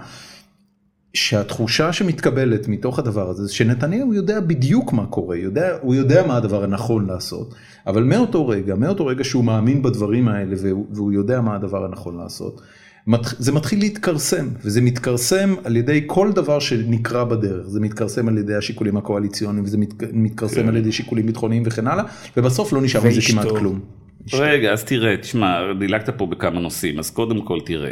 [1.14, 6.64] שהתחושה שמתקבלת מתוך הדבר הזה, שנתניהו יודע בדיוק מה קורה, יודע, הוא יודע מה הדבר
[6.64, 7.56] הנכון לעשות,
[7.88, 10.56] אבל מאותו רגע, מאותו רגע שהוא מאמין בדברים האלה
[10.92, 12.62] והוא יודע מה הדבר הנכון לעשות,
[13.38, 18.56] זה מתחיל להתכרסם, וזה מתכרסם על ידי כל דבר שנקרא בדרך, זה מתכרסם על ידי
[18.56, 19.78] השיקולים הקואליציוניים, וזה
[20.14, 20.68] מתכרסם כן.
[20.68, 22.04] על ידי שיקולים ביטחוניים וכן הלאה,
[22.38, 23.80] ובסוף לא נשאר מזה כמעט כלום.
[24.34, 27.92] רגע, אז תראה, תשמע, דילגת פה בכמה נושאים, אז קודם כל תראה.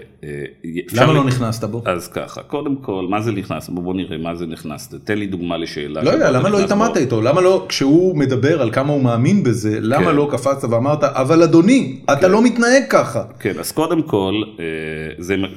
[0.94, 1.82] למה לא נכנסת בו?
[1.86, 3.82] אז ככה, קודם כל, מה זה נכנס בו?
[3.82, 4.96] בוא נראה מה זה נכנס.
[5.04, 6.04] תן לי דוגמה לשאלה.
[6.04, 7.22] לא יודע, למה לא התעמדת איתו?
[7.22, 12.00] למה לא, כשהוא מדבר על כמה הוא מאמין בזה, למה לא קפצת ואמרת, אבל אדוני,
[12.14, 13.24] אתה לא מתנהג ככה.
[13.40, 14.34] כן, אז קודם כל,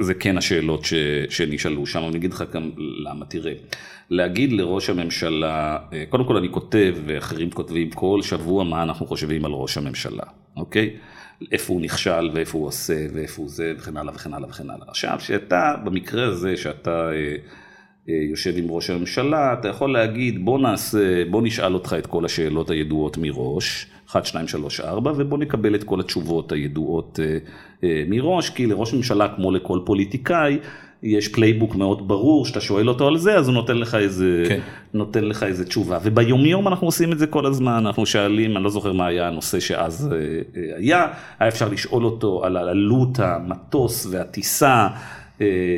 [0.01, 0.87] זה כן השאלות
[1.29, 2.71] שנשאלו שם, אני אגיד לך גם
[3.05, 3.53] למה, תראה.
[4.11, 5.79] להגיד לראש הממשלה,
[6.09, 10.23] קודם כל אני כותב ואחרים כותבים כל שבוע מה אנחנו חושבים על ראש הממשלה,
[10.57, 10.97] אוקיי?
[11.53, 14.87] איפה הוא נכשל ואיפה הוא עושה ואיפה הוא זה וכן הלאה וכן הלאה וכן הלאה.
[14.89, 17.11] עכשיו שאתה במקרה הזה שאתה
[18.31, 22.71] יושב עם ראש הממשלה אתה יכול להגיד בוא נעשה, בוא נשאל אותך את כל השאלות
[22.71, 27.19] הידועות מראש, 1, 2, 3, 4 ובוא נקבל את כל התשובות הידועות
[27.83, 30.59] מראש כי לראש הממשלה כמו לכל פוליטיקאי
[31.03, 34.61] יש פלייבוק מאוד ברור שאתה שואל אותו על זה אז הוא נותן לך איזה כן.
[34.95, 38.71] נותן לך איזה תשובה וביומיום אנחנו עושים את זה כל הזמן אנחנו שואלים אני לא
[38.71, 40.11] זוכר מה היה הנושא שאז
[40.77, 41.07] היה
[41.39, 44.89] היה אפשר לשאול אותו על עלות המטוס והטיסה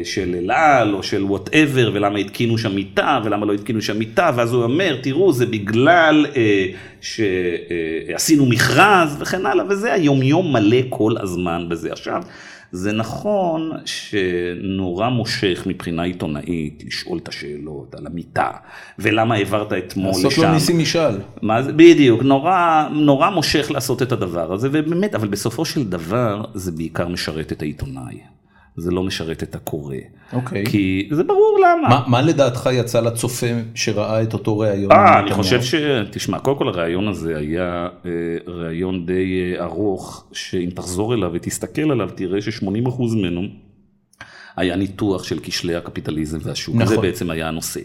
[0.05, 4.30] של אל על או של whatever ולמה התקינו שם מיטה ולמה לא התקינו שם מיטה
[4.36, 6.26] ואז הוא אומר תראו זה בגלל
[7.01, 12.22] שעשינו מכרז וכן הלאה וזה היומיום מלא כל הזמן בזה עכשיו.
[12.72, 18.51] זה נכון שנורא מושך מבחינה עיתונאית לשאול את השאלות על המיטה
[18.98, 20.24] ולמה העברת אתמול לשם.
[20.24, 21.18] לעשות לו ניסים משאל.
[21.42, 26.44] מה זה, בדיוק, נורא, נורא מושך לעשות את הדבר הזה ובאמת, אבל בסופו של דבר
[26.55, 28.20] זה בעיקר משרת את העיתונאי.
[28.81, 29.97] זה לא משרת את הקורא.
[30.32, 30.66] אוקיי.
[30.66, 31.89] כי זה ברור למה.
[31.89, 34.93] מה, מה לדעתך יצא לצופה שראה את אותו ראיון?
[34.93, 35.74] אה, אני חושב ש...
[36.11, 38.11] תשמע, קודם כל הראיון הזה היה אה,
[38.47, 43.43] ראיון די אה, ארוך, שאם תחזור אליו ותסתכל עליו, תראה ש-80% ממנו
[44.57, 46.86] היה ניתוח של כשלי הקפיטליזם והשוק, נכון.
[46.86, 47.81] זה בעצם היה הנושא.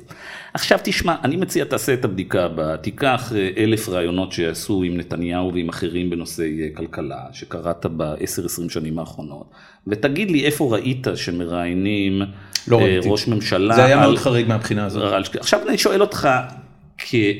[0.54, 5.54] עכשיו תשמע, אני מציע תעשה את הבדיקה הבאה, תיקח אה, אלף רעיונות שיעשו עם נתניהו
[5.54, 9.52] ועם אחרים בנושאי אה, כלכלה, שקראת ב-10-20 שנים האחרונות,
[9.88, 12.22] ותגיד לי איפה ראית שמראיינים
[12.68, 13.76] לא אה, ראש ממשלה.
[13.76, 14.08] זה היה על...
[14.08, 15.14] מאוד חריג מהבחינה הזאת.
[15.14, 15.24] על...
[15.40, 16.30] עכשיו אני שואל אותך,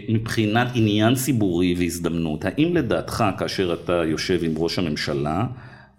[0.10, 5.46] מבחינת עניין ציבורי והזדמנות, האם לדעתך כאשר אתה יושב עם ראש הממשלה,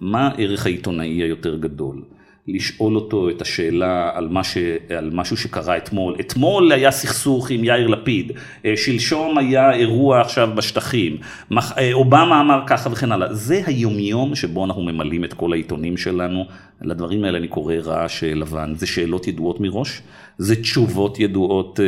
[0.01, 2.02] מה הערך העיתונאי היותר גדול?
[2.48, 4.59] לשאול אותו את השאלה על, מה ש...
[4.98, 6.16] על משהו שקרה אתמול.
[6.20, 8.32] אתמול היה סכסוך עם יאיר לפיד,
[8.64, 11.16] אה, שלשום היה אירוע עכשיו בשטחים,
[11.52, 13.35] אה, אובמה אמר ככה וכן הלאה.
[13.35, 16.44] זה היומיום שבו אנחנו ממלאים את כל העיתונים שלנו.
[16.82, 18.74] לדברים האלה אני קורא רעש לבן.
[18.74, 20.02] זה שאלות ידועות מראש,
[20.39, 21.81] זה תשובות ידועות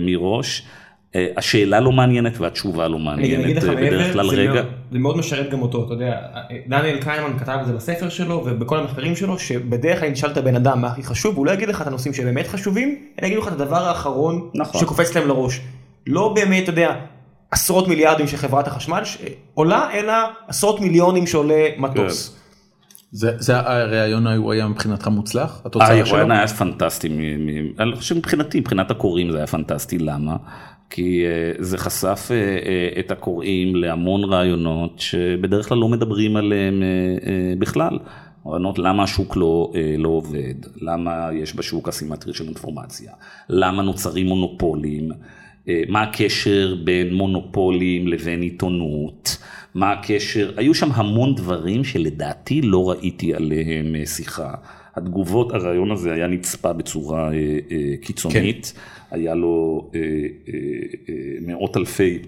[0.00, 0.62] מראש.
[1.14, 4.62] אה, השאלה לא מעניינת והתשובה לא מעניינת אה, בדרך כלל רגע.
[4.92, 6.16] זה מאוד משרת גם אותו, אתה יודע,
[6.66, 10.56] דניאל קיימן כתב את זה בספר שלו ובכל המחקרים שלו, שבדרך כלל נשאל את הבן
[10.56, 13.48] אדם מה הכי חשוב, הוא לא יגיד לך את הנושאים שבאמת חשובים, אלא יגיד לך
[13.48, 14.80] את הדבר האחרון נכון.
[14.80, 15.60] שקופץ להם לראש.
[16.06, 16.94] לא באמת, אתה יודע,
[17.50, 19.02] עשרות מיליארדים של חברת החשמל
[19.54, 20.12] עולה, אלא
[20.48, 22.28] עשרות מיליונים שעולה מטוס.
[22.28, 22.36] כן.
[23.12, 25.60] זה, זה הראיון ההוא היה מבחינתך מוצלח?
[25.64, 26.16] התוצאה שלו?
[26.16, 27.08] הראיון היה פנטסטי,
[27.78, 30.36] אני חושב מבחינתי, מבחינת הקוראים זה היה פנטסטי, למה?
[30.90, 36.82] כי uh, זה חשף uh, uh, את הקוראים להמון רעיונות שבדרך כלל לא מדברים עליהם
[37.58, 37.98] בכלל.
[38.46, 43.12] רעיונות למה השוק לא, לא עובד, למה יש בשוק אסימטרי של אינפורמציה,
[43.48, 45.10] למה נוצרים מונופולים,
[45.88, 49.38] מה הקשר בין מונופולים לבין עיתונות,
[49.74, 54.54] מה הקשר, היו שם המון דברים שלדעתי לא ראיתי עליהם שיחה.
[54.96, 58.72] התגובות, הרעיון הזה היה נצפה בצורה uh, uh, קיצונית.
[58.74, 58.80] כן.
[59.10, 60.54] היה לו אה, אה,
[61.08, 62.18] אה, מאות אלפי,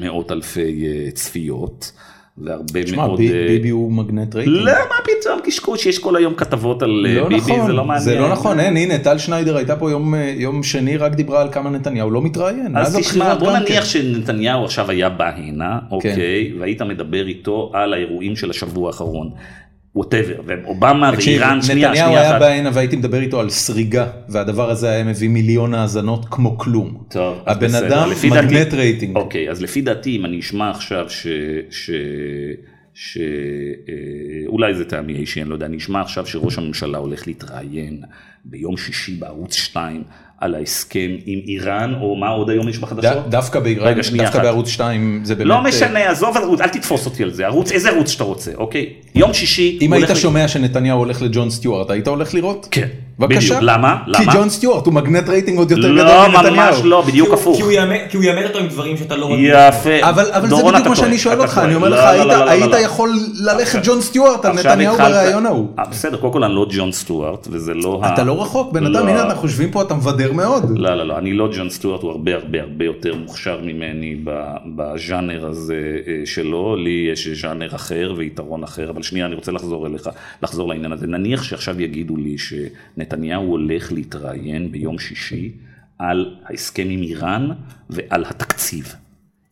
[0.00, 0.84] מאות אלפי
[1.14, 1.92] צפיות.
[2.40, 3.20] והרבה שמה, מאוד...
[3.20, 4.56] תשמע, ביבי הוא מגנט רייטינג.
[4.56, 8.04] לא, מה פתאום קשקוש, יש כל היום כתבות על לא ביבי, נכון, זה לא מעניין.
[8.04, 11.52] זה לא נכון, אין, הנה, טל שניידר הייתה פה יום, יום שני, רק דיברה על
[11.52, 12.76] כמה נתניהו לא מתראיין.
[12.76, 13.84] אז תשמע, בוא נניח כן.
[13.84, 15.94] שנתניהו עכשיו היה בא הנה, כן.
[15.94, 19.30] אוקיי, והיית מדבר איתו על האירועים של השבוע האחרון.
[19.98, 21.96] ווטאבר, ואובמה ואיראן, שנייה, שנייה אחת.
[21.96, 26.26] נתניהו היה בא הנה והייתי מדבר איתו על סריגה, והדבר הזה היה מביא מיליון האזנות
[26.30, 27.04] כמו כלום.
[27.08, 29.16] טוב, הבן אדם מגנט רייטינג.
[29.16, 31.26] אוקיי, אז לפי דעתי, אם אני אשמע עכשיו ש...
[31.70, 31.90] ש...
[32.94, 38.02] שאולי זה טעמי אישי, אני לא יודע, אני אשמע עכשיו שראש הממשלה הולך להתראיין
[38.44, 40.02] ביום שישי בערוץ 2
[40.40, 43.28] על ההסכם עם איראן, או מה עוד היום יש בחדשות?
[43.28, 45.48] דווקא באיראן, דווקא בערוץ 2, זה באמת...
[45.48, 48.86] לא משנה, עזוב ערוץ, אל תתפוס אותי על זה, ערוץ, איזה ערוץ שאתה רוצה, אוקיי?
[49.14, 49.78] יום שישי...
[49.80, 52.68] אם היית שומע שנתניהו הולך לג'ון סטיוארט, היית הולך לראות?
[52.70, 52.88] כן.
[53.18, 53.58] בבקשה.
[53.60, 53.96] למה?
[54.16, 56.56] כי ג'ון סטיוארט הוא מגנט רייטינג עוד יותר לא, גדול מנתניהו.
[56.56, 57.56] לא, ממש לא, בדיוק הפוך.
[58.10, 59.36] כי הוא יאמן אותו עם דברים שאתה לא...
[59.38, 59.90] יפה.
[60.02, 64.00] אבל זה בדיוק מה שאני שואל אותך, אני אומר לך, לא, היית יכול ללכת ג'ון
[64.00, 65.66] סטיוארט על נתניהו בריאיון ההוא.
[65.78, 68.00] אה, בסדר, קודם כל אני לא ג'ון סטיוארט, וזה לא...
[68.14, 70.78] אתה לא רחוק, בן אדם, הנה אנחנו חושבים פה, אתה מבדר מאוד.
[70.78, 74.24] לא, לא, לא, אני לא ג'ון סטיוארט, הוא הרבה הרבה הרבה יותר מוכשר ממני
[74.76, 79.86] בז'אנר הזה אה, שלו, לי יש ז'אנר אחר ויתרון אחר, אבל שנייה, אני רוצה לחזור
[79.86, 80.10] אליך,
[80.42, 81.06] לחזור לעניין הזה.
[81.06, 85.52] נניח שעכשיו יגידו לי שנתניהו הולך להתראיין ביום שישי
[85.98, 87.48] על ההסכם עם איראן
[87.90, 88.94] ועל התקציב.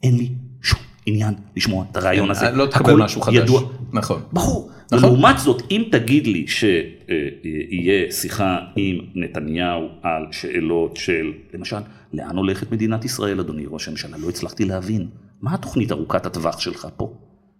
[0.02, 0.28] אין לי
[0.62, 2.50] שום עניין לשמוע את הרעיון הזה.
[2.50, 3.34] לא תקבל משהו חדש.
[3.34, 3.62] ידוע.
[3.92, 4.20] נכון.
[4.32, 4.70] ברור.
[4.92, 5.08] נכון.
[5.08, 11.76] לעומת זאת, אם תגיד לי שיהיה שיחה עם נתניהו על שאלות של, למשל,
[12.12, 14.16] לאן הולכת מדינת ישראל, אדוני ראש הממשלה?
[14.18, 15.06] לא הצלחתי להבין.
[15.42, 17.14] מה התוכנית ארוכת הטווח שלך פה?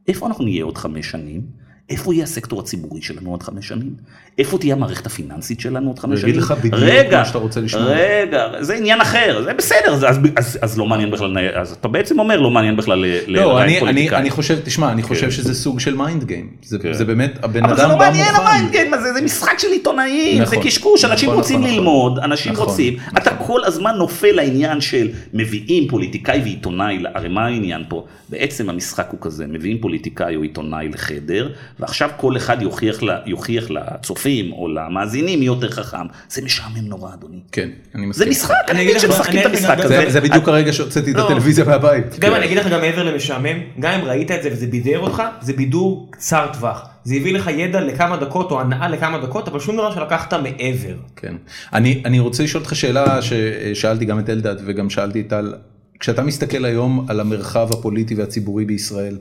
[0.08, 1.65] איפה אנחנו נהיה עוד חמש שנים?
[1.90, 3.90] איפה יהיה הסקטור הציבורי שלנו עוד חמש שנים?
[4.38, 6.34] איפה תהיה המערכת הפיננסית שלנו עוד חמש שנים?
[6.34, 7.84] אני אגיד לך בדיוק מה שאתה רוצה לשמוע.
[7.84, 11.88] רגע, זה עניין אחר, זה בסדר, אז, אז, אז, אז לא מעניין בכלל, אז אתה
[11.88, 15.30] בעצם אומר לא מעניין בכלל לא, אני, אני, אני חושב, תשמע, אני חושב כן.
[15.30, 16.48] שזה סוג של mind game.
[16.62, 16.92] זה, כן.
[16.92, 17.84] זה באמת, הבן אדם בא מוכן.
[17.84, 21.00] אבל זה לא מעניין ה mind game הזה, זה משחק של עיתונאים, נכון, זה קשקוש,
[21.00, 23.16] נכון, אנשים נכון, רוצים נכון, ללמוד, אנשים נכון, רוצים, נכון.
[23.16, 28.04] אתה כל הזמן נופל לעניין של מביאים פוליטיקאי ועיתונאי, הרי מה העניין פה?
[28.28, 33.64] בעצם המשחק הוא כזה, מביאים פוליטיקאי או עיתונאי לחדר, ועכשיו כל אחד יוכיח, לה, יוכיח
[33.70, 35.96] לצופים או למאזינים מי יותר חכם,
[36.28, 37.38] זה משעמם נורא אדוני.
[37.52, 38.28] כן, אני זה מסכים.
[38.30, 39.88] משחק, אני מבין שמשחקים את המשחק הזה.
[40.04, 41.24] זה- זה בדיוק הרגע שהוצאתי את לא.
[41.26, 42.18] הטלוויזיה מהבית.
[42.18, 45.22] גם אני אגיד לך גם מעבר למשעמם, גם אם ראית את זה וזה בידר אותך,
[45.40, 46.88] זה בידור קצר טווח.
[47.04, 50.94] זה הביא לך ידע לכמה דקות או הנאה לכמה דקות, אבל שום דבר שלקחת מעבר.
[51.16, 51.34] כן.
[51.72, 55.54] אני, אני רוצה לשאול אותך שאלה ששאלתי גם את אלדד וגם שאלתי את טל.
[56.00, 59.18] כשאתה מסתכל היום על המרחב הפוליטי והציבורי בישראל,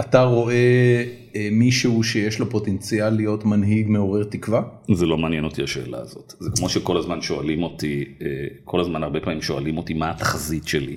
[0.00, 1.04] אתה רואה
[1.36, 4.62] אה, מישהו שיש לו פוטנציאל להיות מנהיג מעורר תקווה?
[4.94, 6.34] זה לא מעניין אותי השאלה הזאת.
[6.38, 8.26] זה כמו שכל הזמן שואלים אותי, אה,
[8.64, 10.96] כל הזמן הרבה פעמים שואלים אותי מה התחזית שלי.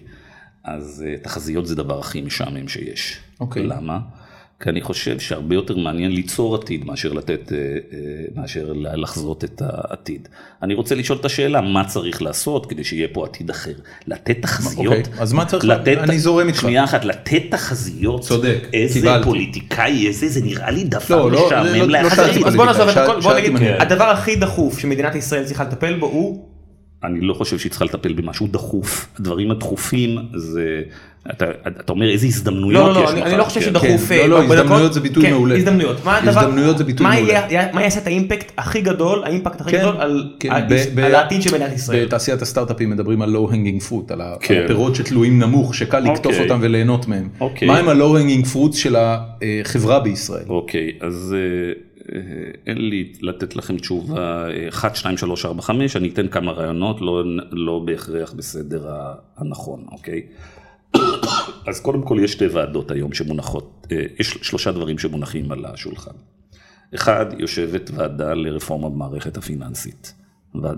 [0.63, 3.19] אז אה, תחזיות זה הדבר הכי משעמם שיש.
[3.39, 3.63] אוקיי.
[3.63, 3.99] למה?
[4.63, 7.97] כי אני חושב שהרבה יותר מעניין ליצור עתיד מאשר לתת, אה, אה,
[8.35, 10.27] מאשר לחזות את העתיד.
[10.63, 13.71] אני רוצה לשאול את השאלה, מה צריך לעשות כדי שיהיה פה עתיד אחר?
[14.07, 14.85] לתת תחזיות?
[14.87, 16.61] אוקיי, אז מה צריך- לתת- אני זורם איתך.
[16.61, 18.21] שנייה אחת, לתת תחזיות?
[18.21, 19.23] צודק, איזה קיבלתי.
[19.23, 22.15] פוליטיקאי, איזה, זה נראה לי דבר לא, לא, לא, משעמם לא להחזיק.
[22.15, 23.51] שאלתי אז בוא נעזוב את הכל, בוא נגיד.
[23.79, 26.45] הדבר הכי דחוף שמדינת ישראל צריכה לטפל בו הוא
[27.03, 29.07] אני לא חושב שהיא צריכה לטפל במשהו דחוף.
[29.19, 30.81] הדברים הדחופים זה,
[31.31, 33.27] אתה, אתה אומר איזה הזדמנויות לא, לא, יש לא, אני, לך.
[33.27, 33.65] אני לא חושב כן.
[33.65, 34.09] שדחוף.
[34.09, 35.55] כן, אה, לא, לא, בדקות- הזדמנויות זה ביטוי כן, מעולה.
[35.55, 36.05] הזדמנויות.
[36.05, 37.33] מה הדבר, הזדמנויות זה ביטוי מה מעולה.
[37.49, 40.95] יהיה- מה יעשה את האימפקט הכי גדול, האימפקט הכי כן, גדול על כן, על- ב-
[40.95, 42.05] ב- על העתיד של מדינת ישראל.
[42.05, 44.61] בתעשיית הסטארט-אפים מדברים על hanging fruit, על כן.
[44.65, 46.39] הפירות שתלויים נמוך, שקל לקטוף אוקיי.
[46.49, 47.29] אותם וליהנות מהם.
[47.39, 47.67] אוקיי.
[47.67, 50.43] מה הם hanging fruit של החברה בישראל?
[50.49, 51.73] אוקיי, אז אה, אה,
[52.67, 57.01] אין לי לתת לכם תשובה אה, 1, 2, 3, 4, 5, אני אתן כמה רעיונות,
[57.01, 58.89] לא, לא בהכרח בסדר
[59.37, 60.21] הנכון, אוקיי?
[61.67, 66.11] אז קודם כל יש שתי ועדות היום שמונחות, אה, יש שלושה דברים שמונחים על השולחן.
[66.95, 70.13] אחד, יושבת ועדה לרפורמה במערכת הפיננסית.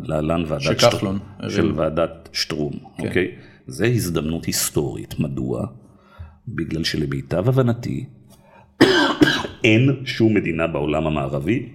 [0.03, 1.71] להלן ועדת שכחלון, שטרום, של.
[1.75, 3.07] ועדת שטרום, כן.
[3.07, 3.31] אוקיי?
[3.67, 5.19] זה הזדמנות היסטורית.
[5.19, 5.65] מדוע?
[6.47, 8.05] בגלל שלמיטב הבנתי,
[9.63, 11.69] אין שום מדינה בעולם המערבי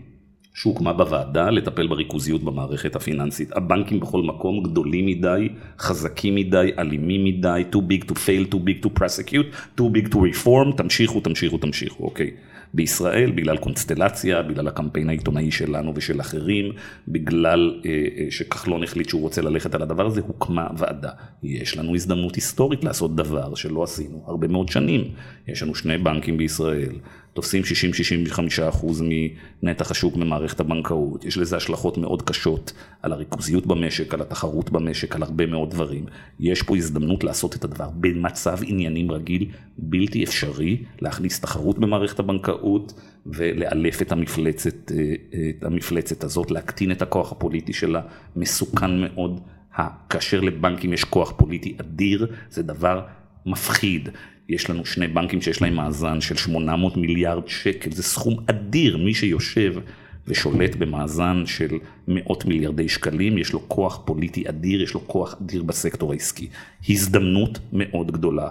[0.54, 3.56] שהוקמה בוועדה לטפל בריכוזיות במערכת הפיננסית.
[3.56, 5.48] הבנקים בכל מקום גדולים מדי,
[5.78, 10.16] חזקים מדי, אלימים מדי, too big to fail, too big to prosecute, too big to
[10.16, 12.30] reform, תמשיכו, תמשיכו, תמשיכו, אוקיי.
[12.74, 16.72] בישראל, בגלל קונסטלציה, בגלל הקמפיין העיתונאי שלנו ושל אחרים,
[17.08, 21.10] בגלל אה, אה, שכחלון החליט שהוא רוצה ללכת על הדבר הזה, הוקמה ועדה.
[21.42, 25.04] יש לנו הזדמנות היסטורית לעשות דבר שלא עשינו הרבה מאוד שנים.
[25.48, 26.92] יש לנו שני בנקים בישראל,
[27.38, 27.62] תופסים
[28.82, 28.86] 60-65%
[29.62, 35.16] מנתח השוק במערכת הבנקאות, יש לזה השלכות מאוד קשות על הריכוזיות במשק, על התחרות במשק,
[35.16, 36.04] על הרבה מאוד דברים.
[36.40, 39.46] יש פה הזדמנות לעשות את הדבר במצב עניינים רגיל,
[39.78, 45.14] בלתי אפשרי, להכניס תחרות במערכת הבנקאות ולאלף את המפלצת, אה,
[45.58, 48.00] את המפלצת הזאת, להקטין את הכוח הפוליטי שלה,
[48.36, 49.40] מסוכן מאוד.
[50.10, 53.00] כאשר לבנקים יש כוח פוליטי אדיר, זה דבר
[53.46, 54.08] מפחיד.
[54.48, 59.14] יש לנו שני בנקים שיש להם מאזן של 800 מיליארד שקל, זה סכום אדיר, מי
[59.14, 59.74] שיושב
[60.28, 65.62] ושולט במאזן של מאות מיליארדי שקלים, יש לו כוח פוליטי אדיר, יש לו כוח אדיר
[65.62, 66.48] בסקטור העסקי.
[66.88, 68.48] הזדמנות מאוד גדולה.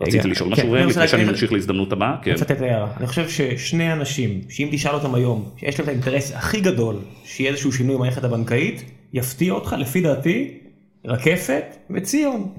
[0.00, 2.16] רצית לשאול כן, משהו ראם, רוצה לפני שאני ממשיך להזדמנות הבאה?
[2.22, 2.30] כן.
[2.30, 2.92] אני רוצה לתת הערה.
[2.96, 7.50] אני חושב ששני אנשים, שאם תשאל אותם היום, שיש להם את האינטרס הכי גדול, שיהיה
[7.50, 10.58] איזשהו שינוי במערכת הבנקאית, יפתיע אותך, לפי דעתי,
[11.04, 12.52] רקפת וציון.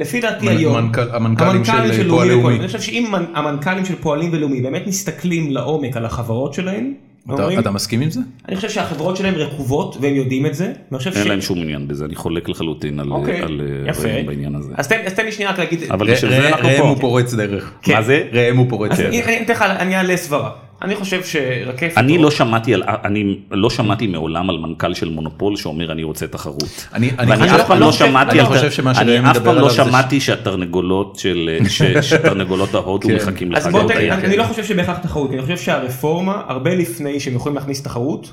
[0.00, 2.56] לפי דעתי מנ- היום, מנכ"ל- המנכ"לים של, לאומי פועל לאומי.
[2.58, 6.92] אני חושב שאם מנ- המנכ"לים של פועלים ולאומי באמת מסתכלים לעומק על החברות שלהם,
[7.24, 8.20] אתה, אומרים, אתה מסכים עם זה?
[8.48, 11.06] אני חושב שהחברות שלהם רקובות והם יודעים את זה, אין ש...
[11.26, 14.02] להם שום עניין בזה, אני חולק לחלוטין על אוקיי, על, אה, יפה.
[14.08, 14.72] ראם בעניין הזה.
[14.76, 16.78] אז תן אז תן לי שנייה רק להגיד, אבל ר- בשביל זה ר- אנחנו ראם
[16.78, 16.88] פה.
[16.88, 17.72] הוא פורץ דרך.
[17.82, 17.92] כן.
[17.94, 18.22] מה זה?
[18.32, 19.00] ראם הוא פורץ דרך.
[19.08, 20.50] אני אני אתן לך, אני אעלה סברה.
[20.82, 21.92] אני חושב שרקפת...
[21.98, 26.26] אני לא שמעתי על, אני לא שמעתי מעולם על מנכ"ל של מונופול שאומר אני רוצה
[26.26, 26.86] תחרות.
[26.94, 29.56] אני- אני ואני אף פעם לא לא חושב- שמעתי, אני חושב שמה אני אף פעם
[29.56, 31.50] לא שמעתי שהתרנגולות של,
[32.02, 33.14] שתרנגולות ההודו כן.
[33.16, 33.58] מחכים לך.
[33.66, 33.90] אז בוא.
[33.92, 38.32] אני אני לא חושב שבהכרח תחרות, אני חושב שהרפורמה, הרבה לפני שהם יכולים להכניס תחרות,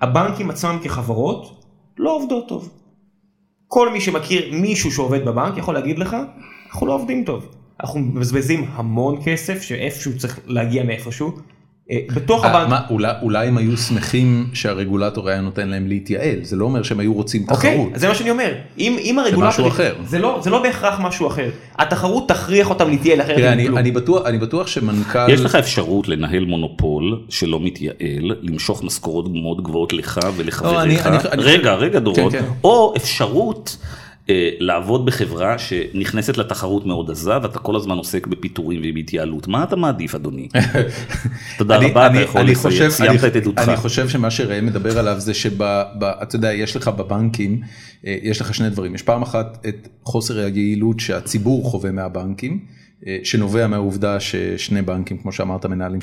[0.00, 1.62] הבנקים עצמם כחברות
[1.98, 2.70] לא עובדות טוב.
[3.68, 6.16] כל מי שמכיר מישהו שעובד בבנק יכול להגיד לך,
[6.70, 7.46] אנחנו לא עובדים טוב.
[7.80, 11.32] אנחנו מבזבזים המון כסף שאיפשהו צריך להגיע מאיפשהו.
[11.90, 16.36] אה, בתוך אה, הבנק, מה, אולי, אולי הם היו שמחים שהרגולטור היה נותן להם להתייעל,
[16.42, 17.94] זה לא אומר שהם היו רוצים אוקיי, תחרות.
[17.94, 19.94] אז זה מה שאני אומר, אם, אם הרגולטור, משהו אחר.
[20.06, 23.68] זה לא, זה לא בהכרח משהו אחר, התחרות תכריח אותם להתייעל אחרת אני.
[23.68, 25.30] אני, בטוח, אני בטוח שמנכ"ל...
[25.30, 27.96] יש לך אפשרות לנהל מונופול שלא מתייעל,
[28.42, 31.06] למשוך משכורות מאוד גבוהות לך לא, אני- ולחבריך.
[31.06, 32.30] אני- רגע, רגע דורון.
[32.30, 32.44] כן, כן.
[32.64, 33.76] או אפשרות
[34.60, 39.48] לעבוד בחברה שנכנסת לתחרות מאוד עזה ואתה כל הזמן עוסק בפיטורים ובהתייעלות.
[39.48, 40.48] מה אתה מעדיף אדוני?
[41.58, 43.68] תודה אני- רבה, אתה אני- יכול אני לסיים, חושב- סיימת את עדותך.
[43.68, 45.84] אני חושב שמה שראם מדבר עליו זה שאתה
[46.34, 47.60] יודע, יש לך בבנקים,
[48.06, 48.94] אה, יש לך שני דברים.
[48.94, 52.60] יש פעם אחת את חוסר היעילות שהציבור חווה מהבנקים,
[53.24, 56.00] שנובע מהעובדה ששני בנקים, כמו שאמרת, מנהלים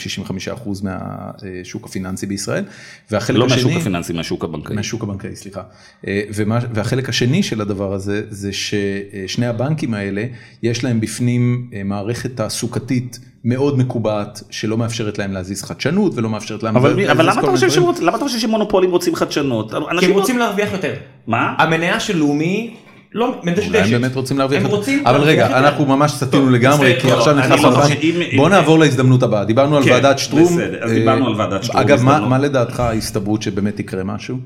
[0.57, 2.63] 65% מהשוק הפיננסי בישראל.
[3.11, 3.61] והחלק לא השני...
[3.61, 4.75] לא מהשוק הפיננסי, מהשוק הבנקאי.
[4.75, 5.61] מהשוק הבנקאי, סליחה.
[6.07, 10.25] ומה, והחלק השני של הדבר הזה, זה ששני הבנקים האלה,
[10.63, 13.19] יש להם בפנים מערכת תעסוקתית.
[13.43, 17.69] מאוד מקובעת שלא מאפשרת להם להזיז חדשנות ולא מאפשרת להם אבל, אבל למה, אתה חושב
[17.69, 17.99] שרוצ...
[17.99, 19.73] למה אתה חושב שמונופולים רוצים חדשנות?
[19.99, 20.93] כי הם רוצים להרוויח יותר.
[21.27, 21.55] מה?
[21.57, 22.75] המניה של לאומי
[23.13, 23.67] לא מדשדשת.
[23.67, 24.91] אולי הם באמת רוצים להרוויח יותר.
[25.05, 27.71] אבל רגע, אנחנו ממש סטינו לגמרי, כי עכשיו נכנס לא
[28.37, 29.45] בוא נעבור להזדמנות הבאה.
[29.45, 30.57] דיברנו על כן, ועדת שטרום.
[30.57, 31.81] בסדר, אז דיברנו על ועדת שטרום.
[31.81, 34.37] אגב, מה לדעתך ההסתברות שבאמת יקרה משהו?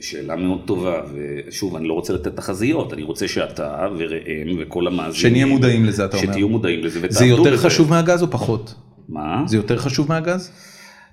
[0.00, 1.00] שאלה מאוד טובה,
[1.48, 5.14] ושוב, אני לא רוצה לתת תחזיות, אני רוצה שאתה וראם וכל המאזינים...
[5.14, 6.28] שנהיה מודעים לזה, אתה אומר.
[6.28, 7.18] שתהיו מודעים לזה ותעבדו בזה.
[7.18, 8.74] זה יותר חשוב מהגז או פחות?
[9.08, 9.42] מה?
[9.46, 10.50] זה יותר חשוב מהגז?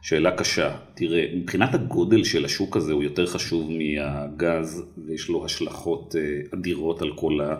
[0.05, 0.75] שאלה קשה.
[0.93, 6.21] תראה, מבחינת הגודל של השוק הזה הוא יותר חשוב מהגז, ויש לו השלכות אה,
[6.53, 7.55] אדירות על כל ה...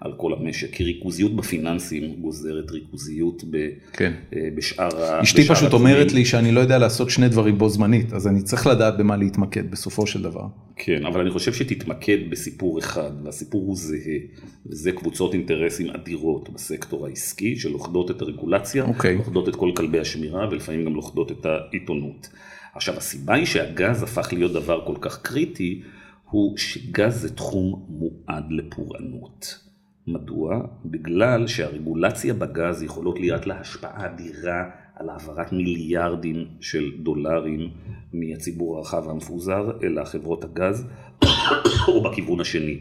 [0.00, 4.12] על כל המשק, כי ריכוזיות בפיננסים גוזרת ריכוזיות ב, כן.
[4.36, 5.86] אה, בשאר אשתי פשוט התחומים.
[5.86, 9.16] אומרת לי שאני לא יודע לעשות שני דברים בו זמנית, אז אני צריך לדעת במה
[9.16, 10.46] להתמקד בסופו של דבר.
[10.76, 14.18] כן, אבל אני חושב שתתמקד בסיפור אחד, והסיפור הוא זהה,
[14.66, 18.84] וזה קבוצות אינטרסים אדירות בסקטור העסקי, שלוכדות את הרגולציה.
[18.84, 19.16] אוקיי.
[19.16, 22.28] לוכדות את כל כלבי השמירה, ולפעמים גם לוכדות את העיתונות.
[22.74, 25.82] עכשיו, הסיבה היא שהגז הפך להיות דבר כל כך קריטי,
[26.30, 29.69] הוא שגז זה תחום מועד לפורענות.
[30.12, 30.60] מדוע?
[30.84, 37.70] בגלל שהרגולציה בגז יכולות להיות לה השפעה אדירה על העברת מיליארדים של דולרים
[38.12, 40.86] מהציבור הרחב והמפוזר אל החברות הגז
[41.88, 42.78] או בכיוון השני.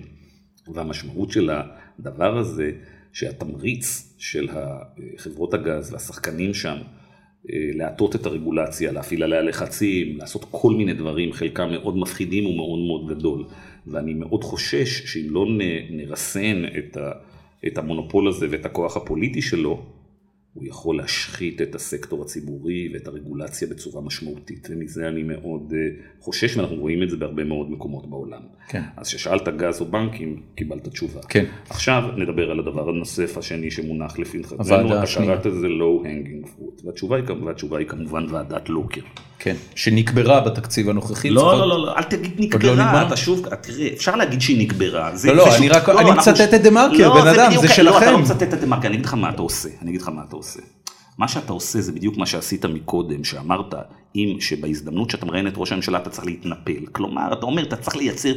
[0.74, 1.50] והמשמעות של
[2.00, 2.72] הדבר הזה
[3.14, 4.48] שהתמריץ של
[5.18, 6.78] חברות הגז והשחקנים שם
[7.50, 12.80] אה, להטות את הרגולציה, להפעיל עליה לחצים, לעשות כל מיני דברים, חלקם מאוד מפחידים ומאוד
[12.80, 13.46] מאוד גדול.
[13.88, 15.46] ואני מאוד חושש שאם לא
[15.90, 17.12] נרסן את, ה,
[17.68, 19.86] את המונופול הזה ואת הכוח הפוליטי שלו,
[20.54, 26.58] הוא יכול להשחית את הסקטור הציבורי ואת הרגולציה בצורה משמעותית, ומזה אני מאוד אה, חושש,
[26.58, 28.42] ואנחנו רואים את זה בהרבה מאוד מקומות בעולם.
[28.68, 28.82] כן.
[28.98, 31.22] אז כששאלת גז או בנקים, קיבלת תשובה.
[31.22, 31.46] כן.
[31.70, 37.18] עכשיו נדבר על הדבר הנוסף השני שמונח לפתחנו, אתה קראת לזה low hanging fruit, והתשובה
[37.18, 39.02] היא, והתשובה היא כמובן ועדת לוקר.
[39.40, 41.30] כן, שנקברה בתקציב הנוכחי.
[41.30, 45.12] לא, לא, לא, לא, אל תגיד לא נקברה, אתה שוב, תראה, אפשר להגיד שהיא נקברה.
[45.24, 47.84] לא, לא, אני רק, אני מצטט את דה מרקר, בן אדם, זה שלכם.
[47.84, 50.02] לא, אתה לא מצטט את דה מרקר, אני אגיד לך מה אתה עושה, אני אגיד
[50.02, 50.60] לך מה אתה עושה.
[51.18, 53.74] מה שאתה עושה זה בדיוק מה שעשית מקודם, שאמרת,
[54.16, 56.86] אם שבהזדמנות שאתה מראיין את ראש הממשלה אתה צריך להתנפל.
[56.92, 58.34] כלומר, אתה אומר, אתה צריך לייצר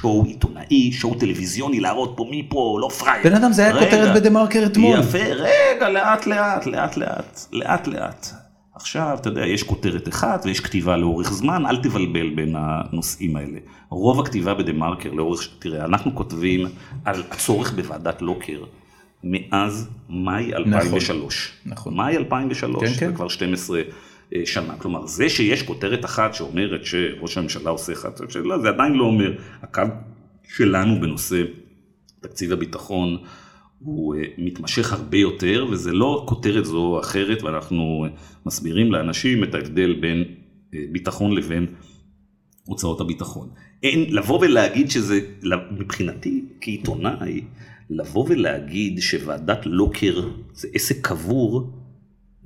[0.00, 3.24] שואו עיתונאי, שואו טלוויזיוני, להראות פה מי פה, לא פראייר.
[3.24, 5.00] בן אדם, זה היה כותרת בדה מרקר אתמול.
[5.00, 8.45] יפה, רגע, לאט לאט, לאט לאט, לאט לאט.
[8.76, 13.58] עכשיו, אתה יודע, יש כותרת אחת ויש כתיבה לאורך זמן, אל תבלבל בין הנושאים האלה.
[13.88, 16.66] רוב הכתיבה בדה מרקר לאורך, תראה, אנחנו כותבים
[17.04, 18.64] על הצורך בוועדת לוקר.
[19.24, 21.52] מאז מאי 2003.
[21.64, 21.72] נכון.
[21.72, 21.96] נכון.
[21.96, 23.06] מאי 2003, כן, כן.
[23.10, 23.80] זה כבר 12
[24.34, 24.74] אה, שנה.
[24.78, 29.32] כלומר, זה שיש כותרת אחת שאומרת שראש הממשלה עושה אחד, שאלה, זה עדיין לא אומר.
[29.62, 29.82] הקו
[30.48, 31.42] שלנו בנושא
[32.20, 33.16] תקציב הביטחון
[33.86, 38.10] הוא אה, מתמשך הרבה יותר, וזה לא כותרת זו או אחרת, ואנחנו אה,
[38.46, 40.24] מסבירים לאנשים את ההבדל בין
[40.92, 41.66] ביטחון לבין
[42.64, 43.48] הוצאות הביטחון.
[43.82, 45.20] אין, לבוא ולהגיד שזה,
[45.70, 47.40] מבחינתי, כעיתונאי,
[47.90, 51.70] לבוא ולהגיד שוועדת לוקר זה עסק קבור,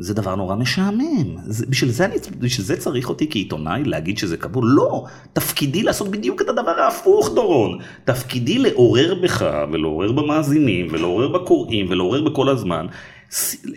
[0.01, 1.37] זה דבר נורא משעמם.
[1.47, 4.65] זה, בשביל, זה אני, בשביל זה צריך אותי כעיתונאי להגיד שזה קבור?
[4.65, 7.79] לא, תפקידי לעשות בדיוק את הדבר ההפוך, דורון.
[8.05, 12.87] תפקידי לעורר בך ולעורר במאזינים ולעורר בקוראים ולעורר בכל הזמן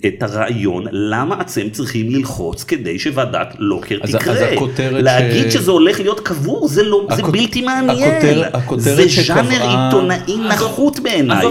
[0.07, 4.33] את הרעיון למה אתם צריכים ללחוץ כדי שוועדת לוקר אז, תקרה.
[4.33, 5.53] אז הכותרת להגיד ש...
[5.53, 7.15] שזה הולך להיות קבור זה, לא, הכ...
[7.15, 8.11] זה בלתי מעניין.
[8.11, 9.85] הכותר, הכותרת זה ז'אנר שקבעה...
[9.85, 11.45] עיתונאי נחות בעיניי.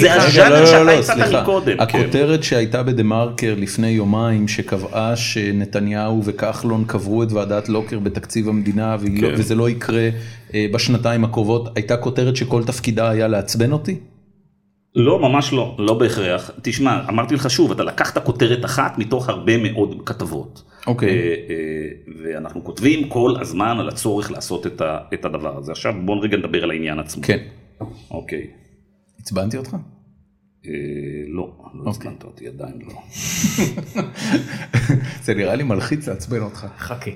[0.00, 1.80] זה הז'אנר לא, לא, שאתה לא, הצעת מקודם.
[1.80, 2.42] הכותרת כן.
[2.42, 9.34] שהייתה בדה מרקר לפני יומיים שקבעה שנתניהו וכחלון קברו את ועדת לוקר בתקציב המדינה כן.
[9.36, 10.08] וזה לא יקרה
[10.54, 13.96] אה, בשנתיים הקרובות הייתה כותרת שכל תפקידה היה לעצבן אותי?
[14.98, 16.50] לא, ממש לא, לא בהכרח.
[16.62, 20.62] תשמע, אמרתי לך שוב, אתה לקחת כותרת אחת מתוך הרבה מאוד כתבות.
[20.86, 21.08] אוקיי.
[21.08, 21.12] Okay.
[21.12, 25.72] אה, אה, ואנחנו כותבים כל הזמן על הצורך לעשות את, ה, את הדבר הזה.
[25.72, 27.22] עכשיו בואו רגע נדבר על העניין עצמו.
[27.22, 27.38] כן.
[28.10, 28.46] אוקיי.
[29.20, 29.76] עצבנתי אותך?
[30.66, 30.70] אה,
[31.28, 31.90] לא, לא אוקיי.
[31.90, 32.94] עצבנת אותי, עדיין לא.
[35.24, 36.66] זה נראה לי מלחיץ לעצבן אותך.
[36.78, 37.10] חכה.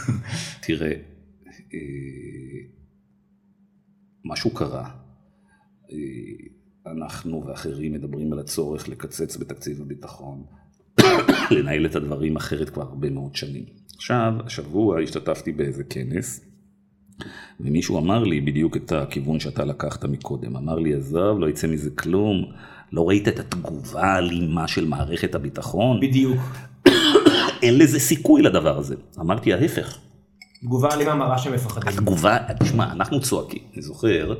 [0.66, 0.92] תראה,
[4.24, 4.88] משהו קרה.
[6.86, 10.42] אנחנו ואחרים מדברים על הצורך לקצץ בתקציב הביטחון,
[11.50, 13.64] לנהל את הדברים אחרת כבר הרבה מאוד שנים.
[13.96, 16.40] עכשיו, השבוע השתתפתי באיזה כנס,
[17.60, 20.56] ומישהו אמר לי בדיוק את הכיוון שאתה לקחת מקודם.
[20.56, 22.44] אמר לי, עזוב, לא יצא מזה כלום,
[22.92, 26.00] לא ראית את התגובה האלימה של מערכת הביטחון?
[26.00, 26.40] בדיוק.
[27.62, 28.94] אין לזה סיכוי לדבר הזה.
[29.20, 29.98] אמרתי ההפך.
[30.60, 31.98] תגובה אלימה מראה שהם מפחדים.
[31.98, 33.62] התגובה, תשמע, אנחנו צועקים.
[33.74, 34.34] אני זוכר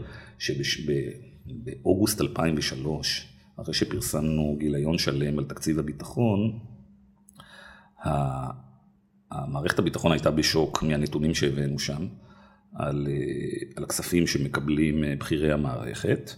[1.49, 6.59] שבאוגוסט 2003, אחרי שפרסמנו גיליון שלם על תקציב הביטחון,
[9.31, 12.07] המערכת הביטחון הייתה בשוק מהנתונים שהבאנו שם,
[12.75, 13.07] על,
[13.77, 16.31] על הכספים שמקבלים בכירי המערכת,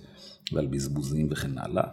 [0.52, 1.84] ועל בזבוזים וכן הלאה.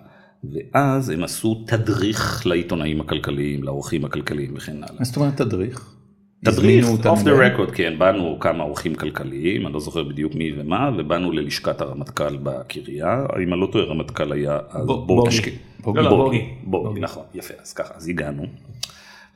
[0.44, 5.00] ואז הם עשו תדריך לעיתונאים הכלכליים, לעורכים הכלכליים וכן הלאה.
[5.00, 5.95] מה זאת אומרת תדריך?
[6.44, 10.91] תדריך, אוף דה רקורד, כן, באנו כמה עורכים כלכליים, אני לא זוכר בדיוק מי ומה,
[10.98, 15.52] ובאנו ללשכת הרמטכ"ל בקריה, אם אני לא טועה, הרמטכ"ל היה אז בוגי.
[15.80, 18.45] בוגי, לא, לא, בוגי, בוגי, נכון, יפה, אז ככה, אז הגענו,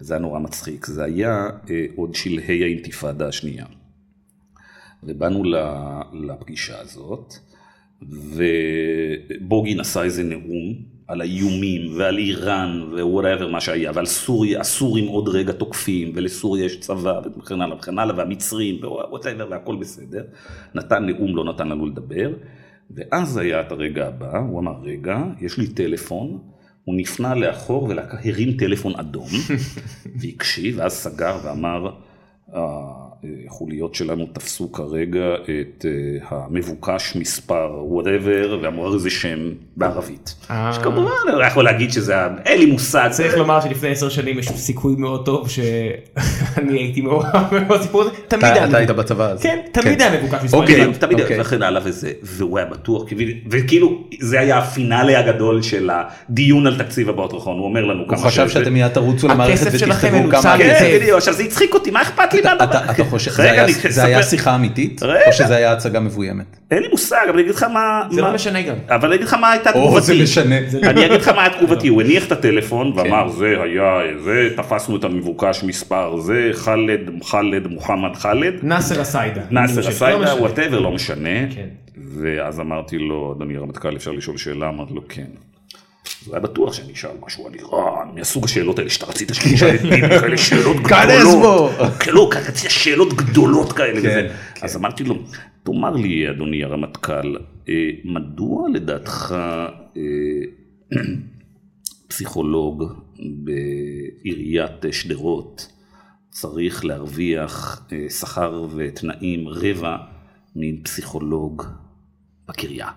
[0.01, 3.65] וזה היה נורא מצחיק, זה היה אה, עוד שלהי האינתיפאדה השנייה.
[5.03, 5.43] ובאנו
[6.13, 7.33] לפגישה הזאת,
[8.01, 15.07] ובוגי נשא איזה נאום על האיומים ועל איראן ו whatever מה שהיה ועל סוריה, הסורים
[15.07, 20.23] עוד רגע תוקפים ולסוריה יש צבא וכן הלאה וכן הלאה והמצרים ו whatever והכל בסדר.
[20.75, 22.29] נתן נאום, לא נתן לנו לדבר.
[22.91, 26.39] ואז היה את הרגע הבא, הוא אמר רגע, יש לי טלפון,
[26.83, 29.29] הוא נפנה לאחור והרים טלפון אדום
[30.19, 31.91] והקשיב ואז סגר ואמר
[33.23, 35.91] החוליות שלנו תפסו כרגע את אה,
[36.29, 39.39] המבוקש מספר whatever ואמרו איזה שם
[39.77, 40.35] בערבית.
[40.51, 40.73] אה.
[40.73, 42.15] שכמובן אני יכול להגיד שזה,
[42.45, 43.09] אין לי מושג.
[43.11, 47.25] צריך לומר שלפני עשר שנים יש סיכוי מאוד טוב שאני הייתי מעורב
[47.69, 48.11] בסיפור הזה.
[48.27, 48.65] תמיד היה.
[48.65, 49.43] אתה היית בצבא הזה.
[49.43, 50.11] כן, תמיד כן.
[50.11, 50.57] היה מבוקש מספר.
[50.57, 51.41] אוקיי, תמיד היה אוקיי.
[51.41, 53.03] וכן הלאה וזה, והוא היה בטוח,
[53.49, 58.27] וכאילו זה היה הפינאלי הגדול של הדיון על תקציב הביטחון, הוא אומר לנו כמה הוא
[58.27, 60.57] חשב שאתם מיד תרוצו למערכת ותכתבו כמה...
[60.57, 62.79] כן, עכשיו זה הצחיק אותי, מה אכפת לי מהדבר?
[63.09, 63.31] חושב,
[63.89, 65.03] זה היה שיחה אמיתית?
[65.03, 66.57] או שזה היה הצגה מבוימת?
[66.71, 68.01] אין לי מושג, אבל אני אגיד לך מה...
[68.11, 68.75] זה לא משנה גם.
[68.89, 69.95] אבל אני אגיד לך מה הייתה תגובתי.
[69.95, 70.57] או זה משנה.
[70.83, 74.95] אני אגיד לך מה הייתה תגובתי, הוא הניח את הטלפון ואמר זה היה זה, תפסנו
[74.95, 78.53] את המבוקש מספר זה, חאלד, חאלד, מוחמד חאלד.
[78.63, 79.41] נאסר אסיידה.
[79.51, 81.29] נאסר אסיידה, whatever, לא משנה.
[82.23, 84.69] ואז אמרתי לו, אדוני הרמטכ"ל, אפשר לשאול שאלה?
[84.69, 85.25] אמרתי לו, כן.
[86.25, 89.75] הוא היה בטוח שאני אשאל משהו על איראן, מהסוג השאלות האלה שאתה רצית שאני אשאל
[89.75, 92.07] את ביבי, כאלה שאלות גדולות.
[92.07, 94.01] לא, רציתי שאלות גדולות כאלה.
[94.01, 94.65] כן, כן.
[94.65, 95.15] אז אמרתי לו,
[95.63, 97.35] תאמר לי, אדוני הרמטכ"ל,
[97.69, 99.35] אה, מדוע לדעתך
[99.97, 100.01] אה,
[102.07, 102.83] פסיכולוג
[103.19, 105.67] בעיריית שדרות
[106.29, 109.97] צריך להרוויח אה, שכר ותנאים רבע
[110.55, 111.63] מפסיכולוג
[112.47, 112.87] בקריה?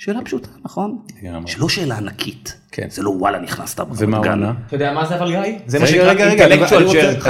[0.00, 0.98] שאלה פשוטה, נכון?
[1.46, 2.60] שלא שאלה ענקית.
[2.72, 2.86] כן.
[2.90, 4.06] זה לא וואלה נכנסת ברמת גן.
[4.06, 4.52] ומה הוא ענה?
[4.66, 5.58] אתה יודע מה זה אבל גיא?
[5.66, 7.28] זה מה שנקרא intellectual germ.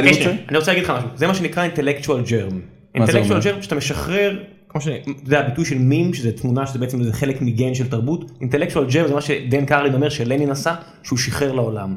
[0.49, 1.09] אני רוצה להגיד לך משהו.
[1.15, 2.55] זה מה שנקרא intellectual germ.
[2.97, 7.43] intellectual germ שאתה משחרר, כמו שזה הביטוי של מים, שזה תמונה שזה בעצם זה חלק
[7.43, 8.31] מגן של תרבות.
[8.41, 11.97] intellectual germ זה מה שדן קרלין אומר שלנין עשה, שהוא שחרר לעולם.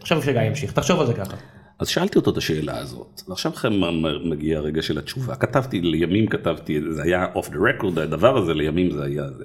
[0.00, 1.36] עכשיו שגיא ימשיך, תחשוב על זה ככה.
[1.78, 3.72] אז שאלתי אותו את השאלה הזאת, ועכשיו לכם
[4.30, 5.34] מגיע הרגע של התשובה.
[5.34, 9.44] כתבתי, לימים כתבתי, זה היה off the record, הדבר הזה, לימים זה היה זה.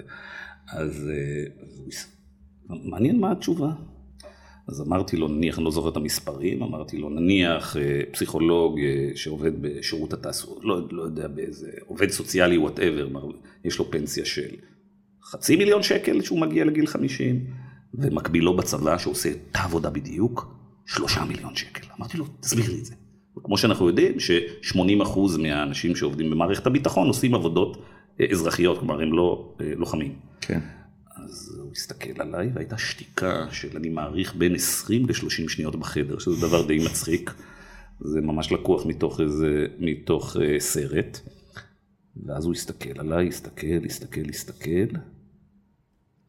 [0.73, 1.11] אז,
[1.61, 2.07] אז
[2.69, 3.72] מעניין מה התשובה.
[4.68, 9.10] אז אמרתי לו, נניח, אני לא זוכר את המספרים, אמרתי לו, נניח אה, פסיכולוג אה,
[9.15, 13.08] שעובד בשירות התעסוקה, לא, לא יודע באיזה, עובד סוציאלי, whatever,
[13.65, 14.49] יש לו פנסיה של
[15.23, 17.45] חצי מיליון שקל שהוא מגיע לגיל 50,
[17.94, 21.88] ומקבילו בצבא שעושה את העבודה בדיוק, שלושה מיליון שקל.
[21.99, 22.95] אמרתי לו, תסביר לי את זה.
[23.44, 27.77] כמו שאנחנו יודעים, ש-80% מהאנשים שעובדים במערכת הביטחון עושים עבודות
[28.22, 30.15] אה, אזרחיות, כלומר הם לא לוחמים.
[30.48, 30.60] כן.
[31.15, 36.48] אז הוא הסתכל עליי והייתה שתיקה של אני מעריך בין 20 ל-30 שניות בחדר, שזה
[36.48, 37.34] דבר די מצחיק.
[37.99, 41.19] זה ממש לקוח מתוך איזה, מתוך uh, סרט.
[42.26, 44.98] ואז הוא הסתכל עליי, הסתכל, הסתכל, הסתכל.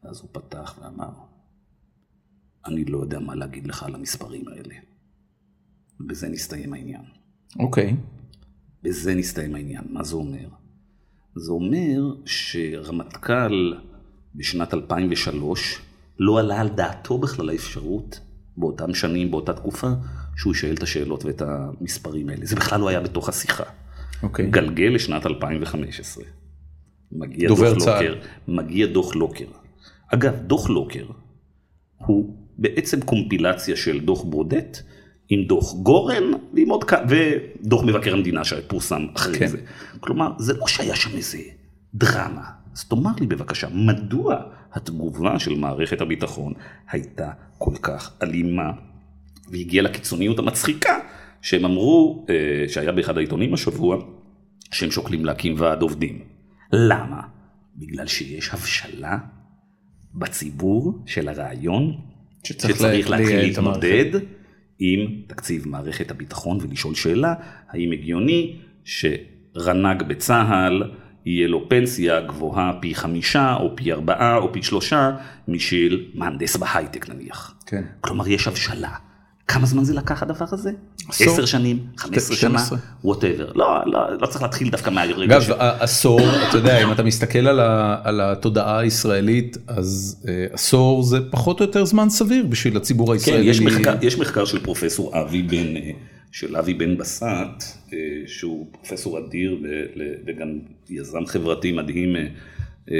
[0.03, 1.11] ואז הוא פתח ואמר,
[2.65, 4.75] אני לא יודע מה להגיד לך על המספרים האלה.
[5.99, 7.03] בזה נסתיים העניין.
[7.59, 7.89] אוקיי.
[7.89, 7.95] Okay.
[8.83, 9.83] בזה נסתיים העניין.
[9.89, 10.49] מה זה אומר?
[11.35, 13.73] זה אומר שרמטכ"ל
[14.35, 15.81] בשנת 2003
[16.19, 18.19] לא עלה על דעתו בכלל האפשרות,
[18.57, 19.87] באותם שנים, באותה תקופה,
[20.35, 22.45] שהוא שואל את השאלות ואת המספרים האלה.
[22.45, 23.63] זה בכלל לא היה בתוך השיחה.
[24.23, 24.45] אוקיי.
[24.45, 24.49] Okay.
[24.49, 26.23] גלגל לשנת 2015.
[27.11, 28.15] מגיע דוח לוקר,
[28.47, 29.45] מגיע דוח לוקר.
[30.07, 31.05] אגב, דוח לוקר
[31.97, 34.77] הוא בעצם קומפילציה של דוח ברודט
[35.29, 36.23] עם דוח גורן
[36.53, 39.47] ועם עוד כמה, ודוח מבקר המדינה שפורסם אחרי כן.
[39.47, 39.57] זה.
[39.99, 41.37] כלומר, זה לא שהיה שם איזה
[41.93, 42.58] דרמה.
[42.79, 44.35] אז תאמר לי בבקשה, מדוע
[44.73, 46.53] התגובה של מערכת הביטחון
[46.91, 48.71] הייתה כל כך אלימה
[49.51, 50.97] והגיעה לקיצוניות המצחיקה
[51.41, 52.35] שהם אמרו, אה,
[52.69, 53.97] שהיה באחד העיתונים השבוע,
[54.71, 56.19] שהם שוקלים להקים ועד עובדים.
[56.73, 57.21] למה?
[57.75, 59.17] בגלל שיש הבשלה
[60.15, 61.97] בציבור של הרעיון
[62.43, 63.39] שצריך שצריך לה- להתחיל.
[63.41, 64.05] להתמודד
[64.79, 67.33] עם תקציב מערכת הביטחון ולשאול שאלה,
[67.69, 70.83] האם הגיוני שרנ"ג בצה"ל
[71.25, 75.11] יהיה לו פנסיה גבוהה פי חמישה או פי ארבעה או פי שלושה
[75.47, 77.53] משל מהנדס בהייטק נניח.
[77.65, 77.83] כן.
[78.01, 78.91] כלומר יש הבשלה.
[79.49, 80.71] כמה זמן זה לקח הדבר הזה?
[81.09, 81.79] עשר שנים?
[81.97, 82.59] חמש עשרה שנה?
[82.59, 82.77] 12.
[83.03, 83.51] ווטאבר.
[83.55, 85.49] לא, לא, לא צריך להתחיל דווקא מהרגע אגב, ש...
[85.59, 86.19] עשור,
[86.49, 91.59] אתה יודע, אם אתה מסתכל על, ה, על התודעה הישראלית, אז אה, עשור זה פחות
[91.59, 93.45] או יותר זמן סביר בשביל הציבור כן, הישראלי.
[93.45, 95.91] יש מחקר, יש מחקר של פרופסור אבי בן, אה,
[96.31, 97.23] של אבי בן בסט,
[97.93, 97.97] אה,
[98.27, 99.57] שהוא פרופסור אדיר
[100.27, 102.21] וגם יזם חברתי מדהים אה,
[102.91, 102.95] אה,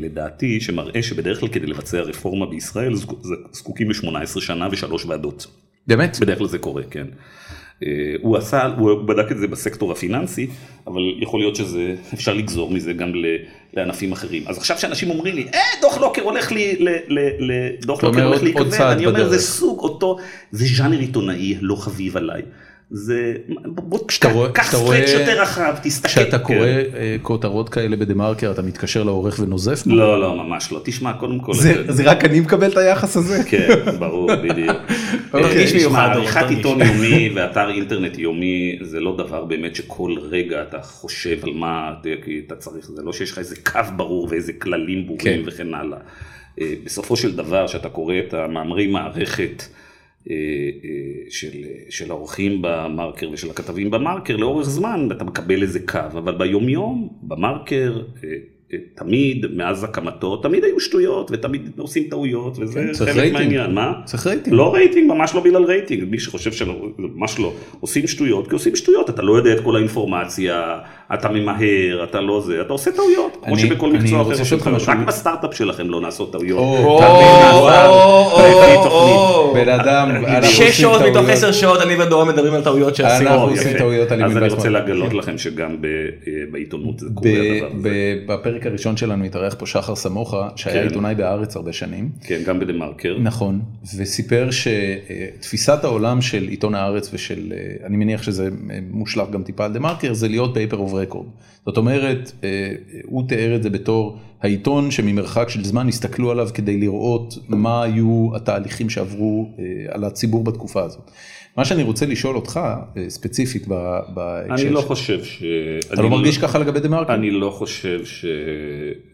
[0.00, 3.18] לדעתי, שמראה שבדרך כלל כדי לבצע רפורמה בישראל זקו-
[3.52, 5.46] זקוקים ל-18 שנה ושלוש ועדות.
[5.86, 6.16] באמת?
[6.20, 7.06] בדרך כלל זה קורה, כן.
[8.20, 10.46] הוא עשה, הוא בדק את זה בסקטור הפיננסי,
[10.86, 13.12] אבל יכול להיות שזה, אפשר לגזור מזה גם
[13.74, 14.42] לענפים אחרים.
[14.46, 18.24] אז עכשיו שאנשים אומרים לי, אה, דוח לוקר הולך לי, ל- ל- ל- דוח לוקר
[18.26, 19.40] הולך צעד אני אומר, זה בדרך.
[19.40, 20.16] סוג אותו,
[20.50, 22.42] זה ז'אנר עיתונאי לא חביב עליי.
[22.90, 23.34] זה,
[23.64, 26.08] בוא, כשאתה רואה- קח רואה- יותר רחב, תסתכל.
[26.08, 26.44] כשאתה כן.
[26.44, 29.82] קורא אה, כותרות כאלה בדה מרקר, אתה מתקשר לעורך ונוזף?
[29.86, 30.80] לא, לא, ממש לא.
[30.84, 31.52] תשמע, קודם כל...
[31.88, 33.42] זה רק אני מקבל את היחס הזה?
[33.50, 34.76] כן, ברור, בדיוק.
[35.34, 35.42] אוקיי.
[35.42, 36.46] תרגיש תשמע, עריכת.
[36.50, 41.92] עיתון יומי ואתר אינטרנט יומי זה לא דבר באמת שכל רגע אתה חושב על מה
[42.24, 45.48] כי אתה צריך, זה לא שיש לך איזה קו ברור ואיזה כללים ברורים כן.
[45.48, 45.98] וכן הלאה.
[46.60, 49.87] אה, בסופו של דבר, כשאתה קורא את המאמרי מערכת אה, אה,
[51.28, 51.50] של,
[51.90, 58.02] של העורכים במרקר ושל הכתבים במרקר, לאורך זמן אתה מקבל איזה קו, אבל ביומיום, במרקר,
[58.24, 58.28] אה,
[58.72, 63.32] אה, תמיד, מאז הקמתו, תמיד היו שטויות ותמיד עושים טעויות וזה כן, חלק רייטינג.
[63.32, 63.92] מהעניין, מה?
[64.04, 64.56] צריך רייטינג.
[64.56, 67.54] לא רייטינג, ממש לא בגלל רייטינג, מי שחושב שלא, ממש לא.
[67.80, 70.78] עושים שטויות, כי עושים שטויות, אתה לא יודע את כל האינפורמציה,
[71.14, 74.82] אתה ממהר, אתה לא זה, אתה עושה טעויות, כמו שבכל מקצוע אחר עושים טעויות.
[74.88, 76.62] רק בסטארט-אפ שלכם לא נעשות טעויות.
[79.54, 81.30] בן אדם, אנחנו שש עושים שעות מתוך טעויות.
[81.30, 83.30] עשר שעות אני ודורון מדברים על טעויות שעשינו.
[83.30, 83.78] אנחנו או, עושים יפה.
[83.78, 84.68] טעויות על אז ימין אני ועל רוצה.
[84.68, 87.88] לגלות לכם שגם ב- אה, בעיתונות זה ב- קורה הדבר הזה.
[88.28, 90.88] ב- בפרק הראשון שלנו התארח פה שחר סמוכה, שהיה כן.
[90.88, 92.08] עיתונאי בהארץ הרבה שנים.
[92.24, 93.16] כן, גם בדה מרקר.
[93.22, 93.60] נכון,
[93.98, 98.48] וסיפר שתפיסת העולם של עיתון הארץ ושל, אה, אני מניח שזה אה,
[98.90, 101.42] מושלך גם טיפה על דה מרקר, זה להיות paper of record.
[101.66, 102.72] זאת אומרת, אה,
[103.04, 108.30] הוא תיאר את זה בתור העיתון שממרחק של זמן הסתכלו עליו כדי לראות מה היו
[108.36, 109.64] התהליכים שעברו אה,
[109.94, 111.10] על הציבור בתקופה הזאת.
[111.56, 112.60] מה שאני רוצה לשאול אותך
[112.96, 115.42] אה, ספציפית ב- בהקשר, אני לא חושב ש...
[115.92, 117.14] אתה לא מרגיש ככה לגבי דה מרקר?
[117.14, 118.00] אני לא חושב.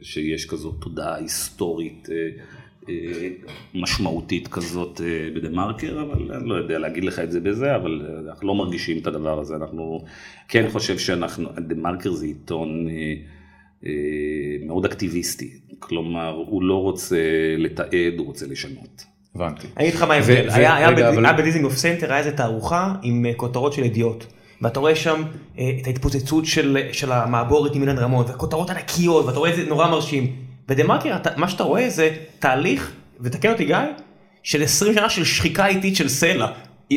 [0.02, 2.08] שיש כזאת תודעה היסטורית
[3.74, 8.02] משמעותית כזאת אה, בדה מרקר, אבל אני לא יודע להגיד לך את זה בזה, אבל
[8.04, 10.04] אה, אנחנו לא מרגישים את הדבר הזה, אנחנו
[10.48, 12.88] כן חושב שאנחנו, דה מרקר זה עיתון
[13.86, 13.90] אה,
[14.66, 17.16] מאוד אקטיביסטי, כלומר הוא לא רוצה
[17.58, 17.88] לתעד,
[18.18, 19.04] הוא רוצה לשנות.
[19.34, 19.66] הבנתי.
[19.76, 22.32] אני אגיד לך מה ההבדל, היה היה רגע, בד- אבל- היה בדיזינגוף סנטר, היה איזה
[22.36, 24.26] תערוכה עם כותרות של ידיעות.
[24.62, 25.22] ואתה רואה שם
[25.54, 29.90] את ההתפוצצות של של המעבורת עם אילן רמון, וכותרות ענקיות, ואתה רואה את זה נורא
[29.90, 30.32] מרשים.
[30.68, 33.76] בדה מרקר, מה שאתה רואה זה תהליך, ותקן אותי גיא,
[34.42, 36.46] של 20 שנה של שחיקה איטית של סלע.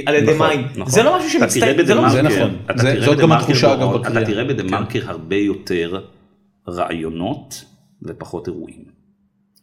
[0.05, 0.67] על ידי נכון, מים.
[0.75, 0.89] נכון.
[0.89, 2.21] זה לא משהו שמצטיין, זה לא משהו...
[2.21, 2.57] נכון.
[2.65, 4.21] אתה זה- תראה זאת בדה גם מרקר, התחושה, אגב, בקריאה.
[4.21, 4.69] אתה תראה בדה כן.
[4.69, 6.01] מרקר הרבה יותר
[6.67, 7.65] רעיונות
[8.03, 8.83] ופחות אירועים.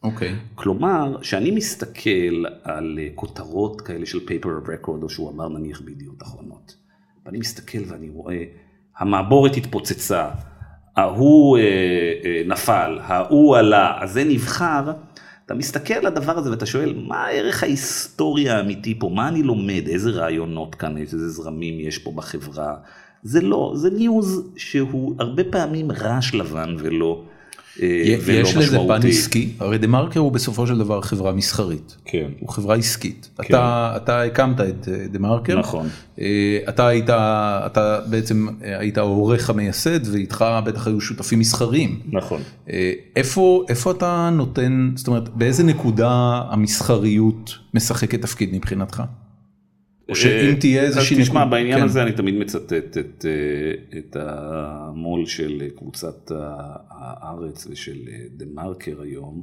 [0.03, 0.35] אוקיי.
[0.55, 5.81] כלומר, כשאני מסתכל על אה, כותרות כאלה של paper of record, או שהוא אמר נניח
[5.81, 6.77] בידיעות אחרונות,
[7.27, 8.45] ואני מסתכל ואני רואה,
[8.99, 10.29] המעבורת התפוצצה,
[10.97, 11.63] ההוא אה,
[12.25, 14.93] אה, נפל, ההוא עלה, אז זה נבחר,
[15.47, 19.83] אתה מסתכל על הדבר הזה ואתה שואל, מה הערך ההיסטורי האמיתי פה, מה אני לומד,
[19.89, 22.75] איזה רעיונות כאן, איזה זרמים יש פה בחברה,
[23.23, 27.25] זה לא, זה news שהוא הרבה פעמים רעש לבן ולא,
[27.83, 29.07] אה, ולא יש לזה פן.
[29.07, 31.97] עסקי, הרי דה מרקר הוא בסופו של דבר חברה מסחרית.
[32.05, 32.27] כן.
[32.41, 33.29] הוא חברה עסקית.
[33.41, 35.59] אתה, אתה הקמת את אה, דה מרקר.
[35.59, 35.89] נכון.
[36.21, 42.01] אה, אתה היית, אתה בעצם היית העורך המייסד ואיתך בטח היו שותפים מסחריים.
[42.07, 42.43] נכון.
[43.17, 49.03] איפה, איפה אתה נותן, זאת אומרת, באיזה נקודה המסחריות משחקת תפקיד מבחינתך?
[50.09, 51.85] או שאם תהיה איזושהי אה, אז תשמע, בעניין כן.
[51.85, 56.31] הזה אני תמיד מצטט את, אה, את המו"ל של קבוצת
[56.91, 59.43] הארץ ושל אה, דה מרקר היום,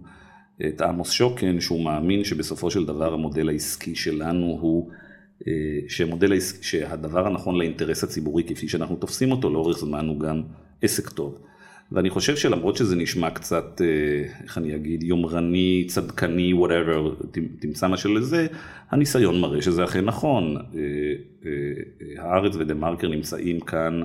[0.67, 4.89] את עמוס שוקן, שהוא מאמין שבסופו של דבר המודל העסקי שלנו הוא,
[5.47, 5.53] אה,
[6.31, 10.41] העסקי, שהדבר הנכון לאינטרס הציבורי כפי שאנחנו תופסים אותו לאורך זמן הוא גם
[10.81, 11.37] עסק טוב.
[11.91, 17.25] ואני חושב שלמרות שזה נשמע קצת, אה, איך אני אגיד, יומרני, צדקני, whatever,
[17.59, 18.47] תמצא מה שלזה,
[18.91, 20.57] הניסיון מראה שזה אכן נכון.
[20.57, 20.81] אה,
[21.45, 21.51] אה,
[22.23, 24.01] הארץ ודה מרקר נמצאים כאן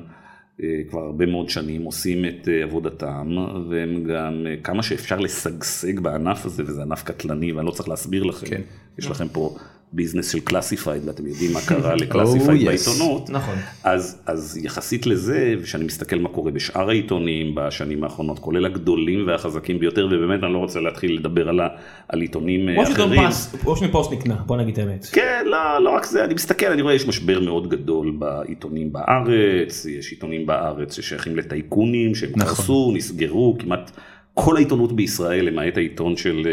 [0.89, 3.37] כבר הרבה מאוד שנים עושים את עבודתם,
[3.71, 8.47] והם גם כמה שאפשר לשגשג בענף הזה, וזה ענף קטלני ואני לא צריך להסביר לכם,
[8.47, 8.61] כן.
[8.99, 9.57] יש לכם פה
[9.93, 13.55] business של classified ואתם יודעים מה קרה ל classified oh, בעיתונות, נכון.
[13.85, 19.79] אז, אז יחסית לזה, כשאני מסתכל מה קורה בשאר העיתונים בשנים האחרונות, כולל הגדולים והחזקים
[19.79, 21.61] ביותר, ובאמת אני לא רוצה להתחיל לדבר על,
[22.09, 23.21] על עיתונים אה, אחרים.
[23.65, 25.07] וושינגטון פוסט נקנה, בוא נגיד את האמת.
[25.13, 29.87] כן, לא, לא רק זה, אני מסתכל, אני רואה יש משבר מאוד גדול בעיתונים בארץ,
[29.87, 32.55] יש עיתונים בארץ ששייכים לטייקונים, שהם נכון.
[32.55, 33.91] קרסו, נסגרו, כמעט
[34.35, 36.47] כל העיתונות בישראל, למעט העיתון של...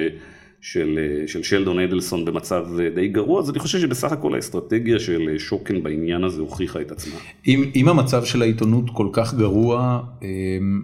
[0.64, 5.00] של, אה, של שלדון אדלסון במצב אה, די גרוע, אז אני חושב שבסך הכל האסטרטגיה
[5.00, 7.16] של אה, שוקן בעניין הזה הוכיחה את עצמה.
[7.48, 10.82] אם, אם המצב של העיתונות כל כך גרוע, אמ,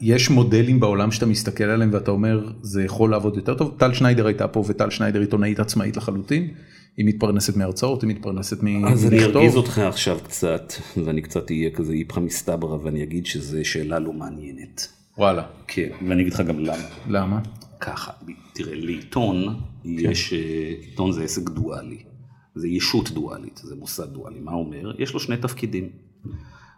[0.00, 4.26] יש מודלים בעולם שאתה מסתכל עליהם ואתה אומר זה יכול לעבוד יותר טוב, טל שניידר
[4.26, 6.48] הייתה פה וטל שניידר עיתונאית עצמאית לחלוטין,
[6.96, 8.92] היא מתפרנסת מהרצאות, היא מתפרנסת מלכתוב.
[8.92, 10.72] אז אני ארגיז אותך עכשיו קצת,
[11.04, 14.88] ואני קצת אהיה כזה איפכא מסתברא ואני אגיד שזו שאלה לא מעניינת.
[15.18, 15.42] וואלה.
[15.66, 16.88] כן, ואני אגיד לך גם למה.
[17.08, 17.40] למה?
[17.80, 18.10] ככה,
[18.64, 19.88] תראה, לעיתון כן.
[19.88, 21.98] יש, אה, עיתון זה עסק דואלי,
[22.54, 24.92] זה ישות דואלית, זה מוסד דואלי, מה אומר?
[24.98, 25.88] יש לו שני תפקידים.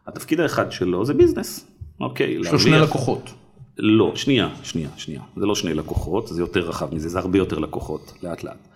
[0.07, 1.67] התפקיד האחד שלו זה business,
[2.01, 2.37] אוקיי?
[2.41, 3.31] יש לו שני לקוחות.
[3.79, 7.59] לא, שנייה, שנייה, שנייה, זה לא שני לקוחות, זה יותר רחב מזה, זה הרבה יותר
[7.59, 8.69] לקוחות, לאט לאט.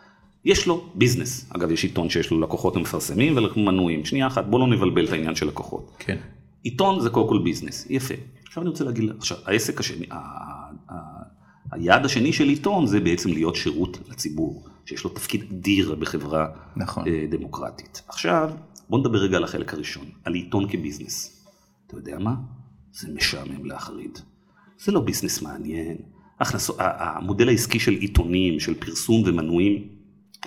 [0.45, 4.67] יש לו business, אגב יש עיתון שיש לו לקוחות ומפרסמים ומנויים, שנייה אחת, בוא לא
[4.67, 5.93] נבלבל את העניין של לקוחות.
[5.99, 6.17] כן.
[6.63, 8.15] עיתון זה קודם כל business, יפה.
[8.47, 10.07] עכשיו אני רוצה להגיד, עכשיו העסק השני,
[11.71, 17.09] היעד השני של עיתון זה בעצם להיות שירות לציבור, שיש לו תפקיד אדיר בחברה נכון.
[17.09, 18.03] אה, דמוקרטית.
[18.09, 18.51] עכשיו,
[18.89, 21.47] בוא נדבר רגע על החלק הראשון, על עיתון כביזנס.
[21.87, 22.35] אתה יודע מה?
[22.93, 24.19] זה משעמם להחריד.
[24.79, 25.97] זה לא ביזנס מעניין.
[26.41, 29.89] הכנסו, המודל העסקי של עיתונים, של פרסום ומנויים,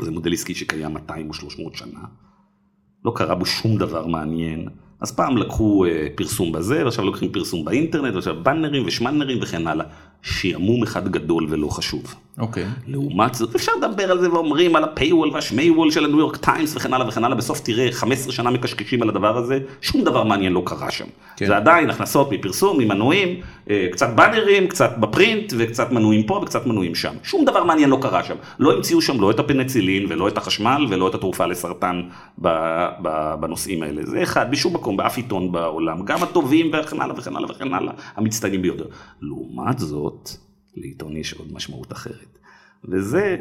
[0.01, 1.99] זה מודל עסקי שקיים 200 או 300 שנה.
[3.05, 4.69] לא קרה בו שום דבר מעניין.
[5.01, 9.85] אז פעם לקחו אה, פרסום בזה, ועכשיו לוקחים פרסום באינטרנט, ועכשיו באנרים ושמאנרים וכן הלאה.
[10.21, 12.15] שעמום אחד גדול ולא חשוב.
[12.39, 12.65] אוקיי.
[12.87, 16.75] לעומת זאת, אפשר לדבר על זה ואומרים על ה paywall והשמייוול של הניו יורק טיימס
[16.75, 20.53] וכן הלאה וכן הלאה, בסוף תראה 15 שנה מקשקשים על הדבר הזה, שום דבר מעניין
[20.53, 21.05] לא קרה שם.
[21.37, 21.45] כן.
[21.47, 26.95] זה עדיין הכנסות מפרסום, ממנויים, אה, קצת באנרים, קצת בפרינט וקצת מנויים פה וקצת מנויים
[26.95, 27.13] שם.
[27.23, 28.35] שום דבר מעניין לא קרה שם.
[28.59, 32.01] לא המציאו שם לא את הפנצילין ולא את החשמל ולא את התרופה לסרטן
[33.39, 34.01] בנושאים האלה.
[34.05, 37.93] זה אחד, בשום מקום, באף עיתון בעולם, גם הטובים וכן הלאה וכן הלאה וכן הלאה,
[38.15, 38.85] המצטיינים ביותר.
[39.21, 40.29] לעומת זאת,
[40.79, 42.39] לעיתון יש עוד משמעות אחרת.
[42.85, 43.37] וזה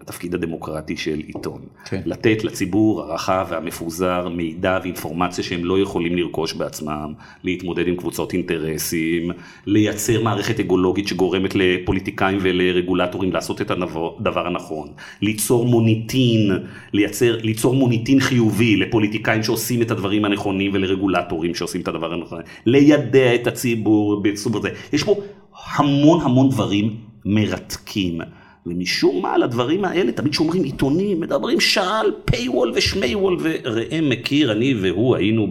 [0.00, 1.62] התפקיד הדמוקרטי של עיתון.
[1.84, 2.00] כן.
[2.04, 7.12] לתת לציבור הרחב והמפוזר מידע ואינפורמציה שהם לא יכולים לרכוש בעצמם,
[7.44, 9.30] להתמודד עם קבוצות אינטרסים,
[9.66, 14.88] לייצר מערכת אגולוגית שגורמת לפוליטיקאים ולרגולטורים לעשות את הדבר הנכון,
[15.22, 16.52] ליצור מוניטין,
[16.92, 23.34] לייצר, ליצור מוניטין חיובי לפוליטיקאים שעושים את הדברים הנכונים ולרגולטורים שעושים את הדבר הנכון, לידע
[23.34, 24.68] את הציבור בסוג הזה.
[24.92, 25.20] יש פה
[25.66, 28.20] המון המון דברים מרתקים.
[28.66, 34.52] ומשום מה על הדברים האלה, תמיד שאומרים עיתונים, מדברים שעה על פייוול ושמייוול, וראם מכיר,
[34.52, 35.46] אני והוא היינו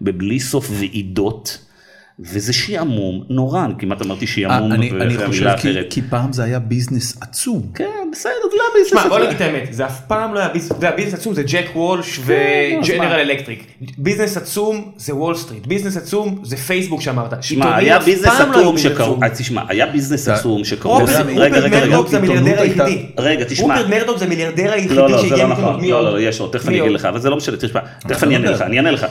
[0.00, 1.69] בלי סוף ועידות.
[2.22, 7.16] וזה שעמום נורא, כמעט אמרתי שעמום, אני, אני חושב כי, כי פעם זה היה ביזנס
[7.20, 7.62] עצום.
[7.74, 9.08] כן, בסדר, זה לא היה ביזנס עצום.
[9.08, 11.66] בוא נגיד את האמת, זה אף פעם לא היה ביזנס, זה ביזנס עצום זה ג'ק
[11.74, 13.66] וולש וג'נרל אלקטריק.
[13.98, 17.42] ביזנס עצום זה וול סטריט, ביזנס עצום זה פייסבוק שאמרת.
[17.42, 20.96] שמע, היה ביזנס עצום שקראו, תשמע, היה ביזנס עצום שקראו,
[21.36, 23.06] רגע, רגע, רגע, זה המיליארדר היחידי.
[23.18, 23.74] רגע, תשמע.
[23.74, 27.04] רופרט מרדוק זה המיליארדר היחידי שהגיע נכון, לא, לא, יש עוד, תכף אני אגיד לך,
[27.04, 29.06] אבל זה לא משנה, תשמע, תכף אני אענה לך, אני אענה לך.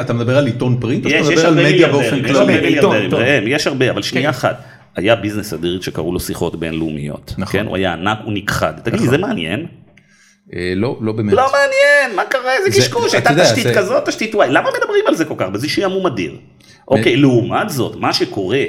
[0.00, 2.78] אתה מדבר על עיתון פרינט או שאתה מדבר על מדיה באופן כללי?
[3.12, 4.38] ראם, יש הרבה, אבל שנייה כן.
[4.38, 4.62] אחת.
[4.96, 7.34] היה ביזנס אדיר שקראו לו שיחות בינלאומיות.
[7.38, 7.52] נכון.
[7.52, 7.66] כן?
[7.66, 8.72] הוא היה ענק, הוא נכחד.
[8.82, 9.08] תגיד, נכון.
[9.08, 9.66] זה מעניין?
[10.54, 11.32] אה, לא, לא באמת.
[11.32, 15.24] לא מעניין, מה קרה, איזה קשקוש, הייתה תשתית כזאת, תשתית וואי, למה מדברים על זה
[15.24, 15.46] כל כך?
[15.54, 16.36] זה שעמום אדיר.
[16.88, 18.62] אוקיי, לעומת זאת, מה שקורה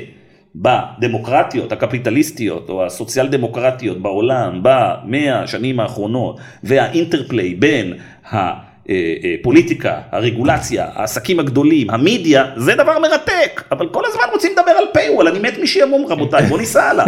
[0.55, 7.93] בדמוקרטיות הקפיטליסטיות או הסוציאל דמוקרטיות בעולם במאה השנים האחרונות והאינטרפליי בין
[8.33, 8.68] ה...
[8.89, 14.71] אה, אה, פוליטיקה, הרגולציה, העסקים הגדולים, המדיה, זה דבר מרתק, אבל כל הזמן רוצים לדבר
[14.71, 17.05] על paywall, אני מת משעמום רבותיי, בוא ניסע הלאה.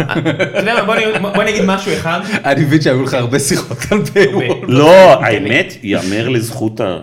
[1.34, 2.20] בוא נגיד משהו אחד.
[2.44, 4.44] אני מבין שהיו לך הרבה שיחות על paywall.
[4.68, 6.98] לא, האמת, יאמר לזכות ה...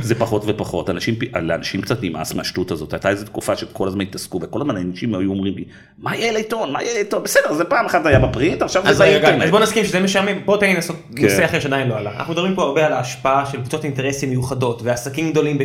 [0.00, 4.40] זה פחות ופחות, אנשים, לאנשים קצת נמאס מהשטות הזאת, הייתה איזו תקופה שכל הזמן התעסקו,
[4.42, 5.64] וכל הזמן אנשים היו אומרים לי,
[5.98, 9.04] מה יהיה לעיתון, מה יהיה לעיתון, בסדר, זה פעם אחת היה ב print, עכשיו זה
[9.04, 9.42] באינטרנט.
[9.42, 11.22] אז בוא נסכים שזה משעמם, בוא תן לי לעשות כן.
[11.22, 12.16] נושא אחר שעדיין לא עלה.
[12.16, 15.58] אנחנו מדברים פה הרבה על ההשפעה של קבוצות אינטרסים מיוחדות, ועסקים גדולים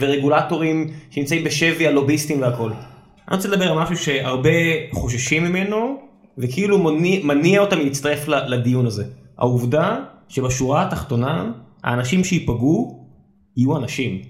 [0.00, 2.70] ורגולטורים שנמצאים בשבי הלוביסטים והכל.
[3.28, 4.50] אני רוצה לדבר על משהו שהרבה
[4.92, 5.98] חוששים ממנו,
[6.38, 6.78] וכאילו
[7.22, 9.04] מניע אותם להצטרף לדיון הזה.
[9.38, 9.96] העובדה
[10.28, 11.50] שבשורה התחתונה,
[11.84, 13.03] האנשים שייפגעו
[13.56, 14.22] יהיו אנשים.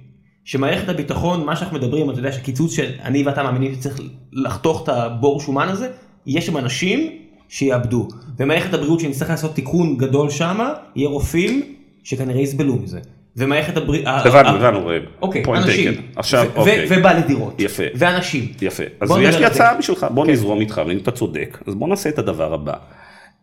[0.45, 4.01] שמערכת הביטחון, מה שאנחנו מדברים, אתה יודע שקיצוץ שאני ואתה מאמינים שצריך
[4.33, 5.91] לחתוך את הבור שומן הזה,
[6.27, 7.11] יש שם אנשים
[7.49, 8.09] שיאבדו.
[8.39, 11.63] ומערכת הבריאות שנצטרך לעשות תיקון גדול שמה, יהיה רופאים
[12.05, 13.01] שכנראה יסבלו מזה.
[13.37, 14.07] ומערכת הבריאות...
[14.07, 14.91] הבנו, הבנו.
[15.23, 15.93] אוקיי, אנשים.
[16.17, 16.87] עכשיו, אוקיי.
[16.91, 17.61] ובעלי דירות.
[17.61, 17.83] יפה.
[17.95, 18.53] ואנשים.
[18.63, 18.83] יפה.
[19.01, 19.45] אז יש לי.
[19.45, 22.75] הצעה בשבילך, בוא נזרום איתך, ואם אתה צודק, אז בוא נעשה את הדבר הבא.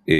[0.09, 0.15] אה,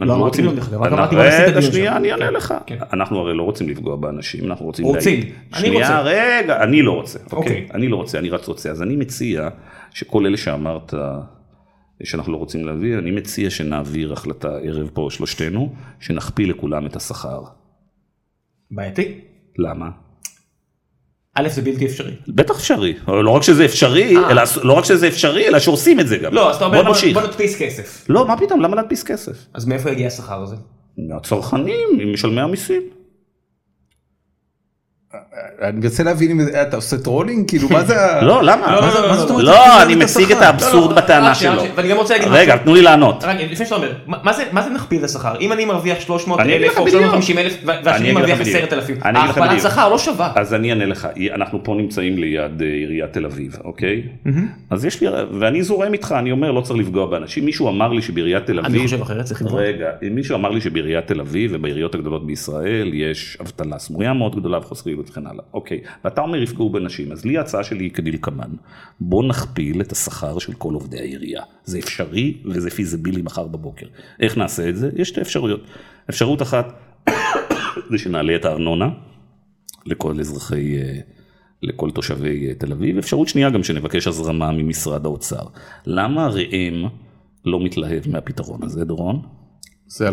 [0.00, 1.16] אנחנו אמרתי רוצים- כלום, דרך אגב, רק אמרתי,
[1.54, 1.96] בוא שנייה.
[1.96, 2.54] אני אענה כן, לך.
[2.66, 2.78] כן.
[2.92, 4.84] אנחנו הרי לא רוצים לפגוע באנשים, אנחנו רוצים...
[4.84, 5.20] רוצים.
[5.20, 6.00] אני שנייה, רוצה.
[6.02, 7.18] רגע, אני לא רוצה.
[7.32, 7.38] אוקיי.
[7.38, 7.66] אוקיי.
[7.74, 8.70] אני לא רוצה, אני רק רוצה.
[8.70, 9.48] אז אני מציע
[9.94, 10.94] שכל אלה שאמרת
[12.04, 17.42] שאנחנו לא רוצים להביא, אני מציע שנעביר החלטה ערב פה שלושתנו, שנכפיל לכולם את השכר.
[18.70, 19.20] בעייתי.
[19.58, 19.90] למה?
[21.38, 22.12] א' זה בלתי אפשרי.
[22.28, 24.30] בטח אפשרי, לא רק שזה אפשרי, אה.
[24.30, 26.34] אלא לא רק שזה אפשרי, אלא שעושים את זה גם.
[26.34, 27.12] לא, אז אתה אומר בוא בוא.
[27.14, 28.04] בוא נדפיס כסף.
[28.08, 29.46] לא, מה פתאום, למה להדפיס כסף?
[29.54, 30.56] אז מאיפה יגיע השכר הזה?
[30.98, 32.82] מהצרכנים, ממשלמי המיסים.
[35.62, 37.94] אני מנסה להבין אם אתה עושה trolling, כאילו מה זה.
[38.22, 38.72] לא, למה?
[38.72, 40.32] לא, לא, לא, לא, אני מציג.
[40.32, 41.62] את האבסורד בטענה שלו.
[41.74, 42.56] ואני גם רוצה להגיד רגע.
[42.56, 43.24] תנו לי לענות.
[43.50, 45.40] לפני שאתה אומר, מה זה מה זה נכפיל את השכר?
[45.40, 47.02] אם אני מרוויח 300 אני אגיד אלף או בדיוק.
[47.02, 48.56] 350 אלף אני והשני אגיד לך מרוויח בדיוק.
[48.56, 49.60] 10,000, אני אגיד לך ההכפלת.
[49.60, 50.32] שכר לא שווה.
[50.34, 54.02] אז אני אענה לך, אנחנו פה נמצאים ליד אה, עיריית תל אביב, אוקיי?
[54.70, 55.08] אז יש לי,
[55.40, 57.44] ואני זורם איתך, אני אומר, לא צריך לפגוע באנשים.
[57.44, 58.74] מישהו אמר לי שבעיריית תל אביב...
[58.74, 59.60] אני חושב אחרת, צריך לבחור.
[59.60, 64.58] רגע, מישהו אמר לי שבעיריית תל אביב ובעיריות הגדולות בישראל יש אבטלה סמויה מאוד גדולה
[64.58, 65.47] וחוסר יעילות וכן הלאה.
[65.52, 68.50] אוקיי, ואתה אומר יפגעו באנשים, אז לי ההצעה שלי היא כדלקמן,
[69.00, 71.42] בוא נכפיל את השכר של כל עובדי העירייה.
[71.64, 73.86] זה אפשרי וזה פיזיבילי מחר בבוקר.
[74.20, 74.90] איך נעשה את זה?
[74.96, 75.60] יש שתי אפשרויות.
[76.10, 76.66] אפשרות אחת
[77.90, 78.88] זה שנעלה את הארנונה
[79.86, 80.98] לכל אזרחי, אה,
[81.62, 82.98] לכל תושבי אה, תל אביב.
[82.98, 85.42] אפשרות שנייה גם שנבקש הזרמה ממשרד האוצר.
[85.86, 86.84] למה ראם
[87.44, 89.37] לא מתלהב מהפתרון הזה, דורון?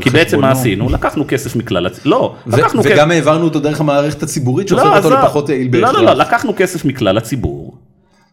[0.01, 0.51] כי בעצם מה.
[0.51, 0.89] עשינו?
[0.89, 4.97] לקחנו כסף מכלל, הצ- לא, לקחנו כסף, וגם העברנו אותו דרך המערכת הציבורית שהופך לא,
[4.97, 5.09] אותו.
[5.09, 6.01] לפחות יעיל לא, בהכרח.
[6.01, 7.64] לא, לא, לקחנו כסף מכלל הציבור.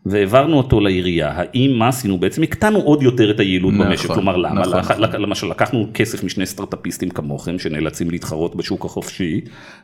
[0.07, 2.19] והעברנו אותו לעירייה, האם מה עשינו?
[2.19, 4.61] בעצם הקטנו עוד יותר את היעילות נכון, במשק, כלומר למה?
[4.61, 5.21] נכון, לח- נכון.
[5.23, 9.41] למשל לקחנו כסף משני סטארטאפיסטים כמוכם שנאלצים להתחרות בשוק החופשי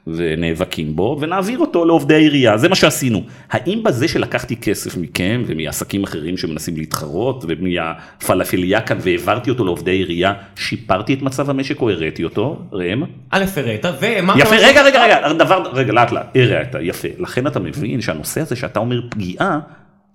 [0.07, 3.23] ונאבקים בו ונעביר אותו לעובדי העירייה, זה מה שעשינו.
[3.51, 10.33] האם בזה שלקחתי כסף מכם ומעסקים אחרים שמנסים להתחרות ומהפלאפליה כאן והעברתי אותו לעובדי עירייה,
[10.57, 12.59] שיפרתי את מצב המשק או הראתי אותו?
[12.73, 13.03] ראם?
[13.31, 14.35] א' הראית, ומה...
[14.39, 17.09] יפה, רגע, רגע, רגע, דבר, רגע, לאט לאט, הראת, יפה.
[17.19, 19.59] לכן אתה מבין שהנושא הזה שאתה אומר פגיעה,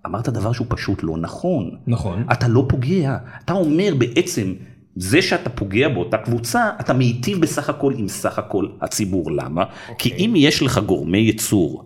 [0.06, 1.70] אמרת דבר שהוא פשוט לא נכון.
[1.88, 2.24] נכון.
[2.32, 4.54] אתה לא פוגע, אתה אומר בעצם,
[4.96, 9.32] זה שאתה פוגע באותה קבוצה, אתה מיטיב בסך הכל עם סך הכל הציבור.
[9.32, 9.64] למה?
[9.98, 11.86] כי אם יש לך גורמי ייצור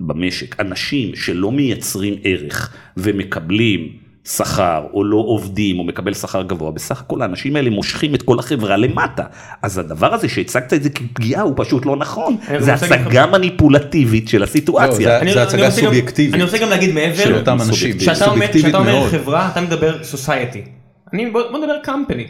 [0.00, 3.88] במשק, אנשים שלא מייצרים ערך ומקבלים
[4.36, 8.38] שכר או לא עובדים או מקבל שכר גבוה, בסך הכל האנשים האלה מושכים את כל
[8.38, 9.22] החברה למטה.
[9.62, 12.36] אז הדבר הזה שהצגת את זה כפגיעה הוא פשוט לא נכון.
[12.58, 15.08] זה הצגה מניפולטיבית של הסיטואציה.
[15.08, 18.64] לא, אני- זה אני הצגה סובייקטיבית אני רוצה גם להגיד מעבר, של אותם אנשים, סובייקטיבית.
[18.64, 19.08] כשאתה אומר.
[19.10, 20.62] חברה, אתה מדבר סוסייטי.
[21.14, 22.26] אני, בוא, נדבר קמפני.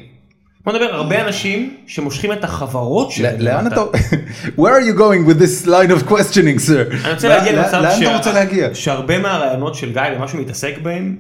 [0.65, 3.41] בוא נדבר הרבה אנשים שמושכים את החברות שלהם.
[3.41, 3.67] לאן.
[3.67, 3.81] אתה...
[4.61, 7.05] Where are you going with this line of questioning, sir?
[7.05, 8.75] אני רוצה להגיע למצב?
[8.75, 11.17] שהרבה מהרעיונות של גיא ומה שהוא מתעסק בהם,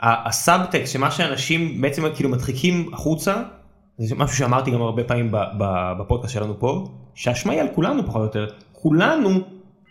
[0.00, 3.42] הסאבטקסט שמה שאנשים בעצם כאילו מדחיקים החוצה,
[3.98, 5.32] זה משהו שאמרתי גם הרבה פעמים
[5.98, 8.54] בפודקאסט שלנו פה, שהאשמה היא על כולנו פחות או יותר.
[8.72, 9.30] כולנו,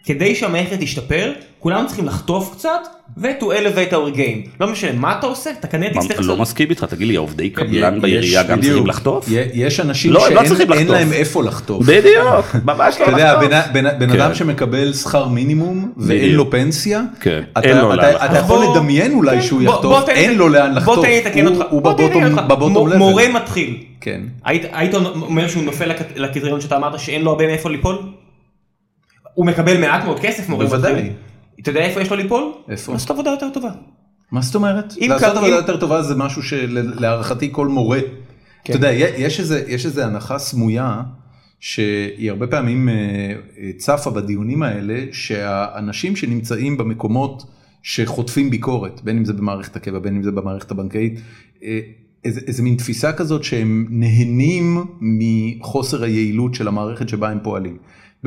[0.05, 2.79] כדי שהמערכת תשתפר, כולנו צריכים לחטוף קצת
[3.17, 4.49] ו- to elevate our game.
[4.61, 6.37] לא משנה מה אתה עושה, אתה כנראה תצטרך לא.
[6.37, 8.61] מסכים איתך, תגיד לי, עובדי קבלן יש- בעירייה גם.
[8.61, 9.25] צריכים לחטוף?
[9.53, 10.87] יש אנשים לא, לא שאין.
[10.87, 11.85] להם איפה לחטוף.
[11.85, 13.49] בדיוק, ממש אתה לא יודע, לחטוף.
[13.73, 14.21] בן- בן בן כן.
[14.21, 16.31] אדם שמקבל שכר מינימום ואין.
[16.35, 18.25] לו פנסיה, כן, אתה- אתה-.
[18.25, 21.47] אתה יכול לדמיין אולי כן, שהוא יחטוף, אין לו לאן לחטוף, בוא תן לי לתקן
[21.47, 21.63] אותך.
[21.69, 22.93] הוא בבוטום.
[22.97, 23.77] מורה מתחיל.
[24.01, 24.21] כן.
[24.45, 27.95] היית אומר שהוא נופל לק- לקריטריון שאתה אמרת שאין לו הרבה מאיפה ליפול?
[29.37, 30.93] הוא מקבל מעט מאוד כסף מורה בוודאי.
[30.93, 31.11] מתחיל.
[31.61, 32.51] אתה יודע איפה יש לו ליפול?
[32.69, 32.93] איפה?
[32.93, 33.69] לעשות עבודה יותר טובה.
[34.31, 34.93] מה זאת אומרת?
[35.01, 37.99] אם לעשות עבודה יותר טובה זה משהו שלהערכתי כל מורה.
[38.63, 41.01] אתה יודע, יש איזה- יש איזה הנחה סמויה
[41.59, 47.43] שהיא הרבה פעמים אה, אה, צפה בדיונים האלה, שהאנשים שנמצאים במקומות
[47.83, 51.19] שחוטפים ביקורת, בין אם זה במערכת הקבע, בין אם זה במערכת הבנקאית,
[51.63, 51.79] אה,
[52.25, 57.77] איזה, איזה מין תפיסה כזאת שהם נהנים מחוסר היעילות של המערכת שבה הם פועלים.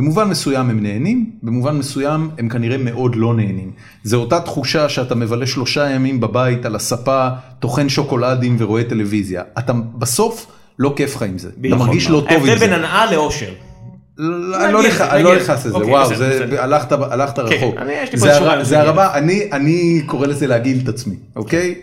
[0.00, 3.70] במובן מסוים הם נהנים, במובן מסוים הם כנראה מאוד לא נהנים.
[4.04, 7.28] זו אותה תחושה שאתה מבלה שלושה ימים בבית על הספה,
[7.58, 9.42] טוחן שוקולדים ורואה טלוויזיה.
[9.58, 10.46] אתה בסוף
[10.78, 11.48] לא כיף לך עם זה.
[11.48, 11.86] אתה נכון.
[11.86, 12.66] מרגיש לא טוב עם ההבדל זה.
[12.66, 13.50] בין הנאה לאושר.
[14.18, 14.82] לא, אני לא
[15.22, 15.36] לא.
[15.36, 16.10] נכנס לזה, אוקיי, וואו.
[16.58, 17.74] הלכת הלכת רחוק.
[17.78, 18.26] אני- יש לי פה
[18.64, 18.80] זה.
[18.80, 19.14] הרבה,
[19.52, 21.74] אני- קורא לזה להגעיל את עצמי, אוקיי?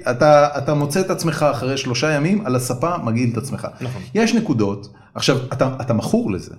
[0.57, 3.67] אתה מוצא את עצמך אחרי שלושה ימים על הספה, מגעיל את עצמך.
[3.81, 4.01] נכון.
[4.15, 5.37] יש נקודות, עכשיו,
[5.81, 6.53] אתה מכור לזה.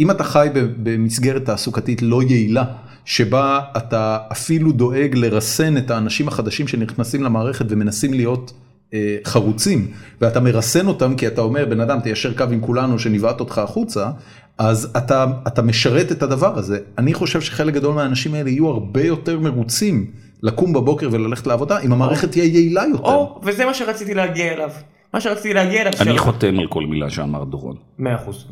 [0.00, 0.48] אם אתה חי
[0.82, 2.64] במסגרת תעסוקתית לא יעילה,
[3.04, 8.52] שבה אתה אפילו דואג לרסן את האנשים החדשים שנכנסים למערכת ומנסים להיות
[8.94, 9.86] אה, חרוצים,
[10.20, 14.10] ואתה מרסן אותם כי אתה אומר, בן אדם תיישר קו עם כולנו שנבעט אותך החוצה,
[14.58, 16.78] אז אתה, אתה משרת את הדבר הזה.
[16.98, 20.10] אני חושב שחלק גדול מהאנשים האלה יהיו הרבה יותר מרוצים
[20.42, 23.02] לקום בבוקר וללכת לעבודה, אם המערכת תהיה יעילה יותר.
[23.02, 24.70] או, וזה מה שרציתי להגיע אליו.
[25.14, 26.58] מה שרציתי להגיע אליו, אני חותם.
[26.58, 27.76] על כל מילה שאמר דורון.
[27.98, 28.46] מאה אחוז,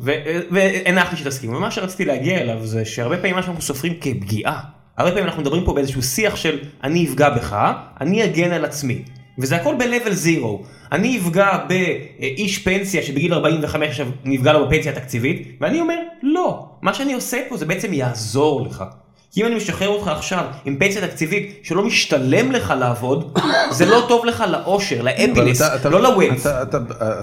[0.51, 4.59] והנחתי שתסכימו, ומה שרציתי להגיע אליו זה שהרבה פעמים מה שאנחנו סופרים כפגיעה,
[4.97, 7.71] הרבה פעמים אנחנו מדברים פה באיזשהו שיח של אני אפגע בך,
[8.01, 9.03] אני אגן על עצמי,
[9.39, 15.57] וזה הכל ב-level zero, אני אפגע באיש פנסיה שבגיל 45 עכשיו נפגע לו בפנסיה התקציבית,
[15.61, 18.83] ואני אומר לא, מה שאני עושה פה זה בעצם יעזור לך.
[19.35, 23.37] כי אם אני משחרר אותך עכשיו עם פנסיה תקציבית שלא משתלם לך לעבוד,
[23.71, 25.01] זה לא טוב לך לאושר,
[25.75, 26.47] אתה- לא לווילס.
[26.47, 26.77] אתה- אתה-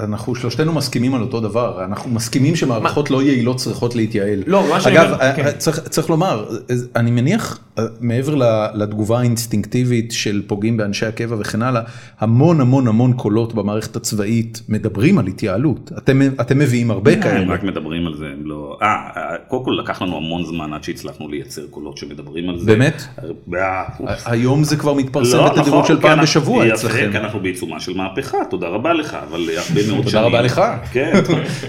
[0.04, 4.42] אנחנו שלושתנו מסכימים על אותו דבר, אנחנו מסכימים שמערכות לא יעילות צריכות להתייעל.
[4.46, 5.50] לא, מה שאני אגב, אומר- אה, כן.
[5.58, 8.34] צריך צריך לומר, אה, אני מניח, אה, מעבר
[8.74, 11.82] לתגובה האינסטינקטיבית של פוגעים באנשי הקבע וכן הלאה,
[12.20, 15.92] המון המון המון קולות במערכת הצבאית מדברים על התייעלות.
[15.98, 17.54] אתם אתם מביאים הרבה הם כאלה.
[17.54, 18.78] רק מדברים על זה, הם לא...
[18.82, 18.86] אה,
[19.16, 22.66] אה, קודם כל לקח לנו המון זמן עד שהצלחנו לייצר קולות שמדברים על זה.
[22.66, 23.02] באמת?
[23.54, 23.82] אה,
[24.26, 27.08] היום זה כבר מתפרסם לא, בתדירות נכון, של פעם אנחנו- בשבוע יפה, אצלכם.
[27.12, 30.02] כי אנחנו בעיצומה של מהפכה, תודה רבה לך, אבל הרבה מאוד שנים...
[30.02, 30.62] תודה רבה לך.
[30.92, 31.12] כן,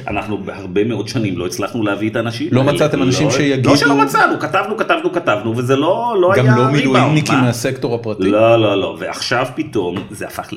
[0.08, 2.64] אנחנו בהרבה מאוד שנים לא הצלחנו להביא את האנשים לא.
[2.64, 6.58] מצאתם אנשים לא- שיגידו- לא שלא מצאנו, כתבנו, כתבנו, כתבנו, וזה לא לא היה גם
[6.58, 7.42] לא מילואימניקים מה?
[7.42, 8.24] מהסקטור הפרטי.
[8.24, 10.50] לא, לא, לא, ועכשיו פתאום זה הפך,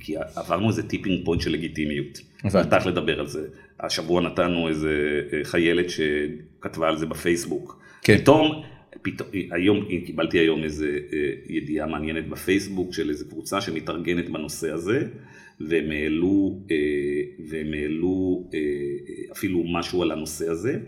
[0.00, 2.18] כי, עברנו איזה tipping point של לגיטימיות.
[2.44, 3.40] נתחיל לדבר על זה.
[3.80, 4.90] השבוע נתנו איזה
[5.32, 7.78] אה, חיילת שכתבה על זה בפייסבוק.
[8.02, 8.16] כן.
[8.18, 8.62] פתאום,
[9.02, 11.18] פתאום, היום, קיבלתי היום איזה אה,
[11.48, 15.06] ידיעה מעניינת בפייסבוק של איזה קבוצה שמתארגנת בנושא הזה,
[15.60, 16.76] והם העלו, אה,
[17.48, 18.58] והם העלו אה,
[19.32, 20.78] אפילו משהו על הנושא הזה.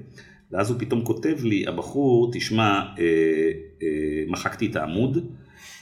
[0.53, 2.81] ואז הוא פתאום כותב לי, הבחור, תשמע,
[4.28, 5.27] מחקתי את העמוד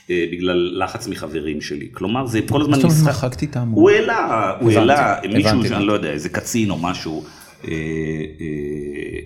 [0.09, 1.89] בגלל לחץ מחברים שלי.
[1.91, 3.09] כלומר, זה כל הזמן זאת אומרת, משחק.
[3.09, 3.79] מחקתי את העמוד.
[3.79, 5.67] הוא העלה, הוא העלה, מישהו הבנתי.
[5.67, 7.23] שאני לא יודע, איזה קצין או משהו,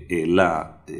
[0.09, 0.95] העלה אה,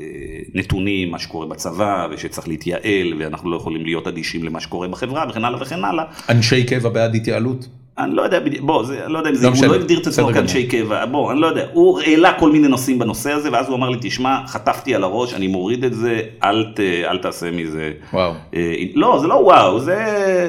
[0.54, 5.46] נתונים, מה שקורה בצבא, ושצריך להתייעל, ואנחנו לא יכולים להיות אדישים למה שקורה בחברה, וכן
[5.46, 6.04] הלאה וכן הלאה.
[6.30, 7.68] אנשי קבע בעד התייעלות?
[7.98, 10.30] אני לא יודע, בוא, זה, לא יודע אם זה, לא הוא לא הגדיר את עצמו
[10.34, 13.76] כאנשי קבע, בוא, אני לא יודע, הוא העלה כל מיני נושאים בנושא הזה, ואז הוא
[13.76, 17.92] אמר לי, תשמע, חטפתי על הראש, אני מוריד את זה, אל, ת, אל תעשה מזה.
[18.14, 18.34] וואו.
[18.56, 19.96] אה, לא, זה לא וואו, זה,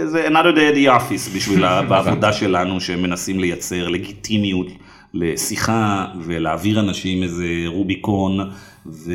[0.07, 4.67] זה another day at the office בשביל ה- בעבודה שלנו, שמנסים לייצר לגיטימיות
[5.15, 8.51] לשיחה ולהעביר אנשים איזה רוביקון,
[8.87, 9.13] ו...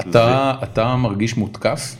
[0.00, 1.96] אתה אתה מרגיש מותקף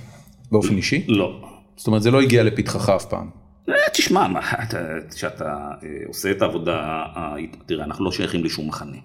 [0.52, 1.04] באופן אישי?
[1.08, 1.12] ו...
[1.12, 1.40] לא.
[1.76, 3.26] זאת אומרת זה לא הגיע לפתחך אף פעם.
[3.68, 4.78] אה, תשמע, מה, אתה-
[5.14, 5.44] כשאתה
[5.82, 7.02] אה, עושה את העבודה,
[7.66, 8.96] תראה, אנחנו לא שייכים לשום מחנה.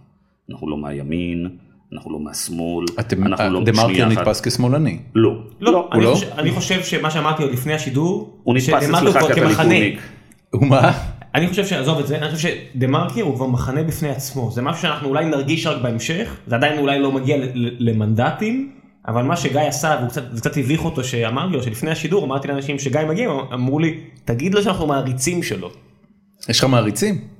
[0.51, 1.47] אנחנו לא מהימין,
[1.93, 3.63] אנחנו לא מהשמאל, אתם, אנחנו לא...
[3.63, 4.05] דה מרקר.
[4.07, 4.99] נתפס כשמאלני.
[5.15, 5.31] לא.
[5.61, 6.13] לא, אני לא?
[6.13, 9.35] חושב- אני חושב שמה שאמרתי עוד לפני השידור, הוא נתפס אצלך כמחנה.
[9.35, 9.99] כקליפורניק.
[10.53, 10.91] ומה?
[11.35, 14.61] אני חושב שעזוב את זה, אני חושב שדה מרקר הוא כבר מחנה בפני עצמו, זה
[14.61, 18.71] משהו שאנחנו אולי נרגיש רק בהמשך, זה עדיין אולי לא מגיע למנדטים,
[19.07, 23.01] אבל מה שגיא עשה, והוא קצת, הביך אותו שאמרתי לו שלפני השידור אמרתי לאנשים שגיא
[23.09, 25.71] מגיע, אמרו לי, תגיד לו שאנחנו מעריצים שלו.
[26.49, 27.38] יש לך מעריצים?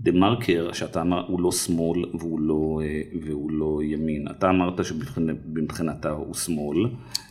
[0.00, 4.26] דה מרקר, שאתה אמר, הוא לא שמאל והוא לא, אה, והוא לא ימין.
[4.30, 6.76] אתה אמרת שבמבחינתה הוא שמאל.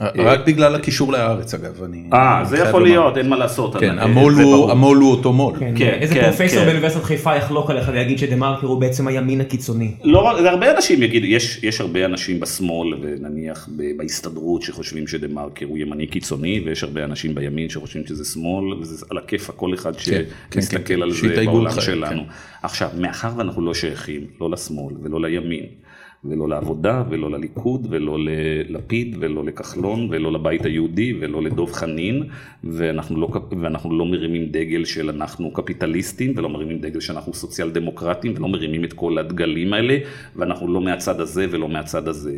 [0.02, 1.84] רק בגלל הקישור להארץ אגב.
[1.84, 2.92] אני- אה, אני זה יכול לומר.
[2.92, 3.76] להיות, אין מה לעשות.
[3.76, 4.72] כן, אה, המו"ל זה הוא.
[4.72, 5.54] המו"ל הוא אותו מו"ל.
[5.60, 6.66] כן, כן, איזה כן, פרופסור כן.
[6.66, 9.92] באוניברסיטת חיפה יחלוק עליך ויגיד שדה מרקר הוא בעצם הימין הקיצוני.
[10.04, 15.66] לא, זה הרבה אנשים יגידו, יש, יש הרבה אנשים בשמאל ונניח בהסתדרות שחושבים שדה מרקר
[15.66, 19.96] הוא ימני קיצוני ויש הרבה אנשים בימין שחושבים שזה שמאל וזה על הכיף כל אחד
[19.96, 20.12] כן,
[20.52, 21.02] כן, שמסתכל כן.
[21.02, 22.22] על זה בעולם אותך, שלנו.
[22.62, 25.66] עכשיו, מאחר ואנחנו לא שייכים לא לשמאל ולא לימין
[26.26, 32.24] ולא לעבודה ולא לליכוד ולא ללפיד ולא לכחלון ולא לבית היהודי ולא לדוב חנין
[32.64, 33.30] ואנחנו לא,
[33.62, 38.84] ואנחנו לא מרימים דגל של אנחנו קפיטליסטים ולא מרימים דגל שאנחנו סוציאל דמוקרטים ולא מרימים
[38.84, 39.98] את כל הדגלים האלה
[40.36, 42.38] ואנחנו לא מהצד הזה ולא מהצד הזה.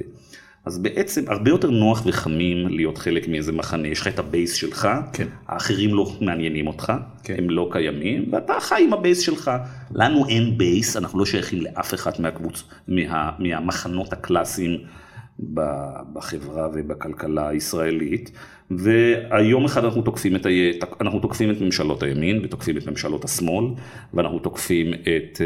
[0.69, 4.53] אז בעצם הרבה יותר נוח וחמים להיות חלק מאיזה מחנה, יש לך את ה base
[4.53, 5.27] שלך, כן.
[5.47, 6.93] האחרים לא מעניינים אותך,
[7.23, 7.35] כן.
[7.37, 9.51] הם לא קיימים, ואתה חי עם ה base שלך.
[9.91, 12.63] לנו אין בייס, אנחנו לא שייכים לאף אחת מהקבוצ...
[12.87, 13.31] מה...
[13.39, 14.77] מהמחנות הקלאסיים
[16.13, 18.31] בחברה ובכלכלה הישראלית,
[18.71, 20.49] והיום אחד אנחנו תוקפים את, ה...
[21.01, 23.65] אנחנו תוקפים את ממשלות הימין ותוקפים את ממשלות השמאל,
[24.13, 25.45] ואנחנו תוקפים את אה,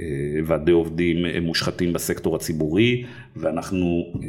[0.00, 3.04] אה, ועדי עובדים מושחתים בסקטור הציבורי,
[3.36, 4.28] ואנחנו אה,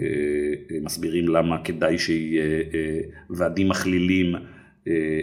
[0.71, 2.43] אה, מסבירים למה כדאי שיהיה
[2.73, 2.99] אה,
[3.29, 4.39] ועדים מכלילים אה,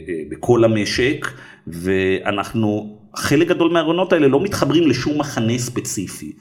[0.09, 1.27] אה, בכל המשק,
[1.67, 6.33] ואנחנו, חלק גדול מהרעיונות האלה לא מתחברים לשום מחנה ספציפי.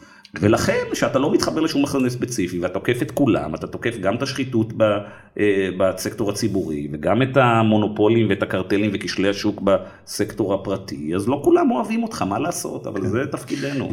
[0.41, 4.21] ולכן כשאתה לא מתחבר לשום מחנה ספציפי ואתה תוקף את כולם, אתה תוקף גם את
[4.21, 4.83] השחיתות ב,
[5.39, 11.71] אה, בסקטור הציבורי וגם את המונופולים ואת הקרטלים וכשלי השוק בסקטור הפרטי, אז לא כולם
[11.71, 13.91] אוהבים אותך, מה לעשות, אבל זה תפקידנו.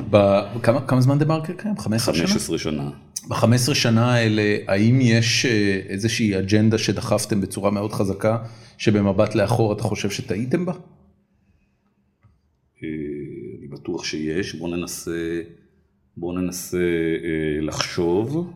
[0.62, 1.79] כמה, כמה זמן דה מרקר קיים?
[1.79, 2.27] 15 שנה?
[2.27, 2.91] 15 שנה.
[3.29, 8.39] ב-15 שנה האלה, האם יש אה, איזושהי אג'נדה שדחפתם בצורה מאוד חזקה,
[8.79, 10.73] שבמבט לאחור אתה חושב שטעיתם בה?
[10.73, 10.79] אה,
[13.59, 15.41] אני בטוח שיש, בוא ננסה,
[16.16, 18.53] בוא ננסה אה, לחשוב.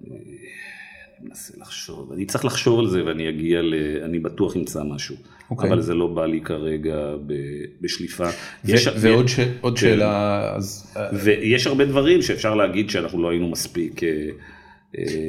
[0.00, 3.74] אני מנסה לחשוב, אני צריך לחשוב על זה ואני אגיע ל...
[4.04, 5.50] אני בטוח אמצא משהו, okay.
[5.50, 5.68] אוקיי.
[5.68, 7.34] אבל זה לא בא לי כרגע ב,
[7.80, 8.26] בשליפה.
[8.64, 9.80] ו- יש, ועוד ש- עוד כן.
[9.80, 10.96] שאלה, אז...
[11.12, 14.02] ויש הרבה דברים שאפשר להגיד שאנחנו לא היינו מספיק...
[14.02, 14.08] לא,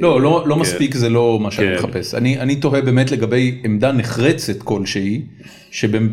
[0.01, 0.61] לא, לא כן.
[0.61, 1.83] מספיק זה לא מה שאני כן.
[1.83, 2.15] מחפש.
[2.15, 5.21] אני, אני תוהה באמת לגבי עמדה נחרצת כלשהי,
[5.71, 6.09] שגם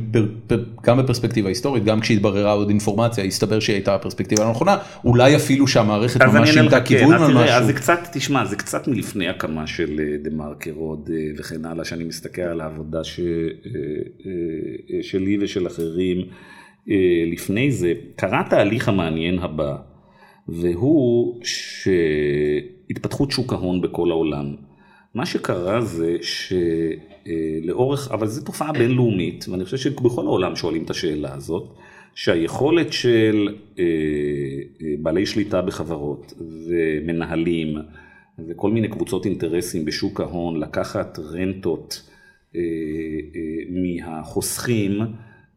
[0.87, 6.51] בפרספקטיבה היסטורית, גם כשהתבררה עוד אינפורמציה, הסתבר שהיא הייתה הפרספקטיבה הנכונה, אולי אפילו שהמערכת ממש
[6.51, 7.39] שינתה כיוון על משהו.
[7.39, 12.05] אז זה קצת, תשמע, זה קצת מלפני הקמה של דה מרקר עוד וכן הלאה, שאני
[12.05, 13.21] מסתכל על העבודה ש,
[15.03, 16.19] שלי ושל אחרים.
[17.33, 19.77] לפני זה, קרה תהליך המעניין הבא,
[20.49, 21.89] והוא ש...
[22.91, 24.55] התפתחות שוק ההון בכל העולם.
[25.15, 26.17] מה שקרה זה
[27.65, 31.75] שלאורך, אבל זו תופעה בינלאומית, ואני חושב שבכל העולם שואלים את השאלה הזאת,
[32.15, 33.49] שהיכולת של
[33.79, 36.35] אה, אה, בעלי שליטה בחברות
[36.69, 37.77] ומנהלים
[38.49, 42.03] וכל מיני קבוצות אינטרסים בשוק ההון לקחת רנטות
[42.57, 42.61] אה,
[43.71, 45.01] מהחוסכים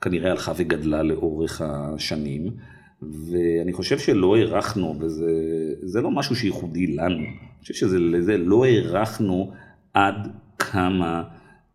[0.01, 2.51] כנראה הלכה וגדלה לאורך השנים.
[3.01, 9.51] ואני חושב שלא הערכנו, וזה לא משהו שייחודי לנו, אני חושב שזה לא הערכנו
[9.93, 10.27] עד
[10.59, 11.23] כמה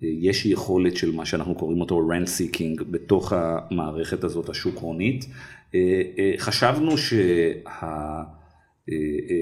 [0.02, 5.26] אה, יש יכולת של מה שאנחנו קוראים אותו rent seeking בתוך המערכת הזאת השוק-הונית.
[5.74, 7.52] אה, אה, חשבנו שה...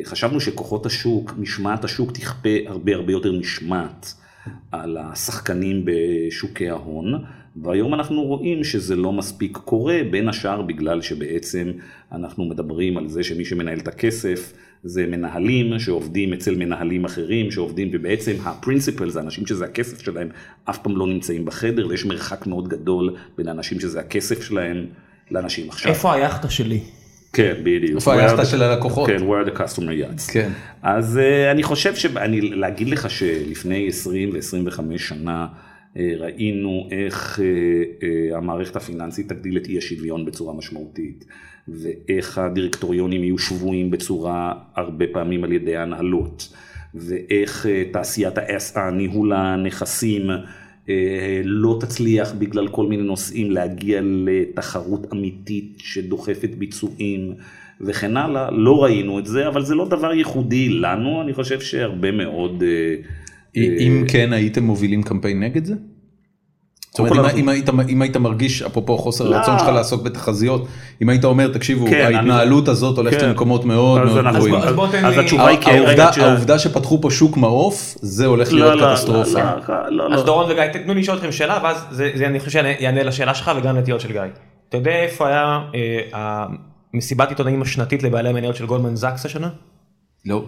[0.05, 4.15] חשבנו שכוחות השוק, משמעת השוק תכפה הרבה הרבה יותר משמעת
[4.73, 7.25] על השחקנים בשוקי ההון.
[7.63, 11.73] והיום אנחנו רואים שזה לא מספיק קורה, בין השאר בגלל שבעצם
[12.13, 14.53] אנחנו מדברים על זה שמי שמנהל את הכסף
[14.85, 20.29] זה מנהלים שעובדים אצל מנהלים אחרים שעובדים ובעצם הפרינציפל זה אנשים שזה הכסף שלהם
[20.65, 24.87] אף פעם לא נמצאים בחדר ויש מרחק מאוד גדול בין האנשים שזה הכסף שלהם
[25.31, 25.93] לאנשים עכשיו.
[25.93, 26.81] איפה היאכטה שלי?
[27.33, 27.97] כן, בדיוק.
[27.97, 29.09] איפה היאכטה של הלקוחות?
[29.09, 30.33] כן, where the customer yachts.
[30.33, 30.51] כן.
[30.83, 35.47] אז uh, אני חושב שאני, להגיד לך שלפני 20 ו-25 שנה,
[35.97, 37.47] ראינו איך אה,
[38.03, 41.25] אה, המערכת הפיננסית תגדיל את אי השוויון בצורה משמעותית
[41.69, 46.53] ואיך הדירקטוריונים יהיו שבויים בצורה הרבה פעמים על ידי ההנהלות
[46.95, 48.39] ואיך תעשיית
[48.93, 50.23] ניהול הנכסים
[51.45, 57.35] לא תצליח בגלל כל מיני נושאים להגיע לתחרות אמיתית שדוחפת ביצועים
[57.81, 62.11] וכן הלאה, לא ראינו את זה, אבל זה לא דבר ייחודי לנו, אני חושב שהרבה
[62.13, 62.63] מאוד
[63.57, 65.75] אם אה, כן הייתם מובילים קמפיין נגד זה?
[66.91, 69.37] זאת אומרת, אם, היית, אם היית מרגיש, אפרופו חוסר לא.
[69.37, 70.67] הרצון שלך לעסוק בתחזיות,
[71.03, 72.73] אם היית אומר, תקשיבו, כן, ההתנהלות אני...
[72.73, 73.29] הזאת הולכת כן.
[73.29, 74.55] למקומות מאוד אז מאוד גרועים.
[74.55, 78.53] אז, אז, אז התשובה היא כן, העובדה, רגע, העובדה שפתחו פה שוק מעוף, זה הולך
[78.53, 79.39] לא, להיות לא, קטסטרופה.
[79.39, 80.15] לא, לא, לא, לא.
[80.15, 83.35] אז דורון וגיא, תנו לי לשאול אתכם שאלה, ואז זה, זה אני חושב שיענה לשאלה
[83.35, 84.21] שלך וגם לתיאות של גיא.
[84.69, 86.45] אתה יודע איפה היה אה,
[86.93, 89.49] המסיבת עיתונאים השנתית לבעלי המניות של גולדמן זאקס השנה?
[90.27, 90.45] לא.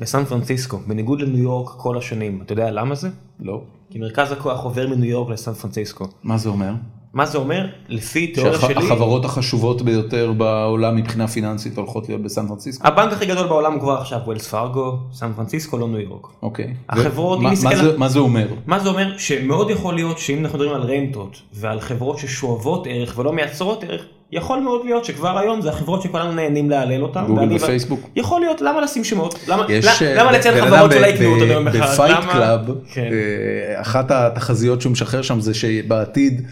[0.00, 2.40] בסן פרנסיסקו, בניגוד לניו יורק כל השנים.
[2.42, 3.08] אתה יודע למה זה?
[3.40, 3.60] לא.
[3.90, 6.04] כי מרכז הכוח עובר מניו יורק לסן פרנסיסקו.
[6.22, 6.72] מה זה אומר?
[7.12, 7.66] מה זה אומר?
[7.88, 8.74] לפי תיאוריה שלי...
[8.74, 12.88] שהחברות החשובות ביותר בעולם מבחינה פיננסית הולכות להיות בסן פרנסיסקו?
[12.88, 16.26] הבנק הכי גדול בעולם כבר עכשיו ווילס פארגו, סן פרנסיסקו, לא ניו יורק.
[16.42, 16.74] אוקיי.
[16.88, 17.40] החברות...
[17.40, 18.48] מה, מה, זה, מה זה אומר?
[18.66, 19.18] מה זה אומר?
[19.18, 24.02] שמאוד יכול להיות שאם אנחנו מדברים על רנטות ועל חברות ששואבות ערך ולא מייצרות ערך,
[24.32, 27.24] יכול מאוד להיות שכבר היום זה החברות שכולנו נהנים להלל אותן.
[27.26, 28.00] גוגל ופייסבוק.
[28.16, 29.34] יכול להיות, למה לשים שמות?
[29.48, 31.92] למה, יש, למה לציין חברות שאולי יקנו אותנו יום אחד?
[31.92, 32.60] בפייט קלאב,
[32.92, 33.08] כן.
[33.12, 36.48] אה, אחת התחזיות שהוא משחרר שם זה שבעתיד...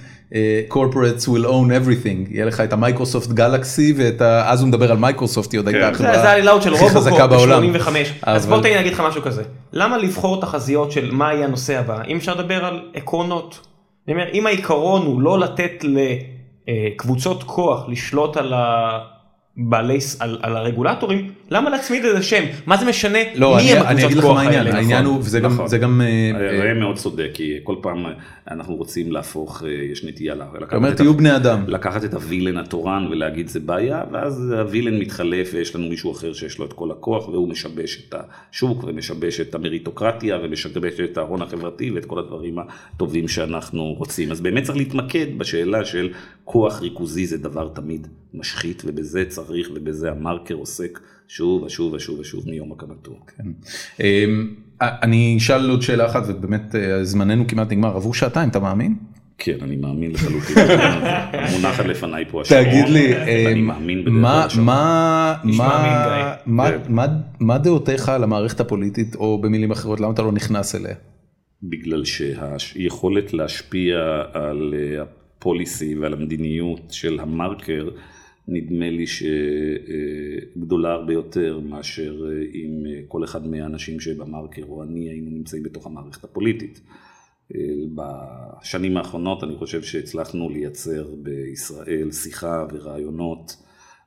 [0.71, 4.51] corporates will own everything יהיה לך את ה Microsoft Galaxy ואת ה...
[4.51, 7.75] אז הוא מדבר על מייקרוסופט היא עוד הייתה החברה הכי חזקה בעולם.
[8.23, 9.43] אז בוא תן לי להגיד לך משהו כזה
[9.73, 13.67] למה לבחור תחזיות של מה יהיה הנושא הבא אם אפשר לדבר על עקרונות.
[14.09, 15.85] אם העיקרון הוא לא לתת
[16.69, 18.99] לקבוצות כוח לשלוט על ה...
[19.57, 22.45] בעלי, על, על הרגולטורים, למה להצמיד לזה שם?
[22.67, 24.57] מה זה משנה לא, מי הם הקבוצות כוח האלה?
[24.57, 25.59] העניין, העניין הוא, וזה נכון.
[25.59, 26.01] גם, זה גם...
[26.61, 28.05] ראם uh, מאוד צודק, כי כל פעם
[28.51, 31.65] אנחנו רוצים להפוך, uh, יש נטייה לקחת, אומר, תהיו בני אדם.
[31.67, 36.59] לקחת את הווילן התורן ולהגיד זה בעיה, ואז הווילן מתחלף ויש לנו מישהו אחר שיש
[36.59, 38.15] לו את כל הכוח, והוא משבש את
[38.51, 44.31] השוק ומשבש את המריטוקרטיה ומשבש את ההון החברתי ואת כל הדברים הטובים שאנחנו רוצים.
[44.31, 46.13] אז באמת צריך להתמקד בשאלה של
[46.49, 49.69] כוח ריכוזי זה דבר תמיד משחית, ובזה צריך...
[49.75, 50.99] ובזה המרקר עוסק
[51.29, 53.13] שוב ושוב ושוב ושוב מיום הקמתו.
[53.37, 53.45] כן.
[54.01, 58.95] אמ, אני אשאל עוד שאלה אחת ובאמת אה, זמננו כמעט נגמר, עברו שעתיים, אתה מאמין?
[59.39, 60.57] כן, אני מאמין לחלוטין.
[61.53, 62.65] מונחת לפניי פה השעון.
[62.65, 63.13] תגיד לי,
[63.53, 64.23] אמ, מאמין בדרך כלל.
[66.47, 66.93] מה- כן.
[66.93, 67.07] מה-
[67.41, 70.95] מה דעותיך על המערכת הפוליטית, או במילים אחרות, למה אתה לא נכנס אליה?
[71.63, 73.97] בגלל שהיכולת להשפיע
[74.33, 75.05] על אה,
[75.39, 77.91] הפוליסי ועל המדיניות של המרקר,
[78.49, 79.05] נדמה לי
[80.57, 85.63] שגדולה הרבה יותר מאשר אה, אם אה, כל אחד מהאנשים שבמרקר או אני היינו נמצאים
[85.63, 86.81] בתוך המערכת הפוליטית.
[87.55, 87.61] אה,
[87.95, 93.57] בשנים האחרונות אני חושב שהצלחנו לייצר בישראל שיחה ורעיונות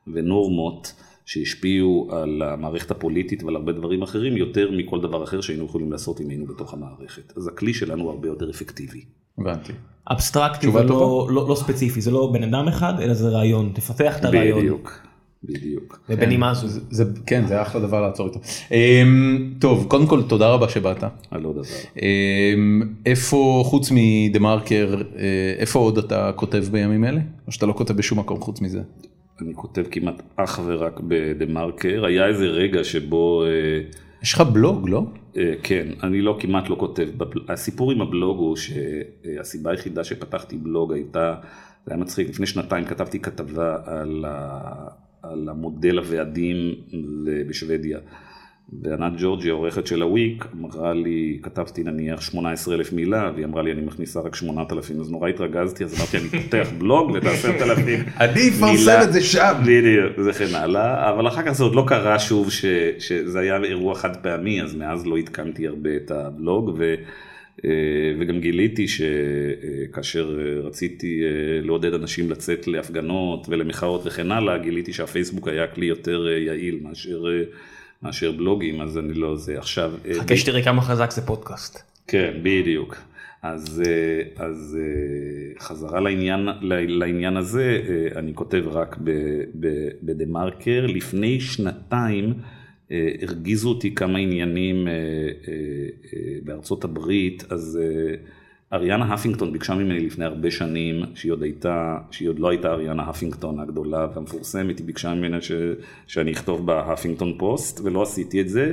[0.06, 0.94] ונורמות
[1.26, 6.20] שהשפיעו על המערכת הפוליטית ועל הרבה דברים אחרים יותר מכל דבר אחר שהיינו יכולים לעשות
[6.20, 7.36] אם היינו בתוך המערכת.
[7.36, 9.04] אז הכלי שלנו הרבה יותר אפקטיבי.
[9.38, 9.72] הבנתי.
[10.12, 11.28] אבסטרקטי ולא.
[11.30, 14.58] לא, לא ספציפי זה לא בן אדם אחד אלא זה רעיון תפתח את הרעיון.
[14.60, 15.00] בדיוק,
[15.44, 16.00] בדיוק.
[16.08, 16.68] ובנימה זו.
[16.68, 18.40] זה- זה, כן, זה אחלה דבר לעצור איתו.
[18.72, 21.04] אמ, טוב, קודם כל תודה רבה שבאת.
[21.30, 21.64] על עוד דבר.
[22.02, 25.02] אמ, איפה, חוץ מדה מרקר,
[25.58, 27.20] איפה עוד אתה כותב בימים אלה?
[27.46, 28.80] או שאתה לא כותב בשום מקום חוץ מזה?
[29.42, 32.04] אני כותב כמעט אך ורק בדה מרקר.
[32.04, 33.44] היה איזה רגע שבו...
[33.44, 33.50] אה,
[34.22, 35.04] יש לך בלוג, לא?
[35.36, 37.08] אה, כן, אני לא כמעט לא כותב,
[37.48, 41.34] הסיפור עם הבלוג הוא שהסיבה היחידה שפתחתי בלוג הייתה,
[41.86, 44.60] זה היה מצחיק, לפני שנתיים כתבתי כתבה על, ה,
[45.22, 46.74] על המודל הוועדים
[47.48, 47.98] בשוודיה.
[48.82, 53.72] וענת ג'ורג'י, העורכת של הוויק, אמרה לי, כתבתי נניח 18 אלף מילה, והיא אמרה לי,
[53.72, 57.62] אני מכניסה רק 8,000, אז נורא התרגזתי, אז אמרתי, אני פותח בלוג ואת ה-10,000
[58.20, 59.04] אני אפרסם מילה.
[59.04, 59.52] את זה שם.
[59.62, 62.64] בדיוק, וכן הלאה, אבל אחר כך זה עוד לא קרה שוב ש,
[62.98, 66.94] שזה היה אירוע חד פעמי, אז מאז לא עדכנתי הרבה את הבלוג, ו,
[67.64, 67.70] אה,
[68.18, 75.48] וגם גיליתי שכאשר אה, רציתי אה, לעודד אנשים לצאת להפגנות ולמחאות וכן הלאה, גיליתי שהפייסבוק
[75.48, 77.24] היה כלי יותר יעיל מאשר,
[78.02, 79.92] מאשר בלוגים, אז אני לא זה עכשיו.
[80.06, 81.82] אה, חכה שתראה כמה חזק זה פודקאסט.
[82.06, 82.96] כן, בדיוק.
[83.42, 86.48] אז, אה, אז אה, חזרה לעניין,
[86.88, 87.82] לעניין הזה,
[88.16, 88.96] אני כותב רק
[90.02, 90.86] בדה מרקר.
[90.86, 92.34] לפני שנתיים
[93.22, 94.88] הרגיזו אותי כמה עניינים
[96.44, 97.78] בארצות הברית, אז
[98.72, 103.02] אריאנה הפינגטון ביקשה ממני לפני הרבה שנים, שהיא עוד הייתה, שהיא עוד לא הייתה אריאנה
[103.02, 105.52] הפינגטון הגדולה והמפורסמת, היא ביקשה ממני ש,
[106.06, 108.72] שאני אכתוב בהפינגטון פוסט, ולא עשיתי את זה.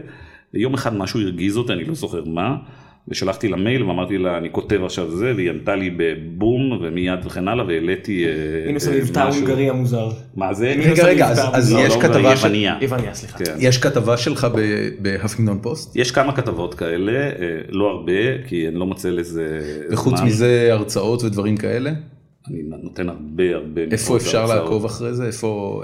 [0.53, 2.57] ויום אחד משהו הרגיז אותי, אני לא זוכר מה,
[3.09, 7.47] ושלחתי לה מייל ואמרתי לה, אני כותב עכשיו זה, והיא ענתה לי בבום ומיד וכן
[7.47, 8.29] הלאה, והעליתי אה,
[8.69, 9.41] הנה אה, מבטא משהו.
[9.41, 10.09] הונגרי המוזר.
[10.35, 10.73] מה זה?
[10.79, 12.77] רגע, רגע, אז- אז לא, יש לא, כתבה זה של- יווניה.
[12.81, 13.37] יווניה סליחה.
[13.37, 13.55] כן.
[13.59, 15.95] יש כתבה שלך ב- בהפינגטון פוסט?
[15.95, 17.29] יש כמה כתבות כאלה, אה,
[17.69, 18.13] לא הרבה,
[18.47, 19.59] כי אני לא מוצא לזה
[19.91, 20.21] וחוץ.
[20.21, 21.91] מזה הרצאות ודברים כאלה?
[22.49, 24.45] אני נותן הרבה הרבה איפה אפשר.
[24.45, 25.25] לעקוב אחרי זה?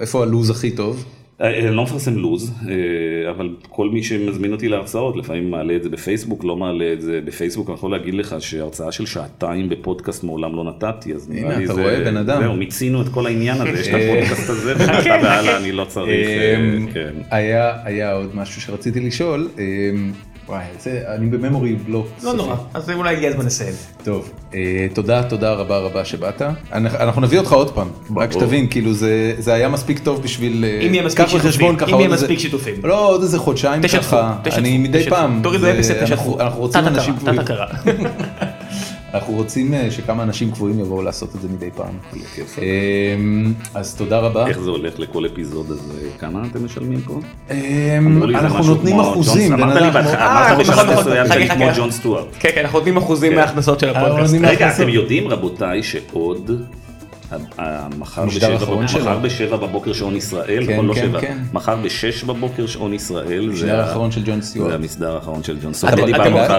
[0.01, 1.05] איפה הלו"ז הכי טוב?
[1.41, 5.83] אה, אני לא מפרסם לו"ז, אה, אבל כל מי שמזמין אותי להרצאות, לפעמים מעלה את
[5.83, 10.23] זה בפייסבוק, לא מעלה את זה בפייסבוק, אני יכול להגיד לך שהרצאה של שעתיים בפודקאסט
[10.23, 12.41] מעולם לא נתתי, אז נראה הנה, לי אתה זה, רואה, בן אדם.
[12.41, 14.13] זהו, מיצינו את כל העניין הזה, יש את אה.
[14.13, 16.57] הפודקאסט הזה, ומעתה והלאה אני לא צריך, אה,
[16.93, 17.13] כן.
[17.31, 19.47] היה היה עוד משהו שרציתי לשאול.
[20.47, 22.07] וואי, זה, אני בממורי בלוק.
[22.07, 22.37] לא סופי.
[22.37, 23.73] נורא אז אולי הגיע הזמן לסיים.
[24.03, 24.59] טוב, אה,
[24.93, 26.41] תודה, תודה רבה רבה שבאת.
[26.71, 27.87] אנחנו נביא אותך עוד פעם,
[28.17, 30.65] רק שתבין, כאילו זה זה היה מספיק טוב בשביל...
[30.67, 32.73] אה, אם יהיה מספיק שיתופים, אם יהיה איזה- מספיק שיתופים.
[32.83, 34.35] לא, עוד איזה חודשיים תשתפו, ככה.
[34.43, 35.15] תשתפו, אני מדי תשתפו.
[35.15, 35.39] פעם.
[35.43, 36.39] תורידו זה- אפס, אנחנו- תשתפו.
[36.41, 37.13] אנחנו רוצים תת אנשים.
[37.25, 37.65] תת הכרה.
[39.13, 41.97] אנחנו רוצים אה, שכמה אנשים קבועים יבואו לעשות את זה מדי פעם.
[42.57, 44.47] אמ, אז תודה רבה.
[44.47, 47.19] איך זה הולך לכל אפיזוד הזה, כמה אתם משלמים פה?
[47.51, 49.53] אמ, אנחנו נותנים אחוזים.
[49.53, 51.49] אמרת לי אה, אמרת נכון, בשלב נכון, מסוים חכה, שאני.
[51.49, 52.27] כמו ג'ון סטוארט.
[52.39, 53.37] כן כן אנחנו נותנים אחוזים כן.
[53.37, 54.35] מההכנסות של אנחנו הפודקאסט.
[54.41, 54.75] רגע.
[54.75, 56.51] אתם יודעים רבותיי שעוד
[57.99, 59.01] מחר בשבע בבוקר- שלו.
[59.01, 61.37] מחר בשבע בבוקר שעון ישראל, כן, לא כן, שבע, כן.
[61.53, 64.73] מחר בשש בבוקר שעון ישראל, זה המשדר האחרון של ג'ון זה סטיוארט.
[64.73, 65.71] המסדר האחרון של ג'ון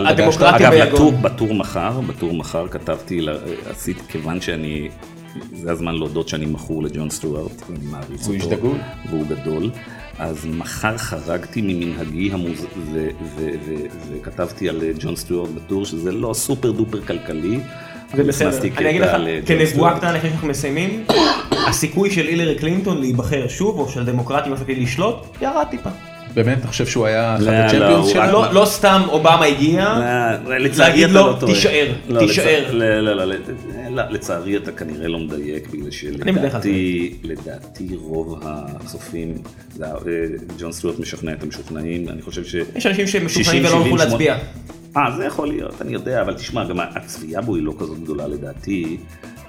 [0.05, 1.13] הדמוקרטיה אגב.
[1.23, 3.27] בטור- מחר, בטור מחר כתבתי,
[3.71, 4.89] עשיתי, כיוון שאני,
[5.53, 8.77] זה הזמן להודות שאני מכור לג'ון סטוארט, ואני מעריץ אותו, דגול.
[9.11, 9.71] והוא גדול.
[10.19, 12.67] אז מחר חרגתי ממנהגי המוז...
[12.77, 13.75] ו- ו- ו-
[14.13, 17.61] וכתבתי על ג'ון סטיוארט בטור, שזה לא סופר דופר כלכלי.
[18.17, 18.59] זה בסדר.
[18.79, 19.11] אני אגיד לך,
[19.47, 19.99] כנבואה.
[19.99, 21.05] קטנה לפני שאנחנו מסיימים,
[21.69, 25.91] הסיכוי של הילרי קלינטון להיבחר שוב, או של דמוקרטים אפילו לשלוט, ירד טיפה.
[26.35, 28.33] באמת, אתה חושב שהוא היה אחד לא, לא, הצ'מפיונס שלנו?
[28.33, 29.99] לא לא סתם אובמה הגיע,
[30.47, 31.47] לא, להגיד לו, לא.
[31.47, 32.71] תישאר, לא, תישאר.
[32.73, 33.35] לא, לא, לא, לא,
[33.91, 39.35] לא, לצערי אתה כנראה לא מדייק, בגלל שלדעתי, לדעתי רוב הצופים,
[39.83, 39.89] אה,
[40.59, 42.55] ג'ון סטוארט משכנע את המשוכנעים, אני חושב ש...
[42.77, 44.37] יש אנשים שהם 60, משוכנעים ולא הלכו 70, להצביע.
[44.97, 48.27] אה, זה יכול להיות, אני יודע, אבל תשמע, גם הצביעה בו היא לא כזאת גדולה
[48.29, 48.97] לדעתי.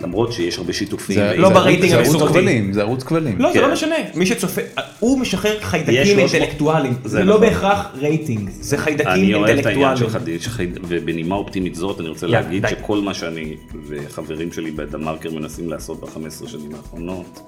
[0.02, 1.16] למרות שיש הרבה שיתופים.
[1.16, 2.34] זה- לא זה ברייטינג ערוץ- זה ערוץ המסורתי.
[2.34, 3.40] כבלים, זה ערוץ כבלים.
[3.42, 3.66] לא, זה כן.
[3.68, 4.62] לא משנה, מי שצופה,
[5.00, 7.48] הוא משחרר חיידקים 300 אינטלקטואליים, זה זה לא נכון.
[7.48, 10.38] בהכרח רייטינג, זה חיידקים אני אוהב את העניין אינטלקטואליים.
[10.40, 12.72] שלך, שחי- ובנימה אופטימית זאת אני רוצה להגיד די.
[12.72, 13.56] שכל מה שאני
[13.88, 17.40] וחברים שלי בדה מרקר מנסים לעשות ב-15 שנים האחרונות,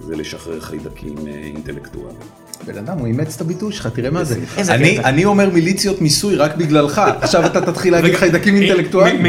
[0.00, 2.16] זה לשחרר חיידקים אה, אינטלקטואליים.
[2.66, 4.38] בן אדם, הוא אימץ את הביטוי שלך, תראה מה זה.
[4.68, 9.22] אני- אומר מיליציות מיסוי רק בגללך, עכשיו אתה תתחיל להגיד חיידקים אינטלקטואליים.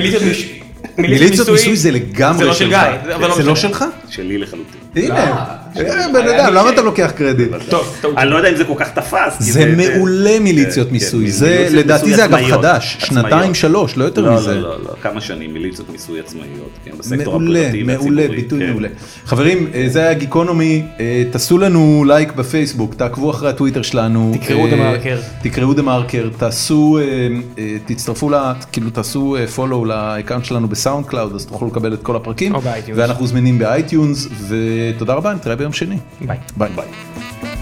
[0.98, 2.76] מיליציות מיסוי זה לגמרי זה לא של שלך.
[3.16, 3.70] אבל לא זה לא משנה.
[3.70, 3.86] שלך?
[4.10, 5.12] שלי לחלוטין.
[5.78, 7.50] אה, בן אדם, למה אתה לוקח קרדיט?
[7.70, 7.96] טוב.
[8.18, 9.38] אני לא יודע אם זה כל כך תפס.
[9.40, 12.52] זה מעולה מיליציות כן, מיסוי, כן, זה מיליציות לדעתי מיסוי זה אגב.
[12.52, 12.98] חדש.
[13.00, 14.54] שנתיים שלוש, לא יותר לא, מזה.
[14.56, 18.28] לא, לא, לא, כמה שנים מיליציות מיסוי עצמאיות, כן, בסקטור מעולה, הפרטי מעולה, והציבורי.
[18.42, 18.70] ביטוי כן.
[18.70, 18.88] מעולה.
[19.26, 24.32] חברים, אה, זה היה גיקונומי, אה, תעשו לנו לייק בפייסבוק, תעקבו אחרי הטוויטר שלנו.
[24.42, 25.18] תקראו אה, דה מרקר.
[25.42, 27.04] תקראו דה מרקר, תעשו, אה,
[27.60, 28.36] אה, תצטרפו, ל-
[28.72, 32.56] כאילו תעשו follow ל account שלנו בסאונד קלאוד, אז תוכלו לקבל את כל הפרקים.
[32.56, 33.00] או באייטיונס.
[33.02, 35.98] ואנחנו זמינים באייטיונס, ותודה רבה, נתראה ביום שני.
[36.22, 36.38] ביי.
[36.58, 36.70] ביי.
[36.76, 37.55] ביי.